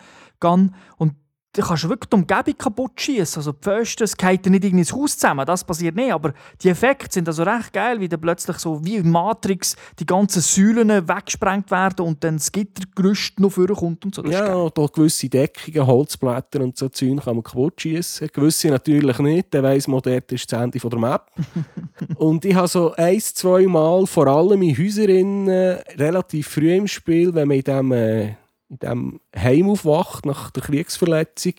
Und 0.97 1.15
du 1.57 1.63
kannst 1.63 1.89
wirklich 1.89 2.11
die 2.11 2.17
Umgebung 2.17 2.59
kaputt 2.59 3.01
schießen. 3.01 3.41
Also 3.41 3.53
die 3.53 3.59
Pfosten, 3.61 4.05
es 4.05 4.17
geht 4.17 4.47
nicht 4.47 4.65
irgendwie 4.65 4.81
ins 4.81 4.93
Haus 4.93 5.17
zusammen, 5.17 5.47
das 5.47 5.65
passiert 5.65 5.97
nicht. 5.97 6.13
Aber 6.13 6.33
die 6.63 6.69
Effekte 6.69 7.13
sind 7.13 7.29
also 7.29 7.43
recht 7.43 7.73
geil, 7.73 8.01
wie 8.01 8.09
dann 8.09 8.21
plötzlich 8.21 8.59
so 8.59 8.85
wie 8.85 8.97
in 8.97 9.11
Matrix 9.11 9.77
die 9.99 10.07
ganzen 10.07 10.43
Säulen 10.43 10.89
weggesprengt 10.89 11.71
werden 11.71 12.07
und 12.07 12.23
dann 12.23 12.37
das 12.37 12.53
Gittergerüst 12.53 13.41
noch 13.41 13.51
vorkommt 13.51 14.05
und 14.05 14.15
so. 14.15 14.23
Das 14.23 14.33
ja, 14.33 14.69
da 14.69 14.87
gewisse 14.87 15.29
Deckungen, 15.29 15.87
Holzblätter 15.87 16.61
und 16.61 16.77
so 16.77 16.89
Zeug 16.89 17.23
kann 17.25 17.37
man 17.37 17.45
kaputt 17.45 17.81
schießen. 17.81 18.29
Gewisse 18.33 18.69
natürlich 18.69 19.19
nicht, 19.19 19.55
dann 19.55 19.65
weiss 19.65 19.89
man, 19.89 20.01
dort 20.03 20.31
ist 20.33 20.53
das 20.53 20.63
Ende 20.63 20.79
der 20.79 20.99
Map. 20.99 21.31
und 22.17 22.45
ich 22.45 22.55
habe 22.55 22.69
so 22.69 22.93
ein, 22.95 23.21
zwei 23.21 23.67
Mal, 23.67 24.07
vor 24.07 24.27
allem 24.27 24.63
in 24.63 24.77
Häusern, 24.77 25.49
relativ 25.49 26.49
früh 26.49 26.75
im 26.75 26.87
Spiel, 26.87 27.35
wenn 27.35 27.49
man 27.49 27.57
in 27.57 27.65
diesem... 27.65 27.93
Äh, 27.93 28.35
in 28.69 28.79
diesem 28.79 29.21
Heim 29.37 29.71
aufwacht 29.71 30.27
nach 30.27 30.51
der 30.51 30.63
Kriegsverletzung, 30.63 31.55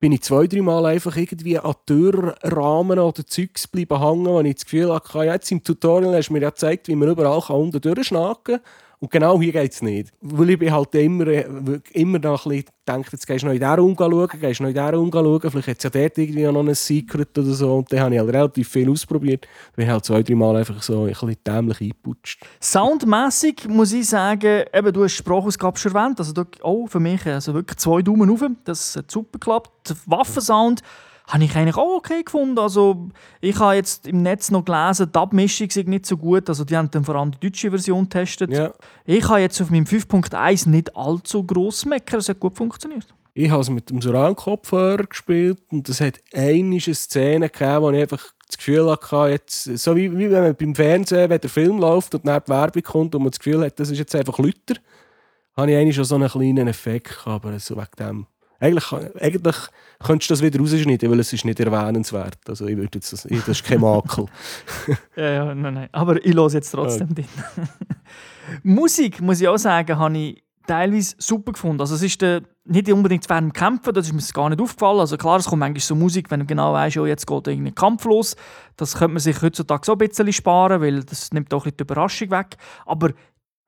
bin 0.00 0.12
ich 0.12 0.22
zwei, 0.22 0.48
drei 0.48 0.62
Mal 0.62 0.84
einfach 0.86 1.16
irgendwie 1.16 1.58
an 1.58 1.74
Türrahmen 1.86 2.98
oder 2.98 3.24
Zeugs 3.24 3.68
bleiben 3.68 4.00
hängen, 4.00 4.26
wo 4.26 4.40
ich 4.40 4.54
das 4.54 4.64
Gefühl 4.64 4.92
hatte, 4.92 5.18
jetzt 5.20 5.52
im 5.52 5.62
Tutorial 5.62 6.16
hast 6.16 6.28
du 6.28 6.32
mir 6.32 6.42
ja 6.42 6.50
gezeigt, 6.50 6.88
wie 6.88 6.96
man 6.96 7.08
überall 7.08 7.40
unten 7.56 7.80
durchschnacken 7.80 8.56
kann. 8.56 8.60
Und 9.02 9.10
genau 9.10 9.40
hier 9.40 9.50
geht 9.50 9.72
es 9.72 9.82
nicht. 9.82 10.12
Weil 10.20 10.50
ich 10.50 10.58
bin 10.60 10.72
halt 10.72 10.94
immer, 10.94 11.26
äh, 11.26 11.44
immer 11.90 12.20
noch 12.20 12.46
ein 12.46 12.50
bisschen 12.50 12.66
gedacht, 12.86 13.12
jetzt 13.12 13.26
gehst 13.26 13.42
du 13.42 13.46
noch 13.46 13.52
in 13.52 13.58
diesen 13.58 13.74
Raum 13.74 13.96
schauen, 13.98 14.28
gehst 14.40 14.60
noch 14.60 14.68
in 14.68 14.74
diesen 14.74 14.94
Raum 14.94 15.10
schauen, 15.12 15.50
vielleicht 15.50 15.68
hat 15.68 15.78
es 15.78 15.82
ja 15.82 15.90
dort 15.90 16.18
irgendwie 16.18 16.42
noch 16.44 16.60
ein 16.60 16.74
Secret 16.76 17.36
oder 17.36 17.50
so. 17.50 17.78
Und 17.78 17.92
dann 17.92 17.98
habe 17.98 18.14
ich 18.14 18.20
halt 18.20 18.32
relativ 18.32 18.68
viel 18.68 18.88
ausprobiert. 18.88 19.48
Bin 19.74 19.90
halt 19.90 20.04
zwei, 20.04 20.22
drei 20.22 20.36
Mal 20.36 20.54
einfach 20.54 20.80
so 20.84 21.02
ein 21.02 21.08
bisschen 21.08 21.36
dämlich 21.44 21.80
eingeputscht. 21.80 22.46
Soundmässig 22.60 23.66
muss 23.66 23.92
ich 23.92 24.06
sagen, 24.06 24.66
eben, 24.72 24.92
du 24.92 25.02
hast 25.02 25.14
Sprachausgabe 25.16 25.76
schon 25.80 25.96
erwähnt, 25.96 26.20
also 26.20 26.32
auch 26.62 26.86
für 26.86 27.00
mich 27.00 27.26
also 27.26 27.54
wirklich 27.54 27.78
zwei 27.78 28.02
Daumen 28.02 28.30
rauf, 28.30 28.44
das 28.62 28.94
hat 28.94 29.10
super 29.10 29.40
geklappt. 29.40 29.96
Waffensound 30.06 30.80
habe 31.32 31.44
ich 31.44 31.56
eigentlich 31.56 31.76
auch 31.76 31.96
okay 31.96 32.22
gefunden. 32.22 32.58
Also, 32.58 33.08
ich 33.40 33.58
habe 33.58 33.74
jetzt 33.74 34.06
im 34.06 34.22
Netz 34.22 34.50
noch 34.50 34.64
gelesen, 34.64 35.10
die 35.12 35.18
Abmischung 35.18 35.68
ist 35.68 35.88
nicht 35.88 36.04
so 36.04 36.18
gut. 36.18 36.48
Also, 36.48 36.64
die 36.64 36.76
haben 36.76 36.90
dann 36.90 37.04
vor 37.04 37.14
allem 37.14 37.32
die 37.32 37.48
deutsche 37.48 37.70
Version 37.70 38.04
getestet. 38.04 38.52
Ja. 38.52 38.72
Ich 39.06 39.26
habe 39.28 39.40
jetzt 39.40 39.60
auf 39.62 39.70
meinem 39.70 39.84
5.1 39.84 40.68
nicht 40.68 40.94
allzu 40.94 41.44
gross 41.44 41.86
meckern. 41.86 42.18
Es 42.18 42.28
hat 42.28 42.38
gut 42.38 42.56
funktioniert. 42.56 43.06
Ich 43.32 43.50
habe 43.50 43.62
es 43.62 43.70
mit 43.70 43.88
dem 43.88 44.02
Surround-Kopfhörer 44.02 45.04
gespielt 45.04 45.58
und 45.70 45.88
es 45.88 46.02
hat 46.02 46.20
eine 46.34 46.78
Szene 46.80 47.48
gegeben, 47.48 47.82
wo 47.82 47.90
ich 47.90 48.02
einfach 48.02 48.26
das 48.46 48.58
Gefühl 48.58 48.90
hatte, 48.90 49.30
jetzt, 49.30 49.64
so 49.78 49.96
wie, 49.96 50.12
wie 50.18 50.30
wenn 50.30 50.42
man 50.42 50.54
beim 50.54 50.74
Fernsehen, 50.74 51.30
wenn 51.30 51.40
der 51.40 51.48
Film 51.48 51.78
läuft 51.78 52.14
und 52.14 52.26
dann 52.26 52.42
die 52.46 52.50
Werbung 52.50 52.82
kommt 52.82 53.14
und 53.14 53.22
man 53.22 53.30
das 53.30 53.38
Gefühl 53.38 53.64
hat, 53.64 53.80
das 53.80 53.90
ist 53.90 53.98
jetzt 53.98 54.14
einfach 54.14 54.38
Lüter, 54.38 54.74
habe 55.56 55.70
ich 55.70 55.78
eigentlich 55.78 55.96
schon 55.96 56.04
so 56.04 56.16
einen 56.16 56.28
kleinen 56.28 56.68
Effekt 56.68 57.20
aber 57.24 57.58
so 57.58 57.74
wegen 57.76 57.86
dem 57.98 58.26
eigentlich, 58.62 58.92
eigentlich 59.20 59.56
könntest 60.04 60.30
du 60.30 60.34
das 60.34 60.42
wieder 60.42 60.60
rausschneiden, 60.60 61.10
weil 61.10 61.20
es 61.20 61.32
ist 61.32 61.44
nicht 61.44 61.58
erwähnenswert. 61.58 62.38
Also 62.48 62.66
ich 62.66 62.76
würde 62.76 62.90
jetzt 62.94 63.12
das, 63.12 63.22
das 63.22 63.48
ist 63.48 63.64
kein 63.64 63.80
Makel. 63.80 64.26
ja, 65.16 65.30
ja, 65.30 65.54
nein, 65.54 65.74
nein. 65.74 65.88
Aber 65.90 66.24
ich 66.24 66.34
höre 66.34 66.50
jetzt 66.50 66.70
trotzdem 66.70 67.08
ja. 67.16 67.24
Musik, 68.62 69.20
muss 69.20 69.40
ich 69.40 69.48
auch 69.48 69.58
sagen, 69.58 69.98
habe 69.98 70.16
ich 70.16 70.44
teilweise 70.66 71.16
super 71.18 71.52
gefunden. 71.52 71.80
Also 71.80 71.96
es 71.96 72.02
ist 72.02 72.22
äh, 72.22 72.40
nicht 72.64 72.90
unbedingt 72.92 73.28
während 73.28 73.48
dem 73.48 73.52
Kämpfen, 73.52 73.92
das 73.92 74.06
ist 74.06 74.12
mir 74.12 74.22
gar 74.32 74.48
nicht 74.48 74.60
aufgefallen. 74.60 75.00
Also 75.00 75.16
klar, 75.16 75.38
es 75.38 75.46
kommt 75.46 75.60
manchmal 75.60 75.80
so 75.80 75.96
Musik, 75.96 76.30
wenn 76.30 76.40
du 76.40 76.46
genau 76.46 76.72
weißt, 76.72 76.98
oh, 76.98 77.06
jetzt 77.06 77.26
geht 77.26 77.46
irgendein 77.48 77.74
Kampf 77.74 78.04
los. 78.04 78.36
Das 78.76 78.94
könnte 78.94 79.14
man 79.14 79.20
sich 79.20 79.42
heutzutage 79.42 79.84
so 79.84 79.92
ein 79.92 79.98
bisschen 79.98 80.32
sparen, 80.32 80.80
weil 80.80 81.02
das 81.02 81.32
nimmt 81.32 81.52
auch 81.52 81.60
ein 81.60 81.72
bisschen 81.72 81.76
die 81.78 81.82
Überraschung 81.82 82.30
weg. 82.30 82.56
Aber 82.86 83.10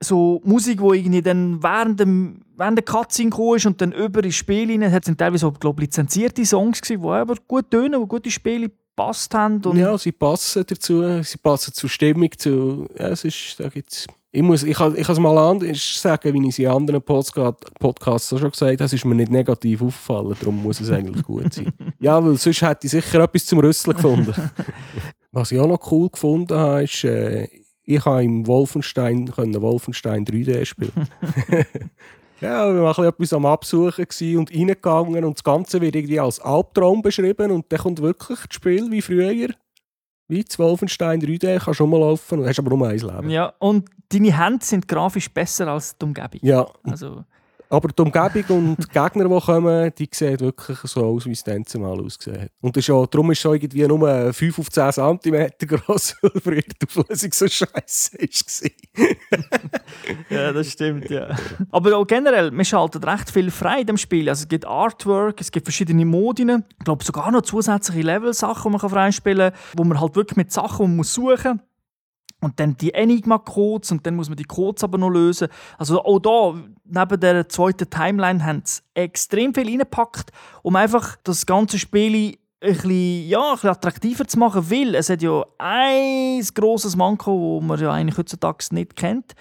so 0.03 0.41
Musik, 0.45 0.81
die 0.81 0.99
irgendwie 0.99 1.23
dann 1.23 1.63
während, 1.63 2.01
dem, 2.01 2.43
während 2.57 2.79
der 2.79 2.85
Cutscene 2.85 3.31
ist 3.57 3.67
und 3.67 3.81
dann 3.81 3.93
über 3.93 4.23
ins 4.23 4.35
Spiel 4.35 4.69
hinein, 4.69 4.93
hat 4.93 5.05
sind 5.05 5.19
teilweise 5.19 5.47
auch, 5.47 5.59
glaube 5.59 5.83
lizenzierte 5.83 6.45
Songs 6.45 6.81
gewesen, 6.81 7.03
die 7.03 7.09
aber 7.09 7.37
gut 7.49 7.71
tönen, 7.71 8.01
die 8.01 8.09
gute 8.09 8.31
Spiele 8.31 8.71
passt 8.97 9.35
haben. 9.35 9.61
ja, 9.77 9.97
sie 9.99 10.13
passen 10.13 10.65
dazu, 10.67 11.23
sie 11.23 11.39
passen 11.39 11.73
zur 11.73 11.91
Stimmung, 11.91 12.31
zu, 12.37 12.87
ja, 12.99 13.09
es 13.09 13.25
ist, 13.25 13.57
da 13.59 13.69
gibt's 13.69 14.07
ich 14.35 14.43
muss, 14.43 14.65
ich 14.65 14.77
kann, 14.77 14.97
ich 14.97 15.07
kann 15.07 15.13
es 15.13 15.21
mal 15.21 15.39
anders 15.39 16.01
sagen, 16.01 16.35
wie 16.35 16.43
ich 16.49 16.55
es 16.55 16.59
in 16.59 16.67
anderen 16.67 17.01
Podcasts 17.01 18.33
auch 18.33 18.39
schon 18.39 18.51
gesagt 18.51 18.73
habe, 18.73 18.85
es 18.85 18.93
ist 18.93 19.05
mir 19.05 19.15
nicht 19.15 19.31
negativ 19.31 19.81
aufgefallen, 19.81 20.35
darum 20.41 20.61
muss 20.61 20.81
es 20.81 20.91
eigentlich 20.91 21.23
gut 21.23 21.55
sein. 21.55 21.73
Ja, 22.01 22.23
weil 22.23 22.37
sonst 22.37 22.61
hätte 22.61 22.87
ich 22.87 22.91
sicher 22.91 23.21
etwas 23.21 23.47
zum 23.47 23.61
Rüsseln 23.61 23.95
gefunden. 23.95 24.35
Was 25.31 25.53
ich 25.53 25.61
auch 25.61 25.69
noch 25.69 25.91
cool 25.93 26.11
gefunden 26.11 26.59
habe, 26.59 26.83
ist, 26.83 27.05
äh, 27.05 27.47
ich 27.85 28.05
habe 28.05 28.25
im 28.25 28.47
Wolfenstein, 28.47 29.31
können 29.31 29.61
Wolfenstein 29.61 30.25
3D 30.25 30.65
spielen. 30.65 30.93
ja, 32.41 32.73
wir 32.73 32.83
waren 32.83 33.05
etwas 33.05 33.33
am 33.33 33.47
Absuchen 33.47 34.07
und 34.37 34.51
reingegangen 34.51 35.25
und 35.25 35.37
das 35.37 35.45
Ganze 35.45 35.81
wird 35.81 35.97
irgendwie 35.97 36.21
als 36.21 36.41
Albtraum 36.41 37.03
beschrieben 37.03 37.51
und 37.51 37.71
dann 37.71 37.79
kommt 37.79 38.01
wirklich 38.01 38.39
das 38.47 38.55
Spiel 38.55 38.91
wie 38.91 39.03
früher 39.03 39.51
wie 40.29 40.43
das 40.43 40.59
Wolfenstein 40.59 41.21
3D 41.21 41.63
kannst 41.63 41.81
du 41.81 41.87
laufen 41.87 42.41
und 42.41 42.49
hast 42.49 42.59
aber 42.59 42.75
nur 42.75 42.89
ein 42.89 42.99
Leben. 42.99 43.31
Ja, 43.31 43.53
und 43.59 43.89
deine 44.09 44.37
Hände 44.37 44.65
sind 44.65 44.89
grafisch 44.89 45.29
besser 45.29 45.69
als 45.69 45.97
die 45.99 46.05
Umgebung. 46.05 46.41
Ja. 46.43 46.67
Also, 46.85 47.25
aber 47.75 47.89
die 47.89 48.03
Umgebung 48.03 48.71
und 48.71 48.77
die 48.79 48.89
Gegner, 48.93 49.29
die 49.29 49.41
kommen, 49.41 49.93
die 49.99 50.09
sehen 50.13 50.41
wirklich 50.41 50.79
so 50.79 51.05
aus, 51.05 51.27
wie 51.27 51.33
es 51.33 51.43
dann 51.43 51.65
mal 51.77 52.01
ausgesehen 52.01 52.43
hat. 52.43 52.51
Und 52.61 52.77
ist 52.77 52.91
auch, 52.91 53.07
darum 53.07 53.31
ist 53.33 53.41
schon 53.41 53.55
irgendwie 53.55 53.87
nur 53.87 54.33
5 54.33 54.59
auf 54.59 54.71
10 54.71 54.93
cm 54.93 55.49
groß, 55.67 56.17
weil 56.23 56.41
früher 56.41 56.63
die 56.63 56.87
Auflösung 56.87 57.33
so 57.33 57.49
scheiße 57.49 58.19
war. 58.19 59.09
ja, 60.31 60.53
das 60.53 60.71
stimmt, 60.71 61.11
ja. 61.11 61.37
Aber 61.71 61.97
auch 61.97 62.07
generell, 62.07 62.51
man 62.51 62.65
schaltet 62.65 63.07
recht 63.07 63.31
viel 63.31 63.51
frei 63.51 63.81
in 63.81 63.87
dem 63.87 63.97
Spiel. 63.97 64.29
Also 64.29 64.43
es 64.43 64.49
gibt 64.49 64.67
Artwork, 64.67 65.41
es 65.41 65.51
gibt 65.51 65.67
verschiedene 65.67 66.05
Modinen. 66.05 66.65
Ich 66.79 66.85
glaube 66.85 67.05
sogar 67.05 67.31
noch 67.31 67.43
zusätzliche 67.43 68.03
Level-Sachen, 68.03 68.73
die 68.73 68.79
man 68.79 68.91
freispielen 68.91 69.51
kann, 69.51 69.61
wo 69.77 69.85
man 69.85 70.01
halt 70.01 70.15
wirklich 70.15 70.37
mit 70.37 70.53
Sachen 70.53 70.85
suchen 70.85 70.97
muss 70.97 71.15
und 72.45 72.61
dann 72.61 72.77
die 72.77 72.95
Enigma-Codes 72.95 73.93
und 73.93 74.07
dann 74.07 74.17
muss 74.17 74.29
man 74.29 74.37
die 74.37 74.45
Codes 74.45 74.85
aber 74.85 74.99
noch 74.99 75.11
lösen. 75.11 75.49
Also 75.79 76.05
auch 76.05 76.19
da, 76.19 76.55
neben 76.85 77.21
der 77.21 77.49
zweiten 77.49 77.89
Timeline, 77.89 78.45
haben 78.45 78.63
sie 78.65 78.83
extrem 78.95 79.55
viel 79.55 79.69
reingepackt, 79.69 80.31
um 80.63 80.77
einfach 80.77 81.17
das 81.25 81.47
ganze 81.47 81.79
Spiel 81.79 82.37
ein 82.61 82.73
bisschen, 82.73 83.29
ja, 83.29 83.49
ein 83.49 83.55
bisschen 83.55 83.71
attraktiver 83.71 84.27
zu 84.27 84.39
machen, 84.39 84.71
weil 84.71 84.95
es 84.95 85.11
hat 85.11 85.23
ja 85.23 85.45
ein 85.59 86.47
grosses 86.55 86.97
Manko, 86.97 87.59
das 87.61 87.69
man 87.69 87.81
ja 87.81 87.93
eigentlich 87.93 88.19
heutzutage 88.19 88.67
nicht 88.73 88.97
kennt. 88.97 89.35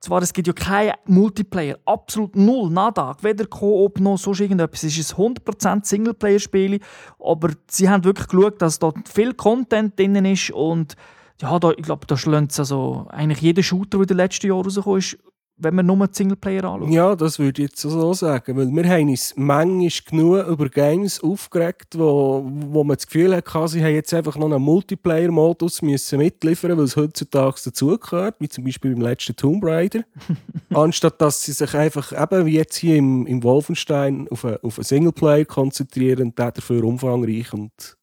Zwar, 0.00 0.22
es 0.22 0.32
gibt 0.32 0.46
ja 0.46 0.54
keinen 0.54 0.94
Multiplayer, 1.04 1.78
absolut 1.84 2.34
null, 2.34 2.70
nada, 2.70 3.14
weder 3.20 3.44
Koop 3.44 4.00
noch 4.00 4.16
sonst 4.16 4.40
irgendetwas. 4.40 4.82
Es 4.82 4.96
ist 4.96 5.18
ein 5.18 5.34
100% 5.34 5.84
Singleplayer-Spiel, 5.84 6.80
aber 7.22 7.50
sie 7.70 7.90
haben 7.90 8.02
wirklich 8.04 8.28
geschaut, 8.28 8.62
dass 8.62 8.78
dort 8.78 9.06
viel 9.06 9.34
Content 9.34 9.98
drin 9.98 10.24
ist 10.24 10.52
und 10.52 10.96
ja, 11.40 11.58
da, 11.58 11.70
ich 11.70 11.82
glaube, 11.82 12.06
da 12.06 12.16
schlägt 12.16 12.58
also 12.58 13.06
eigentlich 13.10 13.40
jeder 13.40 13.62
Shooter, 13.62 13.98
der 13.98 14.02
in 14.02 14.06
den 14.08 14.16
letzten 14.18 14.46
Jahren 14.46 14.62
rausgekommen 14.62 14.98
ist, 14.98 15.18
wenn 15.62 15.74
man 15.74 15.86
nur 15.86 16.08
Singleplayer 16.10 16.64
anschaut. 16.64 16.90
Ja, 16.90 17.14
das 17.14 17.38
würde 17.38 17.62
ich 17.62 17.70
jetzt 17.70 17.80
so 17.80 18.14
sagen. 18.14 18.56
Weil 18.56 18.68
wir 18.68 18.88
haben 18.90 19.08
uns 19.10 19.34
manchmal 19.36 19.90
genug 20.06 20.48
über 20.48 20.68
Games 20.68 21.22
aufgeregt, 21.22 21.98
wo, 21.98 22.42
wo 22.44 22.84
man 22.84 22.96
das 22.96 23.06
Gefühl 23.06 23.36
hat, 23.36 23.44
sie 23.68 23.82
haben 23.82 23.94
jetzt 23.94 24.12
einfach 24.14 24.36
noch 24.36 24.50
einen 24.50 24.62
Multiplayer-Modus 24.62 25.82
mitliefern 25.82 26.78
weil 26.78 26.84
es 26.84 26.96
heutzutage 26.96 27.60
dazugehört, 27.64 28.36
wie 28.38 28.48
zum 28.48 28.64
Beispiel 28.64 28.94
beim 28.94 29.02
letzten 29.02 29.36
Tomb 29.36 29.64
Raider. 29.64 30.04
Anstatt 30.70 31.20
dass 31.20 31.42
sie 31.42 31.52
sich 31.52 31.74
einfach 31.74 32.12
eben 32.12 32.46
wie 32.46 32.54
jetzt 32.54 32.76
hier 32.76 32.96
im, 32.96 33.26
im 33.26 33.42
Wolfenstein 33.42 34.28
auf 34.30 34.44
einen, 34.44 34.58
auf 34.62 34.78
einen 34.78 34.84
Singleplayer 34.84 35.44
konzentrieren 35.44 36.28
und 36.28 36.38
den 36.38 36.52
dafür 36.54 36.84
umfangreich 36.84 37.52
und 37.52 37.96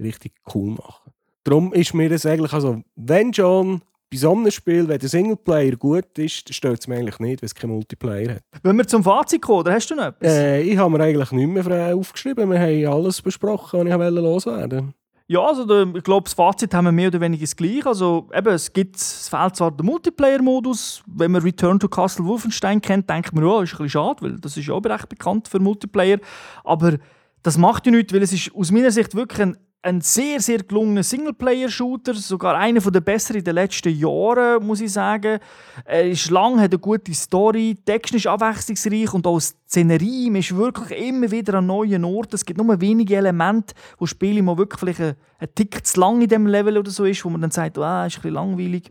richtig 0.00 0.32
cool 0.54 0.70
machen. 0.70 1.03
Darum 1.44 1.72
ist 1.74 1.94
mir 1.94 2.08
das 2.08 2.24
eigentlich, 2.24 2.52
also 2.52 2.82
wenn 2.96 3.32
schon 3.32 3.82
bei 4.10 4.16
so 4.16 4.32
einem 4.32 4.50
Spiel, 4.50 4.88
wenn 4.88 4.98
der 4.98 5.08
Singleplayer 5.08 5.76
gut 5.76 6.18
ist, 6.18 6.52
stört 6.54 6.80
es 6.80 6.88
mir 6.88 6.96
eigentlich 6.96 7.18
nicht, 7.18 7.42
wenn 7.42 7.46
es 7.46 7.54
keinen 7.54 7.72
Multiplayer 7.72 8.36
hat. 8.36 8.42
Wenn 8.62 8.76
wir 8.76 8.86
zum 8.86 9.02
Fazit 9.02 9.42
kommen, 9.42 9.60
oder 9.60 9.72
hast 9.72 9.90
du 9.90 9.94
noch 9.94 10.06
etwas? 10.06 10.32
Äh, 10.32 10.62
ich 10.62 10.78
habe 10.78 10.90
mir 10.90 11.04
eigentlich 11.04 11.32
nicht 11.32 11.48
mehr 11.48 11.64
frei 11.64 11.94
aufgeschrieben. 11.94 12.50
Wir 12.50 12.58
haben 12.60 12.86
alles 12.86 13.20
besprochen, 13.20 13.80
was 13.88 14.08
ich 14.08 14.14
loswerden 14.14 14.78
wollte. 14.86 14.94
Ja, 15.26 15.40
also 15.40 15.86
ich 15.94 16.04
glaube, 16.04 16.24
das 16.24 16.34
Fazit 16.34 16.74
haben 16.74 16.84
wir 16.84 16.92
mehr 16.92 17.08
oder 17.08 17.20
weniger 17.20 17.42
das 17.42 17.56
gleiche. 17.56 17.86
Also 17.86 18.28
eben, 18.32 18.52
es, 18.54 18.72
gibt, 18.72 18.96
es 18.96 19.28
fehlt 19.28 19.56
zwar 19.56 19.70
der 19.70 19.84
Multiplayer-Modus. 19.84 21.02
Wenn 21.06 21.32
man 21.32 21.42
Return 21.42 21.80
to 21.80 21.88
Castle 21.88 22.26
Wolfenstein 22.26 22.80
kennt, 22.80 23.08
denkt 23.08 23.34
man, 23.34 23.44
ja, 23.44 23.62
ist 23.62 23.72
ein 23.72 23.78
bisschen 23.78 23.88
schade, 23.88 24.22
weil 24.22 24.38
das 24.38 24.56
ist 24.56 24.66
ja 24.66 24.74
auch 24.74 24.84
recht 24.84 25.08
bekannt 25.08 25.48
für 25.48 25.60
Multiplayer. 25.60 26.18
Aber 26.62 26.98
das 27.42 27.56
macht 27.56 27.86
ja 27.86 27.92
nichts, 27.92 28.12
weil 28.12 28.22
es 28.22 28.32
ist 28.32 28.54
aus 28.54 28.70
meiner 28.70 28.90
Sicht 28.90 29.14
wirklich 29.14 29.40
ein 29.40 29.56
ein 29.84 30.00
sehr, 30.00 30.40
sehr 30.40 30.62
gelungener 30.62 31.02
Singleplayer-Shooter, 31.02 32.14
sogar 32.14 32.56
einer 32.56 32.80
der 32.80 33.02
besseren 33.02 33.40
in 33.40 33.44
den 33.44 33.54
letzten 33.54 33.94
Jahren, 33.94 34.64
muss 34.66 34.80
ich 34.80 34.92
sagen. 34.92 35.38
Er 35.84 36.08
ist 36.08 36.30
lang, 36.30 36.58
hat 36.58 36.72
eine 36.72 36.78
gute 36.78 37.12
Story, 37.12 37.76
technisch 37.84 38.26
abwechslungsreich 38.26 39.12
und 39.12 39.26
auch 39.26 39.40
Szenerie. 39.40 40.30
Man 40.30 40.40
ist 40.40 40.56
wirklich 40.56 40.98
immer 41.06 41.30
wieder 41.30 41.58
an 41.58 41.66
neuen 41.66 42.02
Orten. 42.04 42.34
Es 42.34 42.46
gibt 42.46 42.58
nur 42.58 42.80
wenige 42.80 43.16
Elemente, 43.16 43.74
wo 43.98 44.06
Spiele 44.06 44.42
mal 44.42 44.56
wirklich 44.56 44.80
vielleicht 44.80 45.00
ein, 45.00 45.16
ein 45.38 45.48
Tick 45.54 45.86
zu 45.86 46.00
lang 46.00 46.22
in 46.22 46.28
dem 46.28 46.46
Level 46.46 46.78
oder 46.78 46.90
so 46.90 47.04
ist, 47.04 47.22
wo 47.22 47.28
man 47.28 47.42
dann 47.42 47.50
sagt, 47.50 47.76
ah, 47.76 48.06
ist 48.06 48.16
ein 48.16 48.22
bisschen 48.22 48.34
langweilig. 48.34 48.90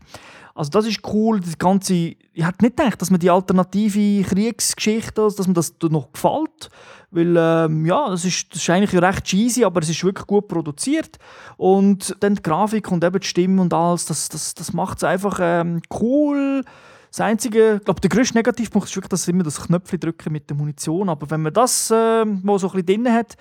Also 0.53 0.69
das 0.69 0.85
ist 0.85 1.01
cool, 1.11 1.39
das 1.39 1.57
ganze, 1.57 1.93
ich 1.93 2.17
hätte 2.35 2.63
nicht 2.63 2.77
gedacht, 2.77 3.01
dass 3.01 3.09
mir 3.09 3.17
die 3.17 3.31
alternative 3.31 4.21
Kriegsgeschichte, 4.23 5.27
dass 5.35 5.47
mir 5.47 5.55
das 5.55 5.73
noch 5.81 6.11
gefällt, 6.13 6.69
weil 7.13 7.35
ähm, 7.37 7.85
ja, 7.85 8.09
das 8.09 8.25
ist, 8.25 8.53
das 8.53 8.61
ist 8.61 8.69
eigentlich 8.69 8.99
recht 8.99 9.23
cheesy, 9.23 9.63
aber 9.63 9.81
es 9.81 9.89
ist 9.89 10.03
wirklich 10.03 10.25
gut 10.25 10.47
produziert 10.47 11.19
und 11.57 12.15
dann 12.19 12.35
die 12.35 12.41
Grafik 12.41 12.91
und 12.91 13.03
eben 13.03 13.19
die 13.19 13.27
Stimme 13.27 13.61
und 13.61 13.73
alles, 13.73 14.05
das, 14.05 14.29
das, 14.29 14.55
das 14.55 14.73
macht 14.73 14.97
es 14.97 15.03
einfach 15.03 15.39
ähm, 15.41 15.81
cool. 16.01 16.63
Das 17.11 17.21
einzige, 17.21 17.75
ich 17.75 17.85
glaube, 17.85 18.01
der 18.01 18.09
größte 18.09 18.35
Negativpunkt 18.35 18.87
ist 18.87 18.95
wirklich, 18.95 19.09
dass 19.09 19.27
immer 19.27 19.43
das 19.43 19.61
Knöpfchen 19.61 19.99
drücken 19.99 20.33
mit 20.33 20.49
der 20.49 20.57
Munition, 20.57 21.09
aber 21.09 21.29
wenn 21.29 21.43
man 21.43 21.53
das 21.53 21.91
äh, 21.91 22.25
mal 22.25 22.57
so 22.57 22.71
ein 22.71 22.83
bisschen 22.83 23.03
drin 23.03 23.13
hat, 23.13 23.35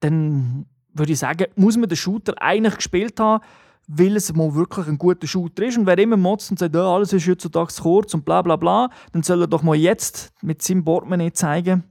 dann 0.00 0.64
würde 0.94 1.12
ich 1.12 1.18
sagen, 1.18 1.46
muss 1.56 1.76
man 1.76 1.90
den 1.90 1.96
Shooter 1.96 2.40
eigentlich 2.40 2.76
gespielt 2.76 3.20
haben, 3.20 3.44
weil 3.86 4.16
es 4.16 4.32
mal 4.34 4.54
wirklich 4.54 4.86
ein 4.86 4.96
guter 4.96 5.26
Shooter 5.26 5.64
ist. 5.64 5.76
Und 5.76 5.86
wer 5.86 5.98
immer 5.98 6.16
motzt 6.16 6.50
und 6.50 6.58
sagt, 6.58 6.74
ja, 6.74 6.82
alles 6.82 7.12
ist 7.12 7.28
heutzutage 7.28 7.72
kurz 7.82 8.14
und 8.14 8.24
bla 8.24 8.40
bla 8.40 8.56
bla, 8.56 8.88
dann 9.12 9.22
soll 9.22 9.42
er 9.42 9.46
doch 9.46 9.62
mal 9.62 9.74
jetzt 9.74 10.32
mit 10.40 10.62
seinem 10.62 10.84
Portemonnaie 10.84 11.32
zeigen, 11.32 11.84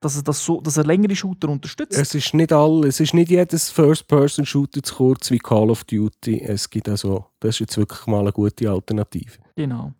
dass 0.00 0.16
er, 0.16 0.22
das 0.22 0.44
so, 0.44 0.60
dass 0.60 0.76
er 0.76 0.84
längere 0.84 1.16
Shooter 1.16 1.48
unterstützt. 1.48 1.98
Es 1.98 2.14
ist 2.14 2.34
nicht 2.34 2.52
all, 2.52 2.84
es 2.84 3.00
ist 3.00 3.14
nicht 3.14 3.30
jedes 3.30 3.70
First-Person-Shooter 3.70 4.82
zu 4.82 4.94
kurz 4.94 5.30
wie 5.30 5.38
Call 5.38 5.70
of 5.70 5.84
Duty. 5.84 6.40
Es 6.40 6.68
gibt 6.68 6.88
also, 6.88 7.26
das 7.40 7.56
ist 7.56 7.60
jetzt 7.60 7.76
wirklich 7.78 8.06
mal 8.06 8.20
eine 8.20 8.32
gute 8.32 8.70
Alternative. 8.70 9.38
Genau. 9.56 9.92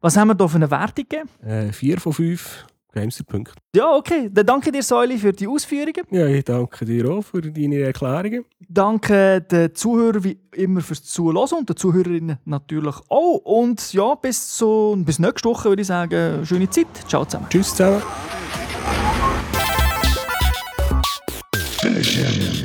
Was 0.00 0.16
haben 0.16 0.28
wir 0.28 0.34
da 0.34 0.46
für 0.46 0.56
eine 0.56 0.70
Wertung? 0.70 1.06
Äh, 1.42 1.72
vier 1.72 1.98
von 2.00 2.12
fünf. 2.12 2.66
Gamester.punkt. 2.92 3.54
Ja, 3.76 3.94
okay. 3.94 4.30
Dann 4.32 4.46
danke 4.46 4.72
dir, 4.72 4.82
Säuli, 4.82 5.18
für 5.18 5.32
die 5.32 5.46
Ausführungen. 5.46 6.04
Ja, 6.10 6.26
ich 6.26 6.44
danke 6.44 6.84
dir 6.84 7.10
auch 7.10 7.22
für 7.22 7.42
deine 7.42 7.80
Erklärungen. 7.80 8.44
Danke 8.66 9.42
den 9.42 9.74
Zuhörern 9.74 10.24
wie 10.24 10.38
immer 10.54 10.80
fürs 10.80 11.04
Zuhören 11.04 11.36
und 11.36 11.68
den 11.68 11.76
Zuhörerinnen 11.76 12.38
natürlich 12.44 12.96
auch. 13.08 13.36
Und 13.44 13.92
ja, 13.92 14.14
bis, 14.14 14.56
zu, 14.56 14.96
bis 15.04 15.18
nächste 15.18 15.48
Woche 15.48 15.68
würde 15.68 15.82
ich 15.82 15.88
sagen, 15.88 16.44
schöne 16.46 16.68
Zeit. 16.70 16.86
Ciao 17.06 17.24
zusammen. 17.24 17.46
Tschüss 17.50 17.70
zusammen. 17.70 18.02
Jim. 22.18 22.57